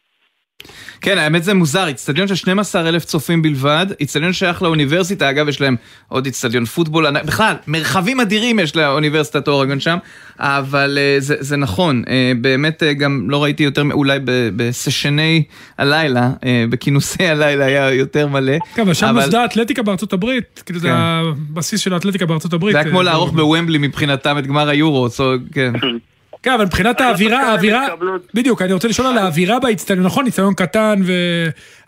כן, 1.01 1.17
האמת 1.17 1.43
זה 1.43 1.53
מוזר, 1.53 1.87
איצטדיון 1.87 2.27
של 2.27 2.35
12 2.35 2.89
אלף 2.89 3.05
צופים 3.05 3.41
בלבד, 3.41 3.85
איצטדיון 3.99 4.33
שייך 4.33 4.61
לאוניברסיטה, 4.61 5.29
אגב 5.29 5.49
יש 5.49 5.61
להם 5.61 5.75
עוד 6.07 6.25
איצטדיון 6.25 6.65
פוטבול, 6.65 7.19
בכלל, 7.21 7.55
מרחבים 7.67 8.19
אדירים 8.19 8.59
יש 8.59 8.75
לאוניברסיטת 8.75 9.47
אורגון 9.47 9.79
שם, 9.79 9.97
אבל 10.39 10.97
uh, 10.97 11.21
זה, 11.21 11.35
זה 11.39 11.57
נכון, 11.57 12.03
uh, 12.05 12.09
באמת 12.41 12.83
uh, 12.83 12.93
גם 12.93 13.29
לא 13.29 13.43
ראיתי 13.43 13.63
יותר, 13.63 13.83
אולי 13.91 14.19
בסשני 14.55 15.43
הלילה, 15.77 16.29
בכינוסי 16.69 17.27
הלילה 17.27 17.65
היה 17.65 17.93
יותר 17.93 18.27
מלא. 18.27 18.53
כן, 18.75 18.81
אבל 18.81 18.93
שם 18.93 19.05
נוסדה 19.05 19.37
אבל... 19.37 19.45
אתלטיקה 19.45 19.81
בארצות 19.81 20.13
הברית, 20.13 20.63
כאילו 20.65 20.79
כן. 20.79 20.87
זה 20.87 20.93
הבסיס 20.93 21.79
של 21.79 21.93
האתלטיקה 21.93 22.25
בארצות 22.25 22.53
הברית. 22.53 22.73
זה 22.73 22.79
היה 22.79 22.89
כמו 22.89 23.03
לערוך 23.03 23.31
בוומבלי 23.31 23.77
מבחינתם 23.77 24.37
את 24.37 24.47
גמר 24.47 24.69
היורו, 24.69 25.07
כן. 25.53 25.73
כן, 26.43 26.51
אבל 26.51 26.65
מבחינת 26.65 27.01
האווירה, 27.01 27.41
האווירה, 27.41 27.87
בדיוק, 28.33 28.61
אני 28.61 28.73
רוצה 28.73 28.87
לשאול 28.87 29.07
על 29.07 29.17
האווירה 29.17 29.59
באיצטדיון, 29.59 30.05
נכון, 30.05 30.25
איצטדיון 30.25 30.53
קטן, 30.53 30.99
ו... 31.05 31.11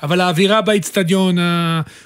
אבל 0.04 0.22
האווירה 0.22 0.62
באיצטדיון, 0.62 1.36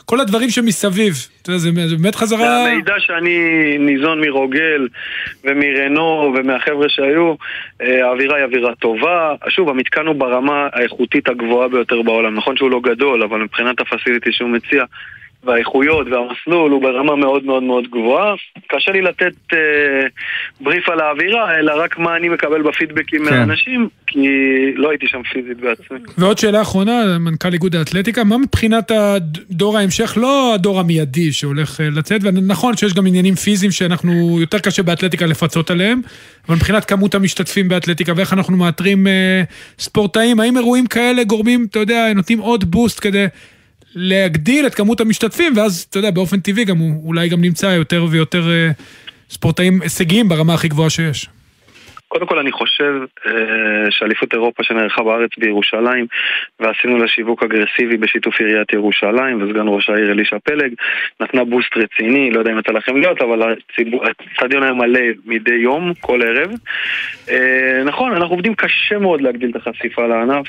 כל 0.05 0.19
הדברים 0.19 0.49
שמסביב, 0.49 1.13
אתה 1.41 1.49
יודע, 1.49 1.59
זה 1.59 1.97
באמת 1.97 2.15
חזרה... 2.15 2.65
המידע 2.65 2.93
שאני 2.99 3.37
ניזון 3.79 4.21
מרוגל 4.21 4.87
ומרנו 5.43 6.33
ומהחבר'ה 6.35 6.89
שהיו, 6.89 7.33
אה, 7.81 8.07
האווירה 8.07 8.37
היא 8.37 8.45
אווירה 8.45 8.75
טובה. 8.75 9.35
שוב, 9.49 9.69
המתקן 9.69 10.05
הוא 10.07 10.15
ברמה 10.15 10.67
האיכותית 10.73 11.29
הגבוהה 11.29 11.67
ביותר 11.67 12.01
בעולם. 12.01 12.35
נכון 12.35 12.57
שהוא 12.57 12.71
לא 12.71 12.79
גדול, 12.83 13.23
אבל 13.23 13.39
מבחינת 13.39 13.75
הפסיליטי 13.79 14.31
שהוא 14.31 14.49
מציע, 14.49 14.83
והאיכויות 15.43 16.07
והמסלול 16.07 16.71
הוא 16.71 16.81
ברמה 16.81 17.15
מאוד 17.15 17.43
מאוד 17.43 17.63
מאוד 17.63 17.87
גבוהה. 17.91 18.33
קשה 18.67 18.91
לי 18.91 19.01
לתת 19.01 19.33
אה, 19.53 19.57
בריף 20.61 20.89
על 20.89 20.99
האווירה, 20.99 21.59
אלא 21.59 21.83
רק 21.83 21.97
מה 21.97 22.15
אני 22.15 22.29
מקבל 22.29 22.61
בפידבקים 22.61 23.25
כן. 23.25 23.31
מהאנשים, 23.31 23.89
כי 24.07 24.27
לא 24.75 24.89
הייתי 24.89 25.07
שם 25.07 25.21
פיזית 25.23 25.57
בעצמי. 25.57 25.97
ועוד 26.17 26.37
שאלה 26.37 26.61
אחרונה, 26.61 27.17
מנכ"ל 27.19 27.53
איגוד 27.53 27.75
האתלטיקה, 27.75 28.23
מה 28.23 28.37
מבחינת 28.37 28.91
הדור 28.91 29.77
ההמשך, 29.77 30.17
לא 30.17 30.53
הדור 30.53 30.79
המיידי 30.79 31.31
שהולך 31.31 31.81
אה, 31.81 31.89
לצאת, 31.89 32.21
ונכון 32.23 32.77
שיש 32.77 32.93
גם 32.93 33.07
עניינים 33.07 33.35
פיזיים 33.35 33.71
שאנחנו, 33.71 34.37
יותר 34.39 34.59
קשה 34.59 34.83
באתלטיקה 34.83 35.25
לפצות 35.25 35.71
עליהם, 35.71 36.01
אבל 36.47 36.55
מבחינת 36.55 36.85
כמות 36.85 37.15
המשתתפים 37.15 37.67
באתלטיקה 37.67 38.13
ואיך 38.15 38.33
אנחנו 38.33 38.57
מאתרים 38.57 39.07
אה, 39.07 39.43
ספורטאים, 39.79 40.39
האם 40.39 40.57
אירועים 40.57 40.87
כאלה 40.87 41.23
גורמים, 41.23 41.67
אתה 41.69 41.79
יודע, 41.79 42.13
נותנים 42.15 42.39
עוד 42.39 42.71
בוסט 42.71 42.99
כדי 43.01 43.25
להגדיל 43.95 44.67
את 44.67 44.75
כמות 44.75 45.01
המשתתפים, 45.01 45.57
ואז, 45.57 45.85
אתה 45.89 45.99
יודע, 45.99 46.11
באופן 46.11 46.39
טבעי 46.39 46.65
גם 46.65 46.77
הוא 46.77 47.07
אולי 47.07 47.29
גם 47.29 47.41
נמצא 47.41 47.65
יותר 47.65 48.07
ויותר 48.09 48.49
אה, 48.51 48.71
ספורטאים 49.31 49.81
הישגיים 49.81 50.29
ברמה 50.29 50.53
הכי 50.53 50.67
גבוהה 50.67 50.89
שיש. 50.89 51.29
קודם 52.09 52.25
כל 52.25 52.39
אני 52.39 52.51
חושב 52.51 52.93
אה, 53.25 53.31
שאליפות 53.89 54.33
אירופה 54.33 54.63
שנערכה 54.63 55.03
בארץ 55.03 55.31
בירושלים 55.37 56.07
ועשינו 56.59 56.97
לה 56.97 57.07
שיווק 57.07 57.43
אגרסיבי 57.43 57.97
בשיתוף 57.97 58.39
עיריית 58.39 58.73
ירושלים 58.73 59.43
וסגן 59.43 59.67
ראש 59.67 59.89
העיר 59.89 60.11
אלישע 60.11 60.37
פלג 60.43 60.73
נתנה 61.19 61.43
בוסט 61.43 61.77
רציני, 61.77 62.31
לא 62.31 62.39
יודע 62.39 62.51
אם 62.51 62.59
יצא 62.59 62.71
לכם 62.71 62.97
להיות, 62.97 63.21
אבל 63.21 63.55
האצטדיון 64.03 64.63
היה 64.63 64.73
מלא 64.73 64.99
מדי 65.25 65.55
יום, 65.55 65.93
כל 66.01 66.21
ערב. 66.21 66.51
אה, 67.29 67.83
נכון, 67.85 68.11
אנחנו 68.13 68.35
עובדים 68.35 68.55
קשה 68.55 68.97
מאוד 68.97 69.21
להגדיל 69.21 69.49
את 69.49 69.55
החשיפה 69.55 70.07
לענף. 70.07 70.47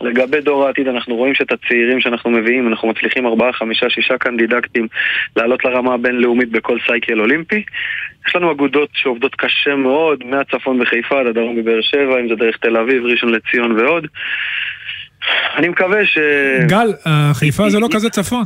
לגבי 0.00 0.40
דור 0.40 0.66
העתיד 0.66 0.88
אנחנו 0.88 1.16
רואים 1.16 1.34
שאת 1.34 1.52
הצעירים 1.52 2.00
שאנחנו 2.00 2.30
מביאים, 2.30 2.68
אנחנו 2.68 2.88
מצליחים 2.88 3.26
ארבעה, 3.26 3.52
חמישה, 3.52 3.90
שישה 3.90 4.18
קנדידקטים 4.18 4.88
לעלות 5.36 5.64
לרמה 5.64 5.94
הבינלאומית 5.94 6.50
בכל 6.50 6.78
סייקל 6.86 7.20
אולימפי. 7.20 7.62
יש 8.28 8.36
לנו 8.36 8.52
אגודות 8.52 8.88
שעובדות 8.92 9.34
קשה 9.34 9.74
מאוד, 9.76 10.24
מהצפון 10.24 10.78
בחיפה 10.78 11.20
עד 11.20 11.26
הדרום 11.26 11.56
בבאר 11.56 11.80
שבע, 11.80 12.20
אם 12.20 12.28
זה 12.28 12.34
דרך 12.34 12.56
תל 12.56 12.76
אביב, 12.76 13.04
ראשון 13.04 13.32
לציון 13.32 13.80
ועוד. 13.80 14.06
אני 15.56 15.68
מקווה 15.68 16.06
ש... 16.06 16.18
גל, 16.68 16.92
החיפה 17.04 17.70
זה 17.70 17.78
לא 17.78 17.88
כזה 17.92 18.10
צפון. 18.10 18.44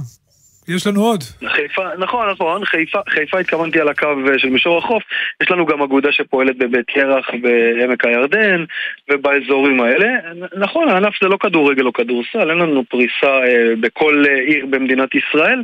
יש 0.69 0.87
לנו 0.87 1.01
עוד. 1.01 1.23
חיפה, 1.47 1.83
נכון, 1.99 2.29
נכון, 2.29 2.65
חיפה, 2.65 2.99
חיפה 3.09 3.39
התכוונתי 3.39 3.81
על 3.81 3.89
הקו 3.89 4.07
אה, 4.07 4.39
של 4.39 4.49
מישור 4.49 4.79
החוף, 4.79 5.03
יש 5.43 5.51
לנו 5.51 5.67
גם 5.67 5.83
אגודה 5.83 6.13
שפועלת 6.13 6.59
בבית 6.59 6.97
ירח 6.97 7.31
בעמק 7.43 8.05
הירדן 8.05 8.65
ובאזורים 9.11 9.81
האלה. 9.81 10.09
נכון, 10.57 10.89
הענף 10.89 11.15
זה 11.23 11.29
לא 11.29 11.37
כדורגל 11.37 11.87
או 11.87 11.93
כדורסל, 11.93 12.51
אין 12.51 12.59
לנו 12.59 12.85
פריסה 12.85 13.45
אה, 13.47 13.73
בכל 13.81 14.25
אה, 14.29 14.35
עיר 14.35 14.67
במדינת 14.67 15.09
ישראל, 15.15 15.63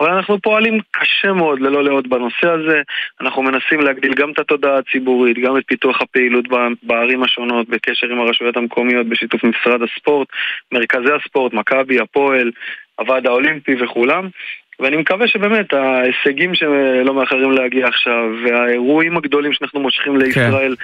אבל 0.00 0.10
אנחנו 0.10 0.40
פועלים 0.40 0.80
קשה 0.90 1.32
מאוד 1.32 1.60
ללא 1.60 1.84
לאות 1.84 2.06
בנושא 2.06 2.48
הזה. 2.48 2.82
אנחנו 3.20 3.42
מנסים 3.42 3.80
להגדיל 3.80 4.14
גם 4.14 4.30
את 4.30 4.38
התודעה 4.38 4.78
הציבורית, 4.78 5.38
גם 5.38 5.56
את 5.56 5.62
פיתוח 5.66 6.02
הפעילות 6.02 6.44
בערים 6.82 7.22
השונות, 7.22 7.68
בקשר 7.68 8.06
עם 8.06 8.20
הרשויות 8.20 8.56
המקומיות, 8.56 9.06
בשיתוף 9.06 9.44
משרד 9.44 9.80
הספורט, 9.82 10.28
מרכזי 10.72 11.12
הספורט, 11.12 11.52
מכבי, 11.52 12.00
הפועל, 12.00 12.50
הוועד 12.98 13.26
האולימפי 13.26 13.72
וכולם. 13.84 14.28
ואני 14.80 14.96
מקווה 14.96 15.28
שבאמת 15.28 15.66
ההישגים 15.72 16.54
שלא 16.54 17.14
מאחרים 17.14 17.52
להגיע 17.52 17.86
עכשיו 17.86 18.24
והאירועים 18.44 19.16
הגדולים 19.16 19.52
שאנחנו 19.52 19.80
מושכים 19.80 20.16
לישראל 20.16 20.74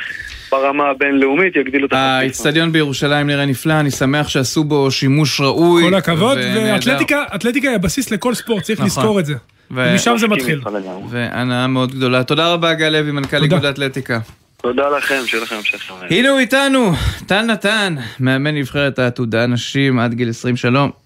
ברמה 0.53 0.85
הבינלאומית 0.91 1.57
יגדילו 1.57 1.87
את 1.87 1.93
החשיפה. 1.93 2.19
האיצטדיון 2.19 2.73
בירושלים 2.73 3.27
נראה 3.27 3.47
נפלא, 3.47 3.81
אני 3.81 3.91
שמח 3.91 4.29
שעשו 4.29 4.65
בו 4.65 4.91
שימוש 4.91 5.41
ראוי. 5.41 5.83
כל 5.83 5.95
הכבוד. 5.95 6.39
ואתלטיקה 6.57 7.25
אתלטיקה 7.35 7.69
היא 7.69 7.77
הבסיס 7.77 8.11
לכל 8.11 8.35
ספורט, 8.35 8.63
צריך 8.63 8.81
נכון. 8.81 9.03
לזכור 9.03 9.21
את 9.21 9.27
זה. 9.27 9.35
ו- 9.35 9.87
ומשם 9.93 10.19
זה 10.19 10.29
מתחיל. 10.29 10.61
והנאה 11.09 11.67
מאוד 11.67 11.95
גדולה. 11.95 12.25
תודה 12.25 12.53
רבה 12.53 12.75
גל 12.75 12.89
לוי, 12.89 13.13
מנכ"ל 13.13 13.43
איגוד 13.43 13.65
האתלטיקה. 13.65 14.19
תודה 14.63 14.89
לכם, 14.89 15.21
שיהיה 15.27 15.43
לכם 15.43 15.57
המשך. 15.57 15.93
הנה 16.11 16.29
הוא 16.29 16.39
איתנו, 16.39 16.93
טל 17.27 17.43
נתן, 17.43 17.95
מאמן 18.21 18.55
נבחרת 18.55 18.99
העתודה 18.99 19.47
נשים 19.47 19.99
עד 19.99 20.15
גיל 20.15 20.31
20, 20.31 20.57
שלום. 20.57 21.04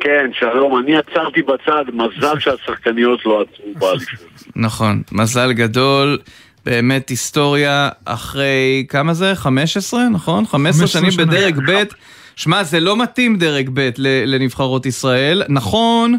כן, 0.00 0.30
שלום, 0.40 0.78
אני 0.78 0.96
עצרתי 0.96 1.42
בצד, 1.42 1.84
מזל 1.92 2.38
שהשחקניות 2.38 3.26
לא 3.26 3.42
עצרו 3.42 3.74
באליפות. 3.78 4.18
נכון, 4.56 5.02
מזל 5.12 5.52
גדול, 5.52 6.18
באמת 6.66 7.08
היסטוריה 7.08 7.88
אחרי, 8.04 8.86
כמה 8.88 9.14
זה? 9.14 9.34
15, 9.34 10.08
נכון? 10.08 10.46
15 10.46 10.86
שנים. 10.86 11.10
בדרג 11.16 11.58
ב'. 11.68 11.82
שמע, 12.36 12.62
זה 12.64 12.80
לא 12.80 12.96
מתאים 12.96 13.36
דרג 13.38 13.70
ב' 13.74 13.90
ל- 13.98 14.34
לנבחרות 14.34 14.86
ישראל. 14.86 15.42
נכון 15.48 16.16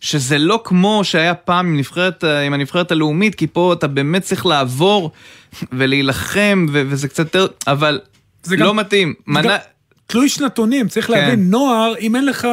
שזה 0.00 0.38
לא 0.38 0.60
כמו 0.64 1.00
שהיה 1.04 1.34
פעם 1.34 1.66
עם, 1.66 1.76
נבחרת, 1.76 2.24
עם 2.24 2.52
הנבחרת 2.52 2.92
הלאומית, 2.92 3.34
כי 3.34 3.46
פה 3.46 3.72
אתה 3.72 3.86
באמת 3.86 4.22
צריך 4.22 4.46
לעבור 4.46 5.10
ולהילחם, 5.72 6.66
ו- 6.72 6.82
וזה 6.86 7.08
קצת 7.08 7.34
יותר, 7.34 7.46
אבל 7.66 8.00
זה 8.42 8.56
לא 8.56 8.68
גם- 8.68 8.76
מתאים. 8.76 9.14
זה 9.26 9.32
מנה... 9.32 9.56
תלוי 10.06 10.28
שנתונים, 10.28 10.88
צריך 10.88 11.06
כן. 11.06 11.12
להבין, 11.12 11.50
נוער, 11.50 11.94
אם 12.00 12.16
אין 12.16 12.26
לך 12.26 12.48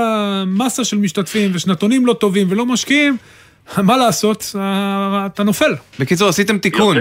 מסה 0.48 0.84
של 0.84 0.98
משתתפים 0.98 1.52
ושנתונים 1.54 2.06
לא 2.06 2.14
טובים 2.14 2.48
ולא 2.52 2.66
משקיעים, 2.66 3.18
מה 3.78 3.98
לעשות, 3.98 4.44
אה, 4.56 5.26
אתה 5.26 5.44
נופל. 5.44 5.72
בקיצור, 6.00 6.30
עשיתם 6.30 6.58
תיקון. 6.58 6.98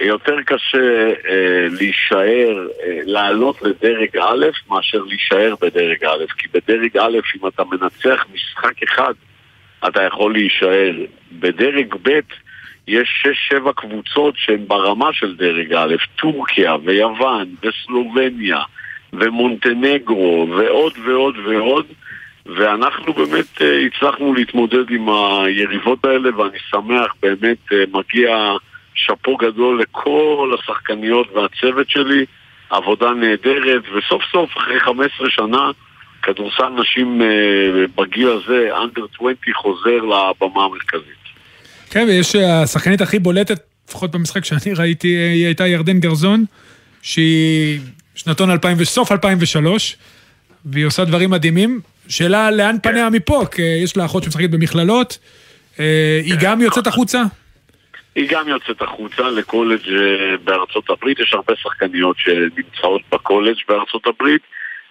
יותר 0.00 0.36
קשה 0.46 1.08
אה, 1.28 1.66
להישאר, 1.70 2.66
אה, 2.82 3.00
לעלות 3.04 3.62
לדרג 3.62 4.16
א', 4.16 4.46
מאשר 4.70 4.98
להישאר 4.98 5.54
בדרג 5.60 6.04
א', 6.04 6.24
כי 6.38 6.48
בדרג 6.54 6.96
א', 6.96 7.18
אם 7.36 7.48
אתה 7.48 7.62
מנצח 7.64 8.24
משחק 8.34 8.82
אחד, 8.82 9.12
אתה 9.88 10.02
יכול 10.02 10.32
להישאר. 10.32 10.92
בדרג 11.32 11.94
ב', 12.02 12.20
יש 12.88 13.08
שש-שבע 13.22 13.72
קבוצות 13.72 14.34
שהן 14.36 14.64
ברמה 14.66 15.12
של 15.12 15.36
דרג 15.36 15.72
א', 15.72 15.94
טורקיה 16.16 16.76
ויוון 16.84 17.54
וסלובניה 17.62 18.58
ומונטנגרו 19.12 20.48
ועוד 20.50 20.92
ועוד 21.06 21.34
ועוד 21.46 21.86
ואנחנו 22.46 23.12
באמת 23.12 23.62
אה, 23.62 23.86
הצלחנו 23.86 24.34
להתמודד 24.34 24.90
עם 24.90 25.08
היריבות 25.08 26.04
האלה 26.04 26.36
ואני 26.36 26.58
שמח, 26.70 27.14
באמת 27.22 27.72
אה, 27.72 27.84
מגיע 27.92 28.52
שאפו 28.94 29.36
גדול 29.36 29.80
לכל 29.80 30.54
השחקניות 30.58 31.26
והצוות 31.34 31.90
שלי, 31.90 32.24
עבודה 32.70 33.10
נהדרת 33.10 33.82
וסוף 33.96 34.22
סוף 34.32 34.50
אחרי 34.56 34.80
15 34.80 35.30
שנה 35.30 35.70
כדורסל 36.22 36.68
נשים 36.68 37.22
אה, 37.22 37.26
בגיל 37.96 38.28
הזה, 38.28 38.68
אנדר 38.82 39.06
20, 39.14 39.36
חוזר 39.54 39.96
לבמה 39.96 40.64
המרכזית. 40.64 41.26
כן, 41.90 42.04
ויש 42.08 42.34
השחקנית 42.34 43.00
הכי 43.00 43.18
בולטת, 43.18 43.58
לפחות 43.88 44.10
במשחק 44.10 44.44
שאני 44.44 44.74
ראיתי, 44.78 45.08
היא 45.08 45.46
הייתה 45.46 45.66
ירדן 45.66 46.00
גרזון, 46.00 46.44
שהיא 47.02 47.80
שנתון 48.16 48.50
2000, 48.50 48.84
סוף 48.84 49.12
2003, 49.12 49.96
והיא 50.64 50.86
עושה 50.86 51.04
דברים 51.04 51.30
מדהימים. 51.30 51.80
שאלה 52.08 52.50
לאן 52.50 52.76
פניה 52.82 53.10
מפה, 53.10 53.44
כי 53.50 53.62
יש 53.62 53.96
לה 53.96 54.04
אחות 54.04 54.22
שמשחקת 54.22 54.50
במכללות, 54.50 55.18
אה, 55.80 56.20
היא 56.24 56.34
גם 56.40 56.60
יוצאת 56.60 56.86
החוצה? 56.86 57.22
היא 58.14 58.28
גם 58.30 58.48
יוצאת 58.48 58.82
החוצה 58.82 59.22
לקולג' 59.22 59.88
אה, 59.88 60.36
בארצות 60.44 60.90
הברית, 60.90 61.20
יש 61.20 61.34
הרבה 61.34 61.52
שחקניות 61.56 62.16
שנמצאות 62.18 63.02
בקולג' 63.12 63.56
בארצות 63.68 64.06
הברית, 64.06 64.42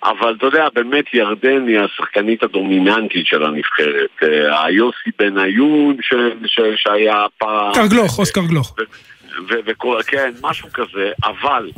אבל 0.04 0.36
אתה 0.38 0.46
יודע, 0.46 0.68
באמת 0.74 1.06
ירדן 1.14 1.68
היא 1.68 1.80
השחקנית 1.80 2.44
הדומיננטית 2.44 3.28
של 3.28 3.46
הנבחרת. 3.46 4.10
אה, 4.24 4.66
היוסי 4.66 5.10
בניון 5.20 5.98
ש... 6.02 6.14
ש... 6.46 6.60
שהיה 6.76 7.26
פעם... 7.38 7.74
קרגלוך, 7.74 8.20
אוסקר 8.20 8.46
גלוך. 8.46 8.76
וכל, 9.66 10.00
כן, 10.08 10.34
משהו 10.42 10.70
כזה, 10.74 11.12
אבל, 11.24 11.70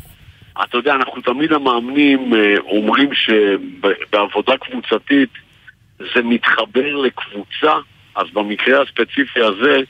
אתה 0.64 0.78
יודע, 0.78 0.95
אנחנו 0.95 1.22
תמיד 1.22 1.53
המאמנים 1.53 2.34
אה, 2.34 2.55
אומרים 2.66 3.10
שבעבודה 3.14 4.58
קבוצתית 4.58 5.30
זה 5.99 6.22
מתחבר 6.24 6.95
לקבוצה, 6.95 7.74
אז 8.16 8.28
במקרה 8.34 8.82
הספציפי 8.82 9.39
הזה, 9.41 9.82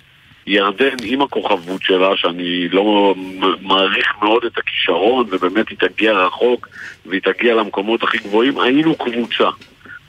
ירדן 0.48 0.96
עם 1.04 1.22
הכוכבות 1.22 1.82
שלה, 1.84 2.18
שאני 2.18 2.70
לא 2.70 3.16
מעריך 3.62 4.14
מאוד 4.22 4.46
את 4.46 4.58
הכישרון, 4.58 5.26
ובאמת 5.30 5.70
היא 5.70 5.78
תגיע 5.78 6.14
רחוק, 6.14 6.68
והיא 7.06 7.22
תגיע 7.22 7.56
למקומות 7.56 8.04
הכי 8.04 8.18
גבוהים, 8.18 8.60
היינו 8.60 8.96
קבוצה. 8.96 9.50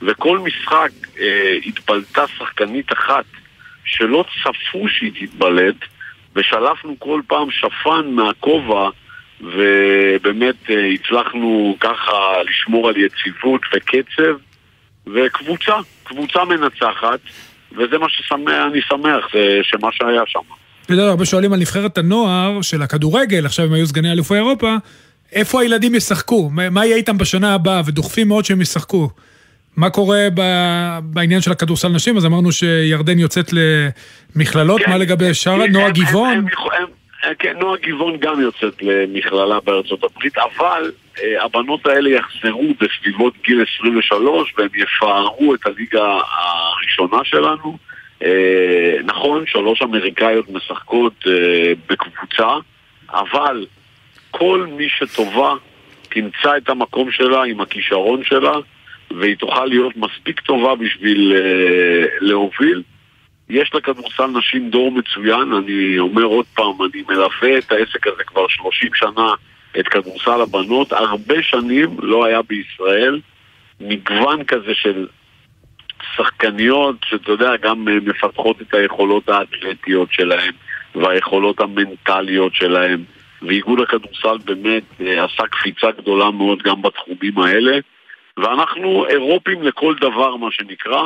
וכל 0.01 0.39
משחק 0.39 0.89
אה, 1.19 1.57
התבלטה 1.65 2.27
שחקנית 2.27 2.93
אחת 2.93 3.25
שלא 3.85 4.25
צפו 4.43 4.89
שהיא 4.89 5.11
תתבלט, 5.19 5.75
ושלפנו 6.35 6.95
כל 6.99 7.21
פעם 7.27 7.51
שפן 7.51 8.11
מהכובע, 8.11 8.89
ובאמת 9.41 10.55
אה, 10.69 10.85
הצלחנו 10.93 11.75
ככה 11.79 12.13
לשמור 12.49 12.89
על 12.89 12.95
יציבות 12.97 13.61
וקצב, 13.75 14.35
וקבוצה, 15.15 15.73
קבוצה 16.03 16.39
מנצחת, 16.45 17.19
וזה 17.71 17.97
מה 17.97 18.05
שאני 18.09 18.81
שמח, 18.81 19.25
זה 19.33 19.59
שמה 19.63 19.87
שהיה 19.91 20.21
שם. 20.27 20.39
אתה 20.85 20.93
יודע, 20.93 21.03
הרבה 21.03 21.25
שואלים 21.25 21.53
על 21.53 21.59
נבחרת 21.59 21.97
הנוער 21.97 22.61
של 22.61 22.81
הכדורגל, 22.81 23.45
עכשיו 23.45 23.65
הם 23.65 23.73
היו 23.73 23.87
סגני 23.87 24.11
אלופי 24.11 24.35
אירופה, 24.35 24.75
איפה 25.31 25.61
הילדים 25.61 25.95
ישחקו? 25.95 26.49
מה 26.71 26.85
יהיה 26.85 26.97
איתם 26.97 27.17
בשנה 27.17 27.53
הבאה? 27.53 27.81
ודוחפים 27.85 28.27
מאוד 28.27 28.45
שהם 28.45 28.61
ישחקו. 28.61 29.09
מה 29.77 29.89
קורה 29.89 30.27
ב- 30.33 30.99
בעניין 31.03 31.41
של 31.41 31.51
הכדורסל 31.51 31.87
נשים? 31.87 32.17
אז 32.17 32.25
אמרנו 32.25 32.51
שירדן 32.51 33.19
יוצאת 33.19 33.49
למכללות, 34.35 34.81
מה 34.87 34.97
לגבי 34.97 35.33
שאר, 35.33 35.53
הם- 35.61 35.71
נועה 35.71 35.91
גבעון? 35.91 36.29
הם 36.33 36.37
הם- 36.37 36.47
הם- 36.81 36.98
כן, 37.39 37.57
נועה 37.59 37.77
גבעון 37.81 38.17
גם 38.17 38.41
יוצאת 38.41 38.81
למכללה 38.81 39.59
בארצות 39.59 40.03
הברית, 40.03 40.37
אבל 40.37 40.91
אה, 41.23 41.43
הבנות 41.43 41.85
האלה 41.85 42.09
יחזרו 42.09 42.73
בסביבות 42.79 43.33
גיל 43.43 43.65
23 43.79 44.53
והם 44.57 44.69
יפארו 44.75 45.55
את 45.55 45.65
הליגה 45.65 46.19
הראשונה 46.37 47.23
שלנו. 47.23 47.77
אה, 48.23 48.95
נכון, 49.03 49.43
שלוש 49.47 49.81
אמריקאיות 49.81 50.49
משחקות 50.49 51.13
אה, 51.27 51.73
בקבוצה, 51.89 52.47
אבל 53.09 53.65
כל 54.31 54.67
מי 54.77 54.89
שטובה 54.89 55.53
תמצא 56.09 56.57
את 56.57 56.69
המקום 56.69 57.11
שלה 57.11 57.43
עם 57.43 57.61
הכישרון 57.61 58.23
שלה 58.23 58.53
והיא 59.17 59.35
תוכל 59.35 59.65
להיות 59.65 59.97
מספיק 59.97 60.39
טובה 60.39 60.75
בשביל 60.75 61.33
אה, 61.35 62.05
להוביל. 62.19 62.83
יש 63.49 63.75
לכדורסל 63.75 64.27
נשים 64.27 64.69
דור 64.69 64.91
מצוין, 64.91 65.53
אני 65.53 65.99
אומר 65.99 66.23
עוד 66.23 66.45
פעם, 66.45 66.81
אני 66.81 67.03
מלווה 67.09 67.57
את 67.57 67.71
העסק 67.71 68.07
הזה 68.07 68.23
כבר 68.23 68.47
30 68.47 68.89
שנה, 68.93 69.33
את 69.79 69.87
כדורסל 69.87 70.41
הבנות, 70.41 70.93
הרבה 70.93 71.43
שנים 71.43 71.89
לא 72.01 72.25
היה 72.25 72.41
בישראל 72.41 73.19
מגוון 73.79 74.43
כזה 74.43 74.73
של 74.73 75.07
שחקניות, 76.15 76.95
שאתה 77.05 77.31
יודע, 77.31 77.55
גם 77.61 77.87
אה, 77.87 77.93
מפתחות 78.05 78.61
את 78.61 78.73
היכולות 78.73 79.29
האתלטיות 79.29 80.09
שלהן 80.11 80.53
והיכולות 80.95 81.61
המנטליות 81.61 82.55
שלהן, 82.55 83.03
ואיגוד 83.41 83.79
הכדורסל 83.79 84.37
באמת 84.45 84.83
אה, 85.01 85.25
עשה 85.25 85.47
קפיצה 85.47 85.91
גדולה 85.91 86.31
מאוד 86.31 86.61
גם 86.61 86.81
בתחומים 86.81 87.39
האלה, 87.39 87.79
ואנחנו 88.37 89.05
אירופים 89.07 89.63
לכל 89.63 89.95
דבר, 89.95 90.35
מה 90.35 90.51
שנקרא, 90.51 91.05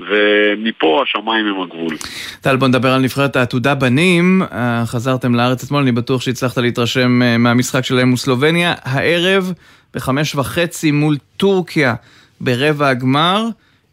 ומפה 0.00 1.02
השמיים 1.02 1.46
הם 1.46 1.60
הגבול. 1.62 1.96
טל, 2.40 2.56
בוא 2.56 2.68
נדבר 2.68 2.88
על 2.88 3.00
נבחרת 3.00 3.36
העתודה 3.36 3.74
בנים. 3.74 4.42
אה, 4.52 4.82
חזרתם 4.86 5.34
לארץ 5.34 5.64
אתמול, 5.64 5.82
אני 5.82 5.92
בטוח 5.92 6.20
שהצלחת 6.20 6.58
להתרשם 6.58 7.22
אה, 7.22 7.38
מהמשחק 7.38 7.84
שלהם 7.84 8.08
מול 8.08 8.16
סלובניה. 8.16 8.74
הערב, 8.82 9.52
בחמש 9.94 10.34
וחצי 10.34 10.90
מול 10.90 11.16
טורקיה 11.36 11.94
ברבע 12.40 12.88
הגמר. 12.88 13.44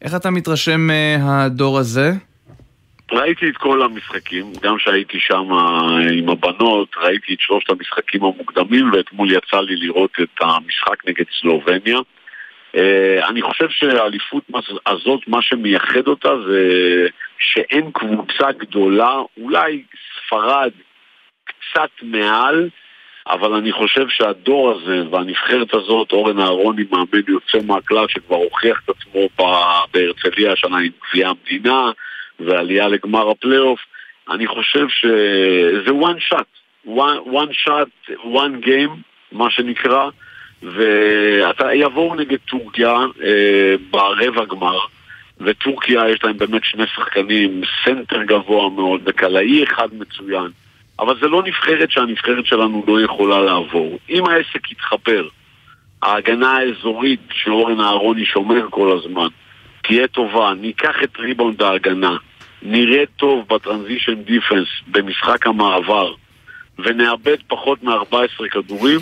איך 0.01 0.15
אתה 0.15 0.29
מתרשם 0.29 0.87
מהדור 0.87 1.77
הזה? 1.77 2.11
ראיתי 3.11 3.49
את 3.49 3.57
כל 3.57 3.81
המשחקים, 3.81 4.45
גם 4.61 4.75
שהייתי 4.79 5.17
שם 5.19 5.53
אה, 5.53 6.11
עם 6.13 6.29
הבנות, 6.29 6.87
ראיתי 7.03 7.33
את 7.33 7.39
שלושת 7.39 7.69
המשחקים 7.69 8.23
המוקדמים, 8.23 8.91
ואתמול 8.93 9.31
יצא 9.31 9.59
לי 9.59 9.75
לראות 9.75 10.11
את 10.21 10.41
המשחק 10.41 11.07
נגד 11.07 11.25
סלובניה. 11.41 11.97
אה, 12.75 13.27
אני 13.27 13.41
חושב 13.41 13.69
שהאליפות 13.69 14.43
הזאת, 14.87 15.27
מה 15.27 15.41
שמייחד 15.41 16.07
אותה 16.07 16.29
זה 16.47 16.61
שאין 17.39 17.91
קבוצה 17.91 18.51
גדולה, 18.51 19.21
אולי 19.37 19.83
ספרד 20.25 20.71
קצת 21.45 21.89
מעל, 22.01 22.69
אבל 23.27 23.53
אני 23.53 23.71
חושב 23.71 24.09
שהדור 24.09 24.71
הזה 24.71 25.03
והנבחרת 25.11 25.73
הזאת, 25.73 26.11
אורן 26.11 26.39
אהרוני 26.39 26.83
מאמן 26.91 27.21
יוצא 27.27 27.67
מהכלל 27.67 28.05
שכבר 28.07 28.35
הוכיח 28.35 28.81
את 28.85 28.89
עצמו 28.89 29.29
בהרצליה 29.93 30.51
השנה 30.51 30.77
עם 30.77 30.91
גביע 31.09 31.29
המדינה 31.29 31.91
ועלייה 32.39 32.87
לגמר 32.87 33.29
הפלייאוף, 33.29 33.79
אני 34.29 34.47
חושב 34.47 34.87
שזה 34.89 35.89
one 35.89 36.33
shot, 36.33 36.47
one, 36.87 37.33
one 37.33 37.53
shot, 37.65 38.11
one 38.23 38.65
game, 38.65 38.91
מה 39.31 39.51
שנקרא, 39.51 40.09
ואתה 40.75 41.73
יבואו 41.73 42.15
נגד 42.15 42.37
טורקיה 42.49 42.95
אה, 43.23 43.75
ברבע 43.91 44.45
גמר, 44.45 44.79
וטורקיה 45.41 46.09
יש 46.09 46.23
להם 46.23 46.37
באמת 46.37 46.63
שני 46.63 46.83
שחקנים, 46.95 47.61
סנטר 47.85 48.23
גבוה 48.23 48.69
מאוד 48.69 49.01
וקלעי 49.05 49.63
אחד 49.63 49.87
מצוין, 49.91 50.47
אבל 50.99 51.19
זה 51.21 51.27
לא 51.27 51.43
נבחרת 51.43 51.91
שהנבחרת 51.91 52.45
שלנו 52.45 52.83
לא 52.87 53.01
יכולה 53.01 53.39
לעבור. 53.39 53.99
אם 54.09 54.25
העסק 54.25 54.71
יתחבר, 54.71 55.27
ההגנה 56.01 56.57
האזורית 56.57 57.21
שאורן 57.31 57.79
אהרוני 57.79 58.25
שומר 58.25 58.67
כל 58.69 58.97
הזמן, 58.97 59.27
תהיה 59.83 60.07
טובה, 60.07 60.53
ניקח 60.61 60.95
את 61.03 61.17
ריבאונד 61.19 61.61
ההגנה, 61.61 62.17
נראה 62.61 63.03
טוב 63.17 63.45
בטרנזישן 63.49 64.23
דיפנס 64.23 64.67
במשחק 64.87 65.47
המעבר, 65.47 66.13
ונאבד 66.79 67.37
פחות 67.47 67.83
מ-14 67.83 68.49
כדורים, 68.51 68.99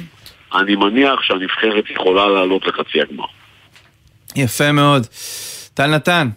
אני 0.54 0.76
מניח 0.76 1.20
שהנבחרת 1.22 1.84
יכולה 1.90 2.28
לעלות 2.28 2.68
לחצי 2.68 3.02
הגמר. 3.02 3.26
יפה 4.36 4.72
מאוד. 4.72 5.08
טל 5.74 5.88
נתן, 5.96 6.30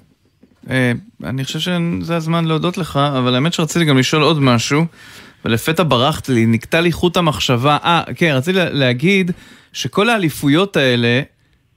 אה, 0.70 0.92
אני 1.24 1.44
חושב 1.44 1.58
שזה 1.58 2.16
הזמן 2.16 2.44
להודות 2.44 2.78
לך, 2.78 2.96
אבל 3.18 3.34
האמת 3.34 3.52
שרציתי 3.52 3.84
גם 3.84 3.98
לשאול 3.98 4.22
עוד 4.22 4.40
משהו, 4.40 4.84
ולפתע 5.44 5.82
ברחת 5.88 6.28
לי, 6.28 6.46
נקטע 6.46 6.80
לי 6.80 6.92
חוט 6.92 7.16
המחשבה. 7.16 7.76
אה, 7.84 8.02
כן, 8.16 8.32
רציתי 8.36 8.58
לה- 8.58 8.70
להגיד 8.70 9.30
שכל 9.72 10.08
האליפויות 10.10 10.76
האלה 10.76 11.20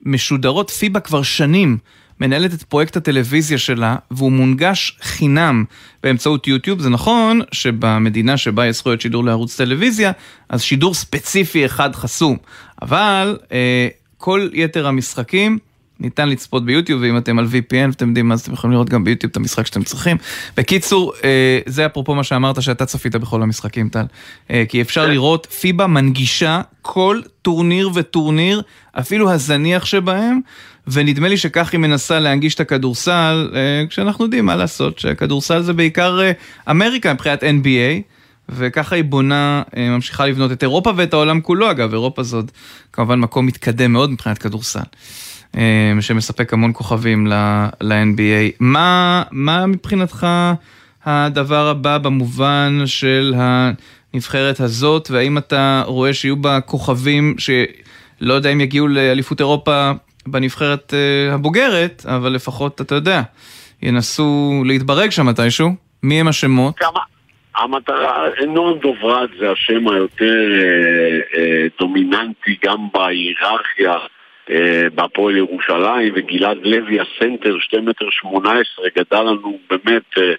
משודרות 0.02 0.70
פיבה 0.70 1.00
כבר 1.00 1.22
שנים. 1.22 1.78
מנהלת 2.22 2.54
את 2.54 2.62
פרויקט 2.62 2.96
הטלוויזיה 2.96 3.58
שלה, 3.58 3.96
והוא 4.10 4.32
מונגש 4.32 4.98
חינם 5.02 5.64
באמצעות 6.02 6.48
יוטיוב. 6.48 6.80
זה 6.80 6.90
נכון 6.90 7.40
שבמדינה 7.52 8.36
שבה 8.36 8.66
יש 8.66 8.76
זכויות 8.76 9.00
שידור 9.00 9.24
לערוץ 9.24 9.56
טלוויזיה, 9.56 10.12
אז 10.48 10.62
שידור 10.62 10.94
ספציפי 10.94 11.66
אחד 11.66 11.94
חסום. 11.94 12.36
אבל 12.82 13.38
אה, 13.52 13.88
כל 14.18 14.48
יתר 14.52 14.86
המשחקים 14.86 15.58
ניתן 16.00 16.28
לצפות 16.28 16.64
ביוטיוב, 16.64 17.02
ואם 17.02 17.16
אתם 17.16 17.38
על 17.38 17.44
VPN 17.44 17.88
ואתם 17.88 18.08
יודעים, 18.08 18.32
אז 18.32 18.40
אתם 18.40 18.52
יכולים 18.52 18.72
לראות 18.72 18.88
גם 18.88 19.04
ביוטיוב 19.04 19.30
את 19.30 19.36
המשחק 19.36 19.66
שאתם 19.66 19.82
צריכים. 19.82 20.16
בקיצור, 20.56 21.12
אה, 21.24 21.58
זה 21.66 21.86
אפרופו 21.86 22.14
מה 22.14 22.24
שאמרת 22.24 22.62
שאתה 22.62 22.86
צפית 22.86 23.16
בכל 23.16 23.42
המשחקים, 23.42 23.88
טל. 23.88 24.04
אה, 24.50 24.64
כי 24.68 24.82
אפשר 24.82 25.06
לראות, 25.06 25.46
פיבה 25.60 25.86
מנגישה 25.86 26.60
כל 26.82 27.20
טורניר 27.42 27.90
וטורניר, 27.94 28.62
אפילו 28.92 29.30
הזניח 29.30 29.84
שבהם, 29.84 30.40
ונדמה 30.86 31.28
לי 31.28 31.36
שכך 31.36 31.72
היא 31.72 31.80
מנסה 31.80 32.18
להנגיש 32.18 32.54
את 32.54 32.60
הכדורסל, 32.60 33.50
אה, 33.54 33.86
כשאנחנו 33.88 34.24
יודעים 34.24 34.46
מה 34.46 34.56
לעשות, 34.56 34.98
שהכדורסל 34.98 35.62
זה 35.62 35.72
בעיקר 35.72 36.20
אה, 36.20 36.32
אמריקה 36.70 37.14
מבחינת 37.14 37.42
NBA. 37.42 38.02
וככה 38.48 38.96
היא 38.96 39.04
בונה, 39.04 39.62
אה, 39.76 39.90
ממשיכה 39.90 40.26
לבנות 40.26 40.52
את 40.52 40.62
אירופה 40.62 40.92
ואת 40.96 41.14
העולם 41.14 41.40
כולו 41.40 41.70
אגב, 41.70 41.92
אירופה 41.92 42.22
עוד 42.32 42.50
כמובן 42.92 43.20
מקום 43.20 43.46
מתקדם 43.46 43.92
מאוד 43.92 44.10
מבחינת 44.10 44.38
כדורסל, 44.38 44.80
שמספק 46.00 46.52
המון 46.52 46.70
כוכבים 46.74 47.26
ל-NBA. 47.26 48.56
מה, 48.60 49.22
מה 49.30 49.66
מבחינתך 49.66 50.26
הדבר 51.04 51.68
הבא 51.68 51.98
במובן 51.98 52.82
של 52.86 53.34
הנבחרת 53.36 54.60
הזאת, 54.60 55.10
והאם 55.10 55.38
אתה 55.38 55.82
רואה 55.86 56.14
שיהיו 56.14 56.36
בה 56.36 56.60
כוכבים 56.60 57.34
שלא 57.38 58.34
יודע 58.34 58.50
אם 58.50 58.60
יגיעו 58.60 58.88
לאליפות 58.88 59.40
אירופה 59.40 59.92
בנבחרת 60.26 60.94
אה, 60.94 61.34
הבוגרת, 61.34 62.02
אבל 62.06 62.32
לפחות, 62.32 62.80
אתה 62.80 62.94
יודע, 62.94 63.22
ינסו 63.82 64.62
להתברג 64.66 65.10
שם 65.10 65.26
מתישהו? 65.26 65.68
מי 66.02 66.20
הם 66.20 66.28
השמות? 66.28 66.74
המטרה, 67.56 68.28
נועם 68.48 68.78
דוברת 68.78 69.30
זה 69.38 69.50
השם 69.50 69.88
היותר 69.88 70.52
אה, 70.52 71.40
אה, 71.40 71.66
דומיננטי 71.78 72.56
גם 72.64 72.88
בהיררכיה 72.94 73.96
אה, 74.50 74.86
בהפועל 74.94 75.36
ירושלים, 75.36 76.12
וגלעד 76.16 76.58
לוי 76.62 76.98
הסנטר, 77.00 77.58
2 77.60 77.84
מטר 77.84 78.10
18, 78.10 78.86
גדל 78.96 79.22
לנו 79.22 79.58
באמת 79.70 80.18
אה, 80.18 80.32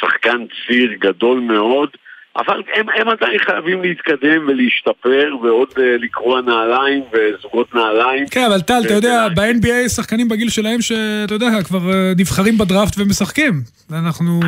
שחקן 0.00 0.44
ציר 0.66 0.92
גדול 0.98 1.40
מאוד, 1.40 1.88
אבל 2.36 2.62
הם, 2.74 2.86
הם 2.88 3.08
עדיין 3.08 3.38
חייבים 3.38 3.82
להתקדם 3.82 4.48
ולהשתפר 4.48 5.36
ועוד 5.42 5.68
אה, 5.78 5.96
לקרוע 5.98 6.40
נעליים 6.40 7.02
וזוגות 7.12 7.74
נעליים. 7.74 8.26
כן, 8.30 8.44
אבל 8.44 8.60
טל, 8.60 8.82
אתה 8.86 8.94
יודע, 8.94 9.28
ב-NBA 9.28 9.88
שחקנים 9.88 10.28
בגיל 10.28 10.50
שלהם 10.50 10.80
שאתה 10.80 11.34
יודע, 11.34 11.62
כבר 11.64 11.92
אה, 11.92 12.12
נבחרים 12.18 12.58
בדראפט 12.58 12.94
ומשחקים. 12.98 13.52
אנחנו... 13.92 14.40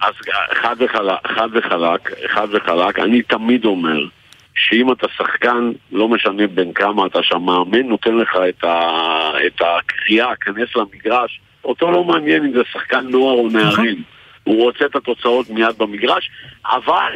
אז 0.00 0.14
חד 0.54 0.76
וחלק, 0.78 1.26
חד 1.26 1.48
וחלק, 1.52 2.10
חד 2.28 2.46
וחלק, 2.52 2.98
אני 2.98 3.22
תמיד 3.22 3.64
אומר 3.64 4.00
שאם 4.54 4.92
אתה 4.92 5.06
שחקן, 5.16 5.72
לא 5.92 6.08
משנה 6.08 6.46
בין 6.46 6.72
כמה 6.72 7.06
אתה 7.06 7.18
שהמאמן 7.22 7.82
נותן 7.82 8.16
לך 8.16 8.36
את, 8.48 8.64
ה, 8.64 8.90
את 9.46 9.60
הקריאה, 9.60 10.36
כנס 10.36 10.68
למגרש, 10.76 11.40
אותו 11.64 11.90
לא 11.90 12.04
מעניין 12.04 12.44
אם 12.44 12.52
זה 12.52 12.62
שחקן 12.72 13.06
נוער 13.08 13.34
או 13.34 13.48
נערים. 13.48 14.02
הוא 14.46 14.62
רוצה 14.62 14.84
את 14.84 14.96
התוצאות 14.96 15.50
מיד 15.50 15.78
במגרש, 15.78 16.30
אבל, 16.66 17.12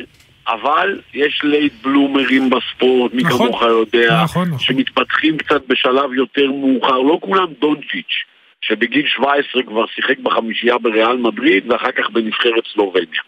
אבל 0.48 1.00
יש 1.14 1.40
late 1.44 1.72
bloomer 1.82 2.35
ים 2.35 2.50
בספורט, 2.50 3.14
מי 3.14 3.22
נכון. 3.22 3.46
כמוך 3.46 3.62
יודע, 3.62 4.22
נכון, 4.24 4.48
נכון. 4.48 4.58
שמתפתחים 4.58 5.38
קצת 5.38 5.62
בשלב 5.68 6.14
יותר 6.14 6.46
מאוחר, 6.50 6.98
לא 6.98 7.18
כולם 7.20 7.46
דונצ'יץ', 7.60 8.14
שבגיל 8.60 9.06
17 9.06 9.62
כבר 9.62 9.84
שיחק 9.94 10.18
בחמישייה 10.18 10.78
בריאל 10.78 11.16
מדריד, 11.16 11.70
ואחר 11.70 11.92
כך 11.92 12.10
בנבחרת 12.10 12.64
סלובניה. 12.74 13.20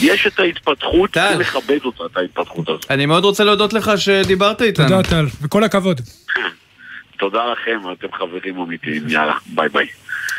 יש 0.00 0.26
את 0.26 0.40
ההתפתחות, 0.40 1.10
צריך 1.10 1.56
לכבד 1.56 1.78
אותה, 1.84 2.04
את 2.06 2.16
ההתפתחות 2.16 2.68
הזאת. 2.68 2.90
אני 2.90 3.06
מאוד 3.06 3.24
רוצה 3.24 3.44
להודות 3.44 3.72
לך 3.72 3.90
שדיברת 3.96 4.62
איתנו. 4.62 4.88
תודה, 4.88 5.02
טל, 5.02 5.24
וכל 5.42 5.64
הכבוד. 5.64 6.00
תודה 7.18 7.40
לכם, 7.52 7.78
אתם 7.92 8.06
חברים 8.12 8.60
אמיתיים, 8.60 9.02
יאללה, 9.08 9.34
ביי 9.46 9.68
ביי. 9.68 9.86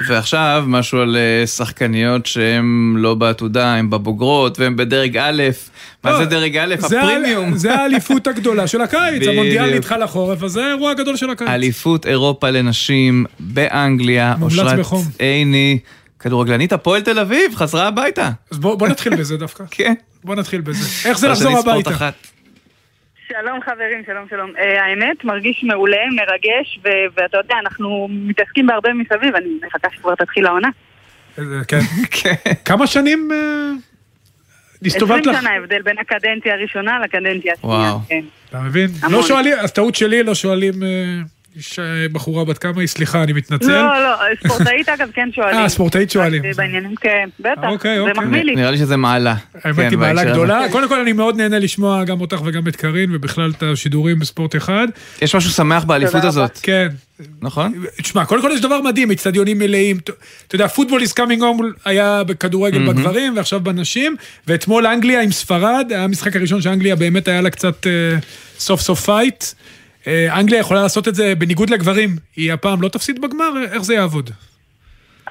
ועכשיו 0.07 0.63
משהו 0.67 0.99
על 0.99 1.17
אה, 1.17 1.47
שחקניות 1.47 2.25
שהן 2.25 2.93
לא 2.97 3.15
בעתודה, 3.15 3.73
הן 3.75 3.89
בבוגרות 3.89 4.59
והן 4.59 4.75
בדרג 4.75 5.17
א', 5.17 5.43
מה 6.03 6.17
זה 6.17 6.25
דרג 6.25 6.57
א'? 6.57 6.75
הפרימיום. 6.83 7.57
זה 7.57 7.75
האליפות 7.75 8.27
הגדולה 8.27 8.67
של 8.67 8.81
הקיץ, 8.81 9.27
המונדיאל. 9.27 9.75
נדחה 9.75 9.97
לחורף, 9.97 10.43
אז 10.43 10.51
זה 10.51 10.65
האירוע 10.65 10.91
הגדול 10.91 11.15
של 11.15 11.29
הקיץ. 11.29 11.47
אליפות 11.47 12.05
אירופה 12.05 12.49
לנשים 12.49 13.25
באנגליה, 13.39 14.35
אושרת. 14.41 14.85
עיני, 15.19 15.79
כדורגלנית 16.19 16.73
הפועל 16.73 17.01
תל 17.01 17.19
אביב, 17.19 17.55
חזרה 17.55 17.87
הביתה. 17.87 18.29
אז 18.51 18.57
בוא 18.57 18.75
בוא 18.75 18.87
נתחיל 18.87 19.15
בזה 19.15 19.37
דווקא. 19.37 19.63
כן. 19.71 19.93
בוא 20.23 20.35
נתחיל 20.35 20.61
בזה. 20.61 21.09
איך 21.09 21.19
זה 21.19 21.27
לחזור 21.27 21.57
הביתה? 21.57 22.09
שלום 23.31 23.59
חברים, 23.61 24.03
שלום 24.05 24.25
שלום. 24.29 24.51
אה, 24.57 24.85
האמת, 24.85 25.23
מרגיש 25.23 25.63
מעולה, 25.63 25.97
מרגש, 26.15 26.79
ו- 26.83 27.13
ואתה 27.17 27.37
יודע, 27.37 27.55
אנחנו 27.59 28.07
מתעסקים 28.11 28.67
בהרבה 28.67 28.89
מסביב, 28.93 29.35
אני 29.35 29.47
מחכה 29.67 29.87
שכבר 29.95 30.15
תתחיל 30.15 30.45
העונה. 30.45 30.69
אה, 31.39 31.43
כן. 31.67 31.79
כמה 32.65 32.87
שנים 32.87 33.29
אה, 33.31 33.71
הסתובבת 34.85 35.19
20 35.19 35.35
לך? 35.35 35.41
שנה 35.41 35.55
הבדל 35.55 35.81
בין 35.81 35.97
הקדנציה 35.97 36.53
הראשונה 36.53 36.99
לקדנציה 37.03 37.53
השנייה. 37.53 37.77
וואו. 37.77 37.99
כן. 38.09 38.21
אתה 38.49 38.59
מבין? 38.59 38.87
לא 39.09 39.23
שואלים, 39.23 39.53
אז 39.59 39.73
טעות 39.73 39.95
שלי, 39.95 40.23
לא 40.23 40.35
שואלים 40.35 40.73
בחורה 42.11 42.45
בת 42.45 42.57
כמה 42.57 42.79
היא, 42.81 42.87
סליחה, 42.87 43.23
אני 43.23 43.33
מתנצל. 43.33 43.67
לא, 43.71 44.03
לא, 44.03 44.15
ספורטאית 44.47 44.89
אגב 44.99 45.09
כן 45.13 45.29
שואלים. 45.35 45.59
אה, 45.59 45.69
ספורטאית 45.69 46.11
שואלים. 46.11 46.41
בעניינים, 46.55 46.95
כן, 46.95 47.29
בטח, 47.39 47.61
אוקיי, 47.63 47.95
זה 47.95 48.01
אוקיי. 48.01 48.23
מחמיא 48.23 48.43
לי. 48.43 48.55
נראה 48.55 48.71
לי 48.71 48.77
שזה 48.77 48.97
מעלה. 48.97 49.35
האמת 49.63 49.75
כן, 49.75 49.89
היא 49.89 49.97
מעלה 49.97 50.23
גדולה. 50.23 50.65
קודם 50.71 50.89
כל 50.89 50.99
אני 50.99 51.13
מאוד 51.13 51.37
נהנה 51.37 51.59
לשמוע 51.59 52.03
גם 52.03 52.21
אותך 52.21 52.41
וגם 52.45 52.67
את 52.67 52.75
קארין, 52.75 53.15
ובכלל 53.15 53.51
את 53.57 53.63
השידורים 53.63 54.19
בספורט 54.19 54.55
אחד. 54.55 54.87
יש 55.21 55.35
משהו 55.35 55.51
שמח 55.51 55.83
באליפות. 55.83 56.23
הזאת. 56.23 56.59
כן. 56.63 56.87
נכון? 57.41 57.85
תשמע, 58.01 58.25
קודם 58.25 58.41
כל 58.41 58.51
יש 58.53 58.61
דבר 58.61 58.81
מדהים, 58.81 59.11
אצטדיונים 59.11 59.59
מלאים. 59.59 59.97
אתה 60.47 60.55
יודע, 60.55 60.67
football 60.67 61.01
is 61.01 61.13
coming 61.13 61.39
home 61.39 61.63
היה 61.85 62.23
בכדורגל 62.23 62.79
מהמם. 62.79 62.93
בגברים, 62.93 63.37
ועכשיו 63.37 63.59
בנשים, 63.59 64.15
ואתמול 64.47 64.87
אנגליה 64.87 65.21
עם 65.21 65.31
ספרד, 65.31 65.87
היה 65.89 66.03
המשחק 66.03 66.35
הראשון 66.35 66.61
שאנגליה 66.61 66.95
באמת 66.95 67.27
היה 67.27 67.41
לה 67.41 67.49
קצת 67.49 67.87
אה, 67.87 67.91
סוף 68.59 68.81
סוף 68.81 69.05
fight. 69.05 69.43
אה, 70.07 70.39
אנגליה 70.39 70.59
יכולה 70.59 70.81
לעשות 70.81 71.07
את 71.07 71.15
זה 71.15 71.33
בניגוד 71.35 71.69
לגברים, 71.69 72.09
היא 72.35 72.53
הפעם 72.53 72.81
לא 72.81 72.89
תפסיד 72.89 73.21
בגמר, 73.21 73.51
איך 73.73 73.81
זה 73.81 73.93
יעבוד? 73.93 74.29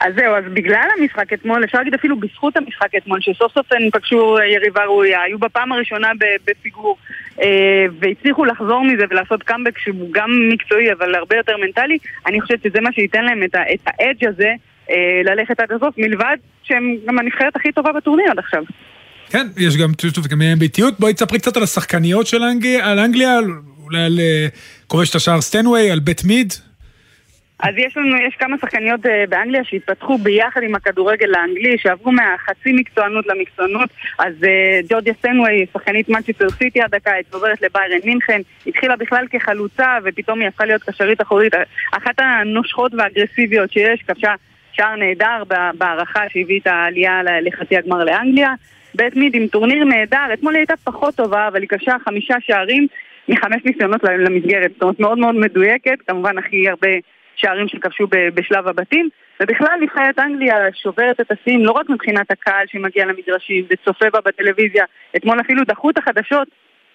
אז 0.01 0.15
זהו, 0.17 0.35
אז 0.35 0.45
בגלל 0.53 0.89
המשחק 0.99 1.33
אתמול, 1.33 1.65
אפשר 1.65 1.79
להגיד 1.79 1.95
אפילו 1.95 2.21
בזכות 2.21 2.57
המשחק 2.57 2.95
אתמול, 2.97 3.21
שסוף 3.21 3.53
סוף 3.53 3.73
הן 3.73 3.91
פגשו 3.93 4.37
יריבה 4.53 4.85
ראויה, 4.85 5.23
היו 5.23 5.39
בפעם 5.39 5.73
הראשונה 5.73 6.09
בפיגור, 6.45 6.97
אה, 7.43 7.87
והצליחו 8.01 8.45
לחזור 8.45 8.85
מזה 8.85 9.05
ולעשות 9.11 9.43
קאמבק 9.43 9.79
שהוא 9.79 10.09
גם 10.13 10.31
מקצועי 10.53 10.93
אבל 10.93 11.15
הרבה 11.15 11.37
יותר 11.37 11.57
מנטלי, 11.57 11.99
אני 12.27 12.41
חושבת 12.41 12.63
שזה 12.63 12.81
מה 12.81 12.93
שייתן 12.93 13.25
להם 13.25 13.43
את, 13.43 13.55
האדג' 13.87 14.29
הזה 14.29 14.53
אה, 14.91 15.21
ללכת 15.25 15.61
עד 15.61 15.73
הסוף, 15.73 15.95
מלבד 15.99 16.37
שהם 16.63 16.97
גם 17.07 17.19
הנבחרת 17.19 17.57
הכי 17.57 17.73
טובה 17.73 17.93
בטורניר 17.93 18.31
עד 18.31 18.39
עכשיו. 18.39 18.63
כן, 19.31 19.47
יש 19.57 19.77
גם, 19.77 19.93
טוב, 20.15 20.27
גם 20.27 20.39
ביתיות. 20.59 21.01
בואי 21.01 21.15
תספרי 21.15 21.39
קצת 21.39 21.57
על 21.57 21.63
השחקניות 21.63 22.27
של 22.27 22.43
אנגליה, 22.43 22.91
על 22.91 22.99
אנגליה, 22.99 23.39
אולי 23.89 24.05
על 24.05 24.19
אה, 24.19 24.47
כובש 24.87 25.11
את 25.11 25.15
השער 25.15 25.41
סטנווי, 25.41 25.91
על 25.91 25.99
בית 26.01 26.25
מיד. 26.25 26.53
אז 27.63 27.75
יש 27.77 27.97
לנו, 27.97 28.17
יש 28.17 28.35
כמה 28.39 28.57
שחקניות 28.61 29.07
אה, 29.07 29.25
באנגליה 29.29 29.65
שהתפתחו 29.65 30.19
ביחד 30.19 30.63
עם 30.63 30.75
הכדורגל 30.75 31.35
האנגלי, 31.35 31.79
שעברו 31.79 32.13
מהחצי 32.13 32.73
מקצוענות 32.73 33.27
למקצוענות. 33.27 33.91
אז 34.19 34.35
אה, 34.45 34.81
ג'ורג'יה 34.89 35.15
סטנוויי, 35.23 35.67
שחקנית 35.73 36.09
מנצ'סטר 36.09 36.51
סיטי 36.51 36.81
עד 36.81 36.95
הקיץ, 36.95 37.27
עוברת 37.33 37.63
לביירן 37.63 37.99
מינכן, 38.05 38.41
התחילה 38.67 38.97
בכלל 38.97 39.25
כחלוצה, 39.31 39.99
ופתאום 40.05 40.41
היא 40.41 40.49
הפכה 40.49 40.65
להיות 40.65 40.83
קשרית 40.83 41.23
אחורית. 41.23 41.53
אחת 41.93 42.15
הנושכות 42.19 42.95
והאגרסיביות 42.95 43.73
שיש, 43.73 44.03
כבשה 44.03 44.35
שער 44.73 44.97
נהדר 44.97 45.43
בהארכה 45.79 46.23
שהביא 46.29 46.61
את 46.61 46.67
העלייה 46.67 47.21
לחצי 47.43 47.77
הגמר 47.77 48.05
לאנגליה. 48.05 48.55
בת' 48.95 49.17
מיד 49.17 49.35
עם 49.35 49.47
טורניר 49.47 49.85
נהדר, 49.85 50.27
אתמול 50.33 50.55
היא 50.55 50.61
הייתה 50.61 50.75
פחות 50.85 51.15
טובה, 51.15 51.49
אבל 51.49 51.61
היא 51.61 51.69
כבשה 51.69 51.97
חמישה 52.05 52.35
שערים 52.41 52.87
מחמש 53.29 53.65
ניסיונות 53.65 54.05
למסגרת. 54.05 54.71
זאת 54.73 54.83
אומרת, 54.83 55.01
מאוד 55.01 55.19
מאוד 55.19 55.35
מדויקת, 55.35 55.99
כמובן 56.07 56.39
הכי 56.39 56.69
הרבה 56.69 56.89
שערים 57.37 57.69
שכבשו 57.69 58.07
בשלב 58.35 58.69
הבתים, 58.69 59.09
ובכלל 59.43 59.79
נבחרת 59.81 60.19
אנגליה 60.19 60.57
שוברת 60.83 61.21
את 61.21 61.33
השיאים 61.33 61.65
לא 61.65 61.71
רק 61.71 61.91
מבחינת 61.91 62.31
הקהל 62.31 62.67
שמגיע 62.67 63.07
למגרשים 63.07 63.65
וצופה 63.71 64.11
בה 64.13 64.19
בטלוויזיה, 64.25 64.85
אתמול 65.17 65.41
אפילו 65.41 65.65
דחו 65.65 65.91
את 65.91 65.99
החדשות 65.99 66.49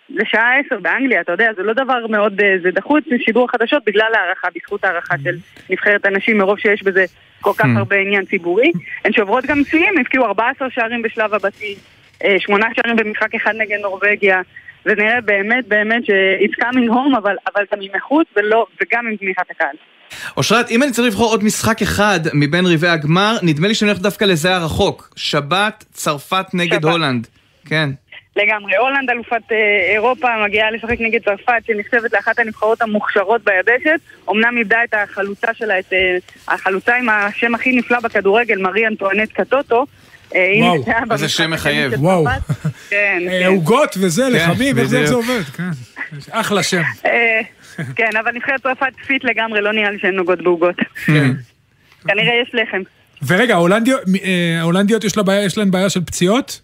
לשעה 0.10 0.60
עשר 0.60 0.80
באנגליה, 0.80 1.22
אתה 1.22 1.32
יודע, 1.32 1.50
זה 1.58 1.64
לא 1.64 1.74
דבר 1.74 2.08
מאוד, 2.08 2.42
אה, 2.42 2.56
זה 2.64 2.72
דחו 2.72 2.98
את 2.98 3.04
שידור 3.26 3.46
החדשות 3.50 3.84
בגלל 3.86 4.12
הערכה, 4.16 4.48
בזכות 4.56 4.84
הערכה 4.84 5.16
של 5.24 5.36
נבחרת 5.70 6.06
הנשים, 6.06 6.38
מרוב 6.38 6.60
שיש 6.60 6.84
בזה 6.84 7.06
כל 7.42 7.52
כך 7.58 7.66
Mm. 7.66 7.78
הרבה 7.78 7.96
עניין 7.96 8.26
ציבורי. 8.26 8.72
הן 9.06 9.14
שוברות 9.14 9.46
גם 9.46 9.64
שיאים, 9.64 9.98
הבקיעו 10.00 10.26
14 10.26 10.70
שערים 10.70 11.02
בשלב 11.02 11.34
הבתים, 11.34 11.78
אה, 12.24 12.36
שמונה 12.40 12.68
שערים 12.76 12.96
במשחק 12.96 13.36
אחד 13.36 13.54
נגד 13.58 13.78
נורבגיה. 13.82 14.42
ונראה 14.86 15.22
באמת 15.22 15.68
באמת 15.68 16.06
ש-it's 16.06 16.64
coming 16.64 16.90
home, 16.90 17.18
אבל, 17.18 17.36
אבל 17.56 17.64
גם 17.74 17.82
עם 17.82 17.90
איכות 17.94 18.28
ולא, 18.38 18.66
וגם 18.82 19.08
עם 19.08 19.16
תמיכת 19.16 19.52
הקהל. 19.52 19.76
אושרת, 20.38 20.72
אם 20.72 20.84
אני 20.84 20.92
צריך 20.92 21.08
לבחור 21.08 21.32
עוד 21.32 21.44
משחק 21.44 21.82
אחד 21.82 22.20
מבין 22.34 22.66
רבעי 22.66 22.90
הגמר, 22.90 23.38
נדמה 23.42 23.68
לי 23.68 23.76
שאני 23.76 23.92
הולך 23.92 24.02
דווקא 24.02 24.26
לזה 24.26 24.56
הרחוק. 24.56 25.10
שבת, 25.16 25.86
צרפת 25.92 26.46
נגד 26.54 26.82
שבת. 26.82 26.92
הולנד. 26.92 27.28
כן. 27.66 27.90
לגמרי. 28.36 28.76
הולנד 28.76 29.10
אלופת 29.10 29.52
אה, 29.52 29.94
אירופה 29.94 30.28
מגיעה 30.46 30.72
לשחק 30.72 31.00
נגד 31.00 31.24
צרפת, 31.26 31.66
שנחשבת 31.68 32.14
לאחת 32.14 32.40
הנבחרות 32.40 32.82
המוכשרות 32.82 33.42
ביבשת. 33.44 34.00
אמנם 34.30 34.58
איבדה 34.58 34.84
את 34.84 34.94
החלוצה 34.94 35.48
שלה, 35.54 35.80
את 35.80 35.94
אה, 35.94 36.18
החלוצה 36.48 36.96
עם 36.96 37.10
השם 37.10 37.56
הכי 37.56 37.72
נפלא 37.72 38.00
בכדורגל, 38.00 38.62
מארי 38.62 38.88
אנטואנט 38.88 39.32
קטוטו. 39.32 39.86
אה, 40.36 40.54
וואו, 40.62 40.84
איזה 41.12 41.30
שם 41.30 41.52
מחייב. 41.52 41.94
וואו. 41.98 42.26
כן, 42.94 43.22
אה, 43.28 43.40
כן. 43.40 43.46
עוגות 43.46 43.96
וזה, 44.00 44.24
כן, 44.24 44.32
לחמים, 44.34 44.78
איך 44.78 44.88
זה. 44.88 45.14
עובד, 45.14 45.42
כן. 45.42 45.70
אחלה 46.32 46.64
שם. 46.64 46.82
אה, 47.06 47.42
כן, 47.96 48.10
אבל 48.20 48.32
נבחרת 48.32 48.62
צרפת 48.62 48.94
פיט 49.08 49.24
לגמרי, 49.24 49.62
לא 49.62 49.74
נראה 49.74 49.92
לי 49.92 50.00
שהן 50.00 50.16
נוגעות 50.16 50.42
בעוגות. 50.42 50.76
כן. 51.06 51.32
כנראה 52.08 52.34
יש 52.44 52.52
לחם. 52.54 52.82
ורגע, 53.28 53.56
ההולנדיות, 53.56 54.02
אה, 55.30 55.46
יש 55.46 55.58
להן 55.58 55.72
בעיה 55.72 55.90
של 55.90 56.02
פציעות? 56.02 56.62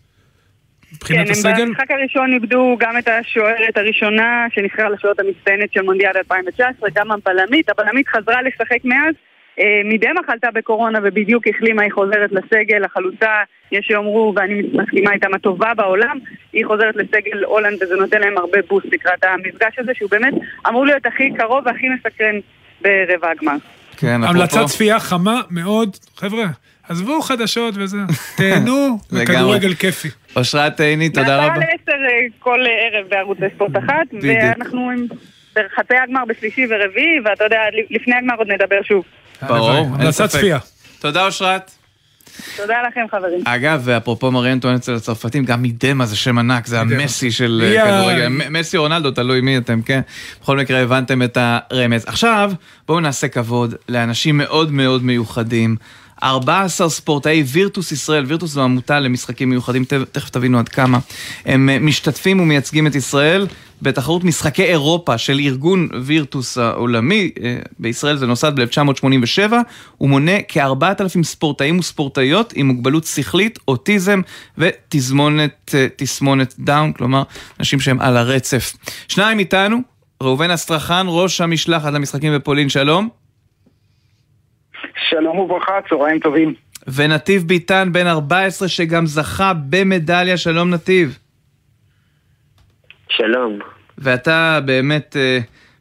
מבחינת 0.93 1.25
כן, 1.25 1.31
הסגל? 1.31 1.61
הם 1.61 1.67
במשחק 1.67 1.91
הראשון 1.91 2.33
איבדו 2.33 2.77
גם 2.79 2.97
את 2.97 3.07
השוערת 3.07 3.77
הראשונה 3.77 4.47
שנבחרה 4.55 4.89
לשוערת 4.89 5.19
המצטיינת 5.19 5.73
של 5.73 5.81
מונדיאל 5.81 6.11
2019, 6.17 6.89
גם 6.95 7.11
הבלמית. 7.11 7.69
הבלמית 7.69 8.07
חזרה 8.07 8.41
לשחק 8.41 8.85
מאז. 8.85 9.15
אה, 9.59 9.81
מדמע 9.85 10.21
חלתה 10.27 10.47
בקורונה 10.53 10.99
ובדיוק 11.03 11.47
החלימה, 11.47 11.81
היא 11.81 11.91
חוזרת 11.91 12.31
לסגל, 12.31 12.83
החלוצה, 12.83 13.29
יש 13.71 13.85
שיאמרו, 13.85 14.33
ואני 14.35 14.61
מסכימה 14.73 15.13
איתם, 15.13 15.33
הטובה 15.33 15.73
בעולם, 15.73 16.17
היא 16.53 16.65
חוזרת 16.65 16.95
לסגל 16.95 17.43
הולנד 17.43 17.83
וזה 17.83 17.95
נותן 17.95 18.21
להם 18.21 18.37
הרבה 18.37 18.57
בוסט 18.69 18.85
לקראת 18.91 19.23
המפגש 19.23 19.79
הזה, 19.79 19.91
שהוא 19.95 20.09
באמת 20.11 20.33
אמור 20.67 20.85
להיות 20.85 21.05
הכי 21.05 21.33
קרוב 21.37 21.65
והכי 21.65 21.85
מסקרן 21.89 22.35
ברבע 22.81 23.31
הגמר. 23.31 23.55
כן, 23.97 24.23
המלצת. 24.23 24.65
צפייה 24.65 24.99
חמה 24.99 25.41
מאוד. 25.49 25.97
חבר'ה, 26.15 26.45
עזבו 26.89 27.21
חדשות 27.21 27.73
וזה. 27.77 27.97
תהנו 28.37 28.97
לגמרי. 29.11 29.25
בכדורגל 29.25 29.73
כיפי. 29.73 30.07
אושרת 30.35 30.79
עיני, 30.79 31.09
תודה 31.09 31.45
רבה. 31.45 31.57
לעשר 31.57 32.01
אה, 32.05 32.27
כל 32.39 32.59
אה, 32.65 32.97
ערב 32.97 33.07
בערוץ 33.09 33.37
ספורט 33.55 33.77
אחת. 33.77 34.07
ואנחנו 34.21 34.89
עם 34.89 35.05
חצי 35.75 35.93
הגמר 36.03 36.25
בשלישי 36.25 36.65
ורביעי, 36.69 37.19
ואתה 37.25 37.43
יודע, 37.43 37.59
לפני 37.89 38.15
הגמר 38.15 38.35
עוד 38.35 38.51
נדבר 38.51 38.81
שוב. 38.83 39.03
ברור, 39.47 39.77
אין 39.77 39.93
המלצת 39.93 40.11
ספק. 40.11 40.39
צפייה. 40.39 40.59
תודה 40.99 41.25
אושרת. 41.25 41.71
תודה 42.57 42.75
לכם 42.87 43.05
חברים. 43.11 43.41
אגב, 43.45 43.81
ואפרופו 43.83 44.31
מרי 44.31 44.51
אנטואנט 44.51 44.79
אצל 44.79 44.95
הצרפתים, 44.95 45.45
גם 45.45 45.63
מדמה 45.63 46.05
זה 46.05 46.15
שם 46.15 46.37
ענק, 46.37 46.65
זה. 46.65 46.79
המסי 46.79 47.31
של 47.31 47.61
אה, 47.77 47.85
כדורגל. 47.85 48.27
מסי 48.27 48.77
או 48.77 48.81
רונלדו, 48.81 49.11
תלוי 49.11 49.41
מי 49.41 49.57
אתם, 49.57 49.81
כן? 49.81 50.01
בכל 50.41 50.57
מקרה 50.57 50.79
הבנתם 50.79 51.23
את 51.23 51.37
הרמז. 51.41 52.05
עכשיו, 52.07 52.51
בואו 52.87 52.99
נעשה 52.99 53.27
כבוד 53.27 53.75
לאנשים 53.89 54.37
מאוד 54.37 54.71
מאוד 54.71 55.03
מיוחדים. 55.03 55.75
14 56.23 56.89
ספורטאי 56.89 57.43
וירטוס 57.43 57.91
ישראל, 57.91 58.25
וירטוס 58.25 58.51
זו 58.51 58.63
עמותה 58.63 58.99
למשחקים 58.99 59.49
מיוחדים, 59.49 59.85
תכף 60.11 60.29
תבינו 60.29 60.59
עד 60.59 60.69
כמה. 60.69 60.99
הם 61.45 61.69
אה, 61.69 61.79
משתתפים 61.79 62.39
ומייצגים 62.39 62.87
את 62.87 62.95
ישראל 62.95 63.47
בתחרות 63.81 64.23
משחקי 64.23 64.63
אירופה 64.63 65.17
של 65.17 65.39
ארגון 65.39 65.89
וירטוס 66.01 66.57
העולמי, 66.57 67.31
אה, 67.43 67.57
בישראל 67.79 68.17
זה 68.17 68.27
נוסד 68.27 68.59
ב-1987, 68.59 69.53
הוא 69.97 70.09
מונה 70.09 70.37
כ-4,000 70.47 71.23
ספורטאים 71.23 71.79
וספורטאיות 71.79 72.53
עם 72.55 72.67
מוגבלות 72.67 73.03
שכלית, 73.03 73.59
אוטיזם 73.67 74.21
ותסמונת 74.57 75.75
אה, 75.75 75.87
תסמונת 75.95 76.55
דאון, 76.59 76.93
כלומר, 76.93 77.23
אנשים 77.59 77.79
שהם 77.79 78.01
על 78.01 78.17
הרצף. 78.17 78.73
שניים 79.07 79.39
איתנו, 79.39 79.77
ראובן 80.23 80.51
אסטרחן, 80.51 81.05
ראש 81.09 81.41
המשלחת 81.41 81.93
למשחקים 81.93 82.35
בפולין, 82.35 82.69
שלום. 82.69 83.09
שלום 85.09 85.39
וברכה, 85.39 85.73
צהריים 85.89 86.19
טובים. 86.19 86.53
ונתיב 86.87 87.43
ביטן, 87.47 87.89
בן 87.91 88.07
14, 88.07 88.67
שגם 88.67 89.05
זכה 89.05 89.53
במדליה, 89.69 90.37
שלום 90.37 90.69
נתיב. 90.69 91.17
שלום. 93.09 93.59
ואתה 93.97 94.59
באמת 94.65 95.15
אה, 95.19 95.39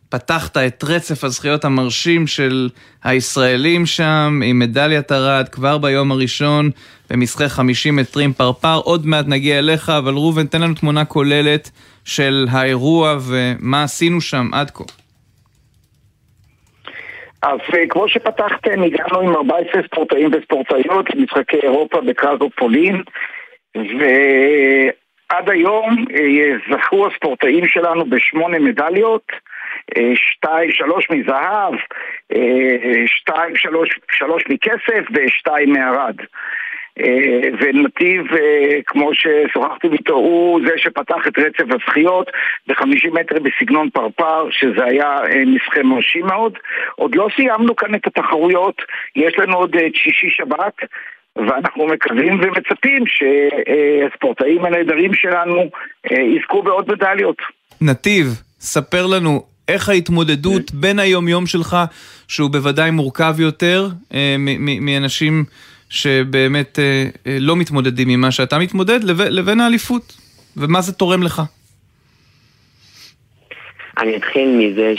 פתחת 0.09 0.57
את 0.57 0.85
רצף 0.85 1.25
הזכיות 1.25 1.65
המרשים 1.65 2.27
של 2.27 2.69
הישראלים 3.05 3.87
שם, 3.87 4.41
עם 4.45 4.59
מדליית 4.59 5.13
ארד 5.13 5.49
כבר 5.49 5.79
ביום 5.79 6.13
הראשון, 6.13 6.71
במשחק 7.11 7.47
50 7.47 7.97
מטרים 7.97 8.33
פרפר. 8.33 8.81
עוד 8.85 9.07
מעט 9.07 9.25
נגיע 9.29 9.59
אליך, 9.59 9.89
אבל 9.89 10.15
ראובן, 10.15 10.47
תן 10.47 10.61
לנו 10.61 10.75
תמונה 10.75 11.05
כוללת 11.05 11.71
של 12.05 12.47
האירוע 12.51 13.19
ומה 13.21 13.83
עשינו 13.83 14.21
שם 14.21 14.51
עד 14.53 14.71
כה. 14.71 14.85
אז 17.43 17.59
אה, 17.75 17.87
כמו 17.89 18.09
שפתחתם, 18.09 18.83
הגענו 18.83 19.21
עם 19.21 19.35
14 19.37 19.83
ספורטאים 19.83 20.31
וספורטאיות 20.33 21.15
למשחקי 21.15 21.57
אירופה 21.57 22.01
בקרזו 22.01 22.51
פולין, 22.57 23.03
ועד 23.75 25.51
היום 25.51 26.05
אה, 26.15 26.53
זכו 26.71 27.07
הספורטאים 27.07 27.69
שלנו 27.69 28.05
בשמונה 28.11 28.59
מדליות, 28.59 29.27
אה, 29.97 30.13
שתיים, 30.15 30.73
שלוש 30.73 31.11
מזהב, 31.11 31.75
שתיים, 33.07 33.57
שלוש, 33.57 33.89
שלוש 34.11 34.45
מכסף 34.49 35.05
ושתיים 35.15 35.73
מערד. 35.73 36.17
אה, 37.01 37.49
ונתיב, 37.61 38.23
אה, 38.33 38.79
כמו 38.87 39.11
ששוחחתי 39.15 39.89
איתו, 39.93 40.15
הוא 40.15 40.61
זה 40.67 40.73
שפתח 40.77 41.27
את 41.27 41.39
רצף 41.39 41.75
הזכיות 41.75 42.31
ב-50 42.67 43.11
מטר 43.13 43.37
בסגנון 43.43 43.91
פרפר, 43.91 44.49
שזה 44.51 44.85
היה 44.85 45.07
אה, 45.07 45.45
מסחה 45.47 45.83
מרשים 45.83 46.27
מאוד. 46.27 46.53
עוד 46.97 47.15
לא 47.15 47.29
סיימנו 47.37 47.77
כאן 47.77 47.95
את 47.95 48.07
התחרויות, 48.07 48.83
יש 49.17 49.39
לנו 49.39 49.57
עוד 49.57 49.77
שישי 49.95 50.31
שבת. 50.31 50.75
ואנחנו 51.37 51.87
מקווים 51.87 52.41
ומצפים 52.43 53.05
שהספורטאים 53.07 54.65
הנהדרים 54.65 55.15
שלנו 55.15 55.71
יזכו 56.11 56.63
בעוד 56.63 56.93
מדליות. 56.93 57.37
נתיב, 57.81 58.27
ספר 58.61 59.07
לנו 59.07 59.43
איך 59.69 59.89
ההתמודדות 59.89 60.73
בין 60.73 60.99
היום-יום 60.99 61.47
שלך, 61.47 61.77
שהוא 62.29 62.51
בוודאי 62.51 62.91
מורכב 62.91 63.35
יותר 63.39 63.89
מאנשים 64.81 65.45
שבאמת 65.91 66.79
אה, 66.79 67.05
אה, 67.27 67.37
לא 67.41 67.57
מתמודדים 67.57 68.09
עם 68.09 68.21
מה 68.21 68.31
שאתה 68.31 68.59
מתמודד, 68.59 69.05
לבין, 69.05 69.33
לבין 69.33 69.61
האליפות, 69.61 70.17
ומה 70.57 70.81
זה 70.81 70.93
תורם 70.93 71.23
לך? 71.23 71.43
אני 73.99 74.17
אתחיל 74.17 74.49
מזה 74.57 74.95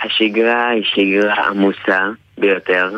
שהשגרה 0.00 0.68
היא 0.68 0.84
שגרה 0.84 1.46
עמוסה 1.46 2.08
ביותר. 2.38 2.90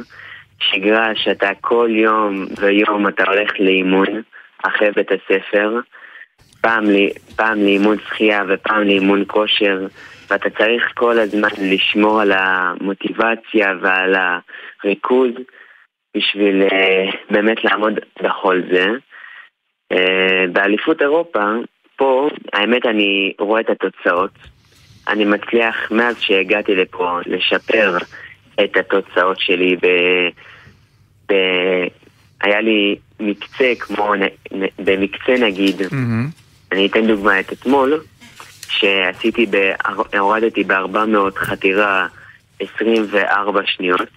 שגרה 0.61 1.11
שאתה 1.14 1.51
כל 1.61 1.89
יום 1.93 2.47
ויום 2.61 3.09
אתה 3.09 3.25
הולך 3.25 3.51
לאימון 3.59 4.23
אחרי 4.62 4.91
בית 4.97 5.09
הספר, 5.12 5.81
פעם, 6.61 6.85
פעם 7.37 7.59
לאימון 7.59 7.97
שחייה 8.09 8.43
ופעם 8.49 8.83
לאימון 8.83 9.25
כושר, 9.27 9.87
ואתה 10.31 10.51
צריך 10.51 10.93
כל 10.95 11.18
הזמן 11.18 11.49
לשמור 11.59 12.21
על 12.21 12.33
המוטיבציה 12.33 13.75
ועל 13.81 14.14
הריכוז. 14.85 15.31
בשביל 16.17 16.63
uh, 16.63 17.17
באמת 17.31 17.65
לעמוד 17.65 17.93
בכל 18.23 18.63
זה. 18.73 18.87
Uh, 19.93 19.97
באליפות 20.53 21.03
אירופה, 21.03 21.45
פה, 21.97 22.29
האמת 22.53 22.87
אני 22.87 23.33
רואה 23.39 23.61
את 23.61 23.71
התוצאות. 23.71 24.31
אני 25.09 25.25
מצליח 25.25 25.93
מאז 25.93 26.21
שהגעתי 26.21 26.75
לפה 26.75 27.19
לשפר 27.27 27.97
את 28.65 28.77
התוצאות 28.77 29.41
שלי 29.41 29.77
ב... 29.77 29.87
ב... 31.33 31.35
היה 32.43 32.61
לי 32.61 32.97
מקצה 33.21 33.73
כמו, 33.79 34.13
במקצה 34.79 35.35
נגיד, 35.41 35.81
mm-hmm. 35.81 36.73
אני 36.73 36.87
אתן 36.87 37.07
דוגמא 37.07 37.41
את 37.41 37.53
אתמול, 37.53 38.01
שעשיתי, 38.69 39.47
ב... 39.51 39.73
הורדתי 40.19 40.65
ב-400 40.65 41.37
חתירה 41.37 42.07
24 42.61 43.61
שניות. 43.67 44.09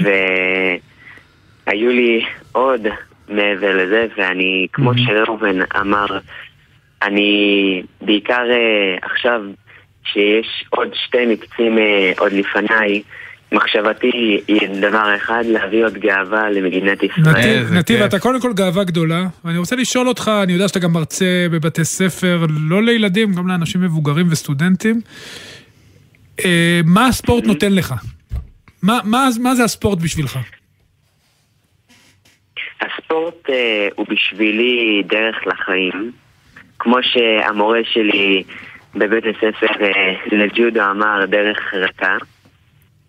והיו 0.00 1.90
לי 1.90 2.24
עוד 2.52 2.86
מעבר 3.28 3.76
לזה, 3.76 4.06
ואני, 4.16 4.66
כמו. 4.72 4.92
שראובן 4.96 5.56
אמר, 5.80 6.06
אני 7.02 7.82
בעיקר 8.00 8.42
uh, 8.50 9.06
עכשיו, 9.06 9.40
שיש 10.04 10.64
עוד 10.70 10.88
שתי 10.94 11.26
מקצים 11.26 11.78
uh, 11.78 12.20
עוד 12.20 12.32
לפניי, 12.32 13.02
מחשבתי 13.52 14.40
היא 14.48 14.68
דבר 14.80 15.16
אחד, 15.16 15.42
להביא 15.46 15.84
עוד 15.84 15.94
גאווה 15.94 16.50
למדינת 16.50 17.02
ישראל. 17.02 17.38
נתיב, 17.38 17.72
נתיב 17.72 18.02
אתה 18.02 18.18
קודם 18.18 18.40
כל 18.40 18.52
גאווה 18.52 18.84
גדולה, 18.84 19.26
ואני 19.44 19.58
רוצה 19.58 19.76
לשאול 19.76 20.08
אותך, 20.08 20.30
אני 20.42 20.52
יודע 20.52 20.68
שאתה 20.68 20.78
גם 20.78 20.92
מרצה 20.92 21.46
בבתי 21.50 21.84
ספר, 21.84 22.46
לא 22.48 22.82
לילדים, 22.82 23.32
גם 23.32 23.48
לאנשים 23.48 23.80
מבוגרים 23.80 24.26
וסטודנטים. 24.30 25.00
אה, 26.44 26.80
מה 26.84 27.06
הספורט 27.06 27.44
נותן 27.44 27.72
לך? 27.72 27.94
מה, 28.82 29.00
מה, 29.04 29.28
מה 29.42 29.54
זה 29.54 29.64
הספורט 29.64 29.98
בשבילך? 30.02 30.38
הספורט 32.80 33.50
אה, 33.50 33.88
הוא 33.94 34.06
בשבילי 34.08 35.02
דרך 35.06 35.36
לחיים. 35.46 36.12
כמו 36.78 36.96
שהמורה 37.02 37.80
שלי 37.84 38.42
בבית 38.94 39.24
הספר 39.24 39.84
אה, 39.84 40.14
לג'ודו 40.32 40.80
אמר, 40.90 41.26
דרך 41.26 41.74
רכה. 41.74 42.16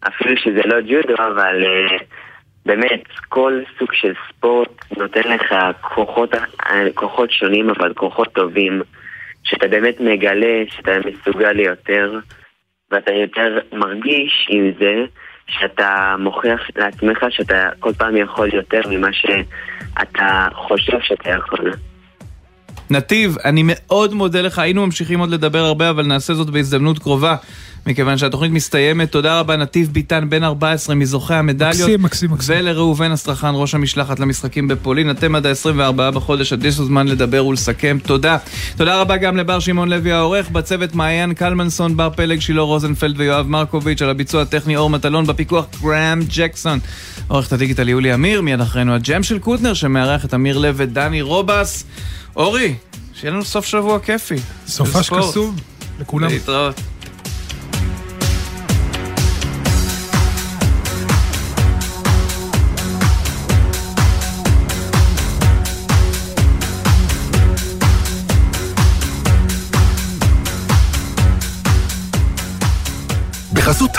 אפילו 0.07 0.37
שזה 0.37 0.61
לא 0.65 0.81
ג'ודו, 0.81 1.15
אבל 1.17 1.63
אה, 1.65 1.97
באמת, 2.65 3.03
כל 3.29 3.61
סוג 3.79 3.93
של 3.93 4.13
ספורט 4.29 4.85
נותן 4.97 5.21
לך 5.21 5.55
כוחות, 5.81 6.35
אה, 6.35 6.85
כוחות 6.93 7.31
שונים, 7.31 7.69
אבל 7.69 7.93
כוחות 7.93 8.33
טובים, 8.33 8.81
שאתה 9.43 9.67
באמת 9.67 9.99
מגלה 9.99 10.63
שאתה 10.69 10.91
מסוגל 11.05 11.51
ליותר, 11.51 12.19
ואתה 12.91 13.13
יותר 13.13 13.59
מרגיש 13.73 14.47
עם 14.49 14.71
זה. 14.79 15.05
שאתה 15.49 16.15
מוכיח 16.19 16.61
לעצמך 16.75 17.25
שאתה 17.29 17.69
כל 17.79 17.93
פעם 17.93 18.17
יכול 18.17 18.49
יותר 18.53 18.81
ממה 18.89 19.13
שאתה 19.13 20.47
חושב 20.53 20.97
שאתה 21.01 21.29
יכול. 21.29 21.71
נתיב, 22.89 23.37
אני 23.45 23.63
מאוד 23.65 24.13
מודה 24.13 24.41
לך, 24.41 24.59
היינו 24.59 24.85
ממשיכים 24.85 25.19
עוד 25.19 25.29
לדבר 25.29 25.65
הרבה, 25.65 25.89
אבל 25.89 26.05
נעשה 26.05 26.33
זאת 26.33 26.49
בהזדמנות 26.49 26.99
קרובה. 26.99 27.35
מכיוון 27.87 28.17
שהתוכנית 28.17 28.51
מסתיימת. 28.51 29.11
תודה 29.11 29.39
רבה, 29.39 29.55
נתיב 29.57 29.89
ביטן, 29.91 30.29
בן 30.29 30.43
14, 30.43 30.95
מזוכי 30.95 31.33
המדליות. 31.33 31.75
מקסים, 31.75 32.01
מקסים, 32.03 32.31
מקסים. 32.31 32.55
ולראובן 32.59 33.11
אסטרחן, 33.11 33.51
ראש 33.53 33.75
המשלחת 33.75 34.19
למשחקים 34.19 34.67
בפולין. 34.67 35.11
אתם 35.11 35.35
עד 35.35 35.45
ה-24 35.45 35.91
בחודש, 35.91 36.53
עד 36.53 36.65
יש 36.65 36.75
זמן 36.75 37.07
לדבר 37.07 37.45
ולסכם. 37.45 37.97
תודה. 38.03 38.37
תודה 38.77 39.01
רבה 39.01 39.17
גם 39.17 39.37
לבר 39.37 39.59
שמעון 39.59 39.89
לוי 39.89 40.11
העורך, 40.11 40.49
בצוות 40.49 40.95
מעיין 40.95 41.33
קלמנסון, 41.33 41.97
בר 41.97 42.09
פלג, 42.09 42.39
שילה 42.39 42.61
רוזנפלד 42.61 43.15
ויואב 43.17 43.47
מרקוביץ', 43.47 44.01
על 44.01 44.09
הביצוע 44.09 44.41
הטכני 44.41 44.77
אור 44.77 44.89
מטלון, 44.89 45.25
בפיקוח 45.25 45.65
גראם 45.81 46.19
ג'קסון. 46.29 46.79
עורכת 47.27 47.53
הדיגיטל 47.53 47.89
יולי 47.89 48.13
אמיר, 48.13 48.41
מיד 48.41 48.61
אחרינו 48.61 48.95
הג'ם 48.95 49.23
של 49.23 49.39
קוטנר, 49.39 49.73
שמארח 49.73 50.25
את 50.25 50.33
אמיר 50.33 50.57
לב 50.57 50.75
ודני 50.77 51.21
רובס. 51.21 51.85
אורי, 52.35 52.75
שיהיה 53.13 53.33
לנו 53.33 53.45
סוף 53.45 53.65
שבוע 53.65 53.99
כיפי. 53.99 54.35
סופש 54.67 55.09
קסום 55.09 55.55
לכולם. 55.99 56.27
להתראות. 56.29 56.75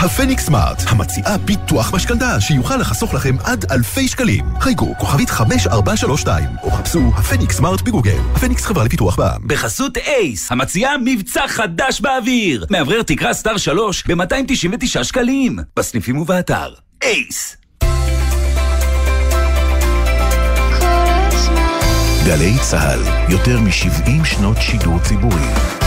הפניקס 0.05 0.47
סמארט, 0.47 0.83
המציעה 0.87 1.39
ביטוח 1.39 1.95
משכנתה 1.95 2.41
שיוכל 2.41 2.77
לחסוך 2.77 3.15
לכם 3.15 3.37
עד 3.45 3.65
אלפי 3.73 4.09
שקלים. 4.09 4.45
חייגו 4.61 4.95
כוכבית 4.99 5.31
5432 5.31 6.49
או 6.63 6.71
חפשו 6.71 7.13
הפניקס 7.17 7.57
סמארט 7.57 7.83
בגוגל. 7.83 8.19
הפניקס 8.35 8.65
חברה 8.65 8.85
לפיתוח 8.85 9.17
בע"מ. 9.17 9.49
בחסות 9.49 9.97
אייס, 9.97 10.53
המציעה 10.53 10.99
מבצע 11.05 11.49
חדש 11.49 12.01
באוויר. 12.01 12.67
מאוורר 12.71 13.03
תקרה 13.03 13.35
סטאר 13.35 13.57
3 13.57 14.05
ב-299 14.07 15.05
שקלים. 15.05 15.59
בסניפים 15.77 16.19
ובאתר. 16.19 16.75
אייס. 17.03 17.57
גלי 22.27 22.53
צה"ל, 22.63 23.01
יותר 23.33 23.61
מ-70 23.61 24.25
שנות 24.25 24.57
שידור 24.61 24.99
ציבורי. 24.99 25.80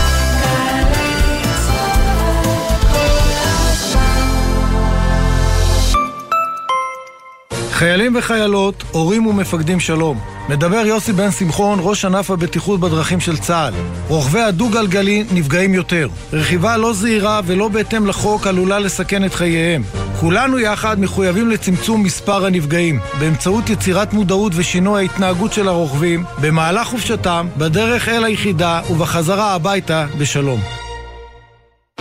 חיילים 7.83 8.15
וחיילות, 8.15 8.83
הורים 8.91 9.27
ומפקדים 9.27 9.79
שלום. 9.79 10.19
מדבר 10.49 10.85
יוסי 10.85 11.13
בן 11.13 11.31
שמחון, 11.31 11.79
ראש 11.81 12.05
ענף 12.05 12.31
הבטיחות 12.31 12.79
בדרכים 12.79 13.19
של 13.19 13.37
צה"ל. 13.37 13.73
רוכבי 14.07 14.41
הדו-גלגלי 14.41 15.23
נפגעים 15.31 15.73
יותר. 15.73 16.07
רכיבה 16.33 16.77
לא 16.77 16.93
זהירה 16.93 17.41
ולא 17.45 17.67
בהתאם 17.67 18.07
לחוק 18.07 18.47
עלולה 18.47 18.79
לסכן 18.79 19.25
את 19.25 19.33
חייהם. 19.33 19.83
כולנו 20.19 20.59
יחד 20.59 20.99
מחויבים 20.99 21.49
לצמצום 21.49 22.03
מספר 22.03 22.45
הנפגעים, 22.45 22.99
באמצעות 23.19 23.69
יצירת 23.69 24.13
מודעות 24.13 24.51
ושינוי 24.55 25.01
ההתנהגות 25.01 25.53
של 25.53 25.67
הרוכבים, 25.67 26.23
במהלך 26.41 26.87
חופשתם, 26.87 27.47
בדרך 27.57 28.09
אל 28.09 28.23
היחידה 28.23 28.81
ובחזרה 28.89 29.53
הביתה 29.53 30.05
בשלום. 30.17 30.82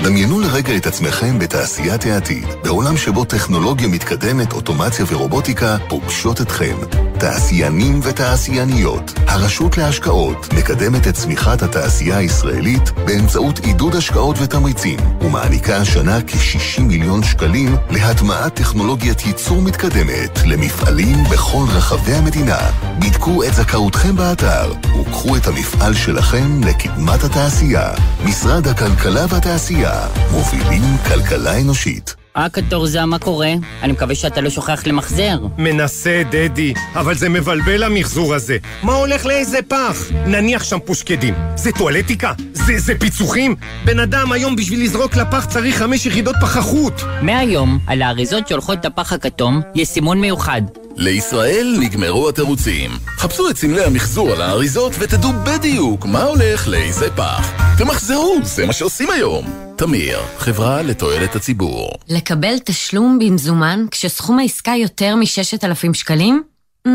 דמיינו 0.04 0.40
לרגע 0.40 0.76
את 0.76 0.86
עצמכם 0.86 1.38
בתעשיית 1.38 2.04
העתיד, 2.04 2.46
בעולם 2.64 2.96
שבו 2.96 3.24
טכנולוגיה 3.24 3.88
מתקדמת, 3.88 4.52
אוטומציה 4.52 5.04
ורובוטיקה 5.08 5.76
פוגשות 5.88 6.40
אתכם. 6.40 6.76
תעשיינים 7.22 8.00
ותעשייניות, 8.02 9.12
הרשות 9.26 9.78
להשקעות 9.78 10.52
מקדמת 10.54 11.08
את 11.08 11.14
צמיחת 11.14 11.62
התעשייה 11.62 12.16
הישראלית 12.18 12.90
באמצעות 12.90 13.58
עידוד 13.58 13.94
השקעות 13.94 14.36
ותמריצים, 14.38 14.98
ומעניקה 15.20 15.76
השנה 15.76 16.18
כ-60 16.26 16.82
מיליון 16.82 17.22
שקלים 17.22 17.76
להטמעת 17.90 18.54
טכנולוגיית 18.54 19.26
ייצור 19.26 19.62
מתקדמת 19.62 20.38
למפעלים 20.46 21.16
בכל 21.32 21.64
רחבי 21.68 22.12
המדינה. 22.12 22.58
בדקו 22.98 23.44
את 23.44 23.54
זכאותכם 23.54 24.16
באתר, 24.16 24.72
וקחו 25.00 25.36
את 25.36 25.46
המפעל 25.46 25.94
שלכם 25.94 26.60
לקדמת 26.64 27.24
התעשייה. 27.24 27.90
משרד 28.24 28.66
הכלכלה 28.66 29.24
והתעשייה, 29.28 30.08
מובילים 30.30 30.96
כלכלה 31.08 31.60
אנושית. 31.60 32.21
אה, 32.36 32.48
קטורזה, 32.48 33.04
מה 33.04 33.18
קורה? 33.18 33.52
אני 33.82 33.92
מקווה 33.92 34.14
שאתה 34.14 34.40
לא 34.40 34.50
שוכח 34.50 34.86
למחזר. 34.86 35.38
מנסה, 35.58 36.22
דדי, 36.30 36.74
אבל 36.94 37.14
זה 37.14 37.28
מבלבל 37.28 37.82
המחזור 37.82 38.34
הזה. 38.34 38.56
מה 38.82 38.92
הולך 38.92 39.26
לאיזה 39.26 39.58
פח? 39.68 40.10
נניח 40.26 40.64
שם 40.64 40.78
פושקדים. 40.84 41.34
זה 41.56 41.72
טואלטיקה? 41.72 42.32
זה, 42.52 42.78
זה 42.78 42.94
פיצוחים? 42.98 43.54
בן 43.84 43.98
אדם 43.98 44.32
היום 44.32 44.56
בשביל 44.56 44.82
לזרוק 44.82 45.16
לפח 45.16 45.44
צריך 45.44 45.78
חמש 45.78 46.06
יחידות 46.06 46.36
פחחות. 46.40 47.02
מהיום, 47.22 47.78
על 47.86 48.02
האריזות 48.02 48.48
שהולכות 48.48 48.84
לפח 48.84 49.12
הכתום, 49.12 49.60
יש 49.74 49.88
סימון 49.88 50.20
מיוחד. 50.20 50.62
לישראל 50.96 51.76
נגמרו 51.80 52.28
התירוצים. 52.28 52.90
חפשו 53.16 53.50
את 53.50 53.56
סמלי 53.56 53.84
המחזור 53.84 54.30
על 54.30 54.42
האריזות 54.42 54.92
ותדעו 54.98 55.30
בדיוק 55.46 56.06
מה 56.06 56.22
הולך 56.22 56.68
לאיזה 56.68 57.10
פח. 57.10 57.52
תמחזרו, 57.78 58.38
זה 58.42 58.66
מה 58.66 58.72
שעושים 58.72 59.10
היום. 59.10 59.44
תמיר, 59.76 60.18
חברה 60.38 60.82
לתועלת 60.82 61.36
הציבור. 61.36 61.90
לקבל 62.08 62.58
תשלום 62.64 63.18
במזומן 63.18 63.86
כשסכום 63.90 64.38
העסקה 64.38 64.72
יותר 64.76 65.16
מ-6,000 65.16 65.94
שקלים? 65.94 66.42
Mm, 66.88 66.90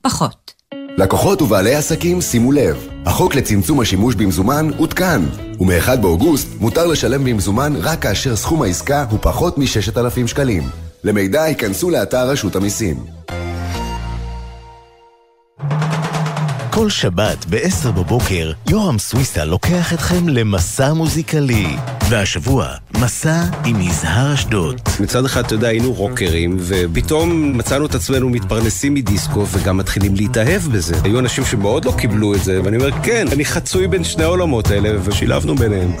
פחות. 0.00 0.52
לקוחות 0.96 1.42
ובעלי 1.42 1.74
עסקים, 1.74 2.20
שימו 2.20 2.52
לב, 2.52 2.88
החוק 3.06 3.34
לצמצום 3.34 3.80
השימוש 3.80 4.14
במזומן 4.14 4.70
עודכן, 4.76 5.20
ומ-1 5.60 5.96
באוגוסט 5.96 6.48
מותר 6.60 6.86
לשלם 6.86 7.24
במזומן 7.24 7.72
רק 7.76 8.02
כאשר 8.02 8.36
סכום 8.36 8.62
העסקה 8.62 9.04
הוא 9.10 9.18
פחות 9.22 9.58
מ-6,000 9.58 10.26
שקלים. 10.26 10.62
למידע 11.04 11.48
ייכנסו 11.48 11.90
לאתר 11.90 12.28
רשות 12.28 12.56
המיסים. 12.56 13.17
כל 16.78 16.90
שבת 16.90 17.46
ב-10 17.50 17.90
בבוקר, 17.90 18.52
יורם 18.68 18.98
סוויסה 18.98 19.44
לוקח 19.44 19.92
אתכם 19.92 20.28
למסע 20.28 20.92
מוזיקלי. 20.92 21.76
והשבוע, 22.08 22.68
מסע 23.00 23.42
עם 23.64 23.80
יזהר 23.80 24.34
אשדוד. 24.34 24.80
מצד 25.00 25.24
אחד, 25.24 25.44
אתה 25.44 25.54
יודע, 25.54 25.68
היינו 25.68 25.92
רוקרים, 25.92 26.56
ופתאום 26.60 27.58
מצאנו 27.58 27.86
את 27.86 27.94
עצמנו 27.94 28.28
מתפרנסים 28.28 28.94
מדיסקו, 28.94 29.46
וגם 29.52 29.76
מתחילים 29.76 30.14
להתאהב 30.14 30.62
בזה. 30.62 30.94
היו 31.04 31.18
אנשים 31.18 31.44
שמאוד 31.44 31.84
לא 31.84 31.94
קיבלו 31.98 32.34
את 32.34 32.44
זה, 32.44 32.60
ואני 32.64 32.76
אומר, 32.76 32.90
כן, 33.02 33.26
אני 33.32 33.44
חצוי 33.44 33.88
בין 33.88 34.04
שני 34.04 34.24
העולמות 34.24 34.70
האלה, 34.70 34.88
ושילבנו 35.04 35.56
ביניהם. 35.56 35.92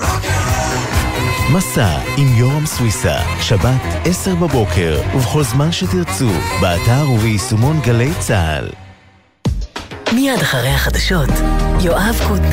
מסע 1.52 1.98
עם 2.16 2.26
יורם 2.36 2.66
סוויסה, 2.66 3.16
שבת 3.40 3.82
10 4.04 4.34
בבוקר, 4.34 5.00
ובכל 5.14 5.42
זמן 5.42 5.72
שתרצו, 5.72 6.30
באתר 6.60 7.10
וביישומון 7.10 7.80
גלי 7.80 8.10
צה"ל. 8.18 8.87
מיד 10.14 10.40
אחרי 10.42 10.68
החדשות, 10.68 11.28
יואב 11.80 12.20
קוטנר. 12.28 12.48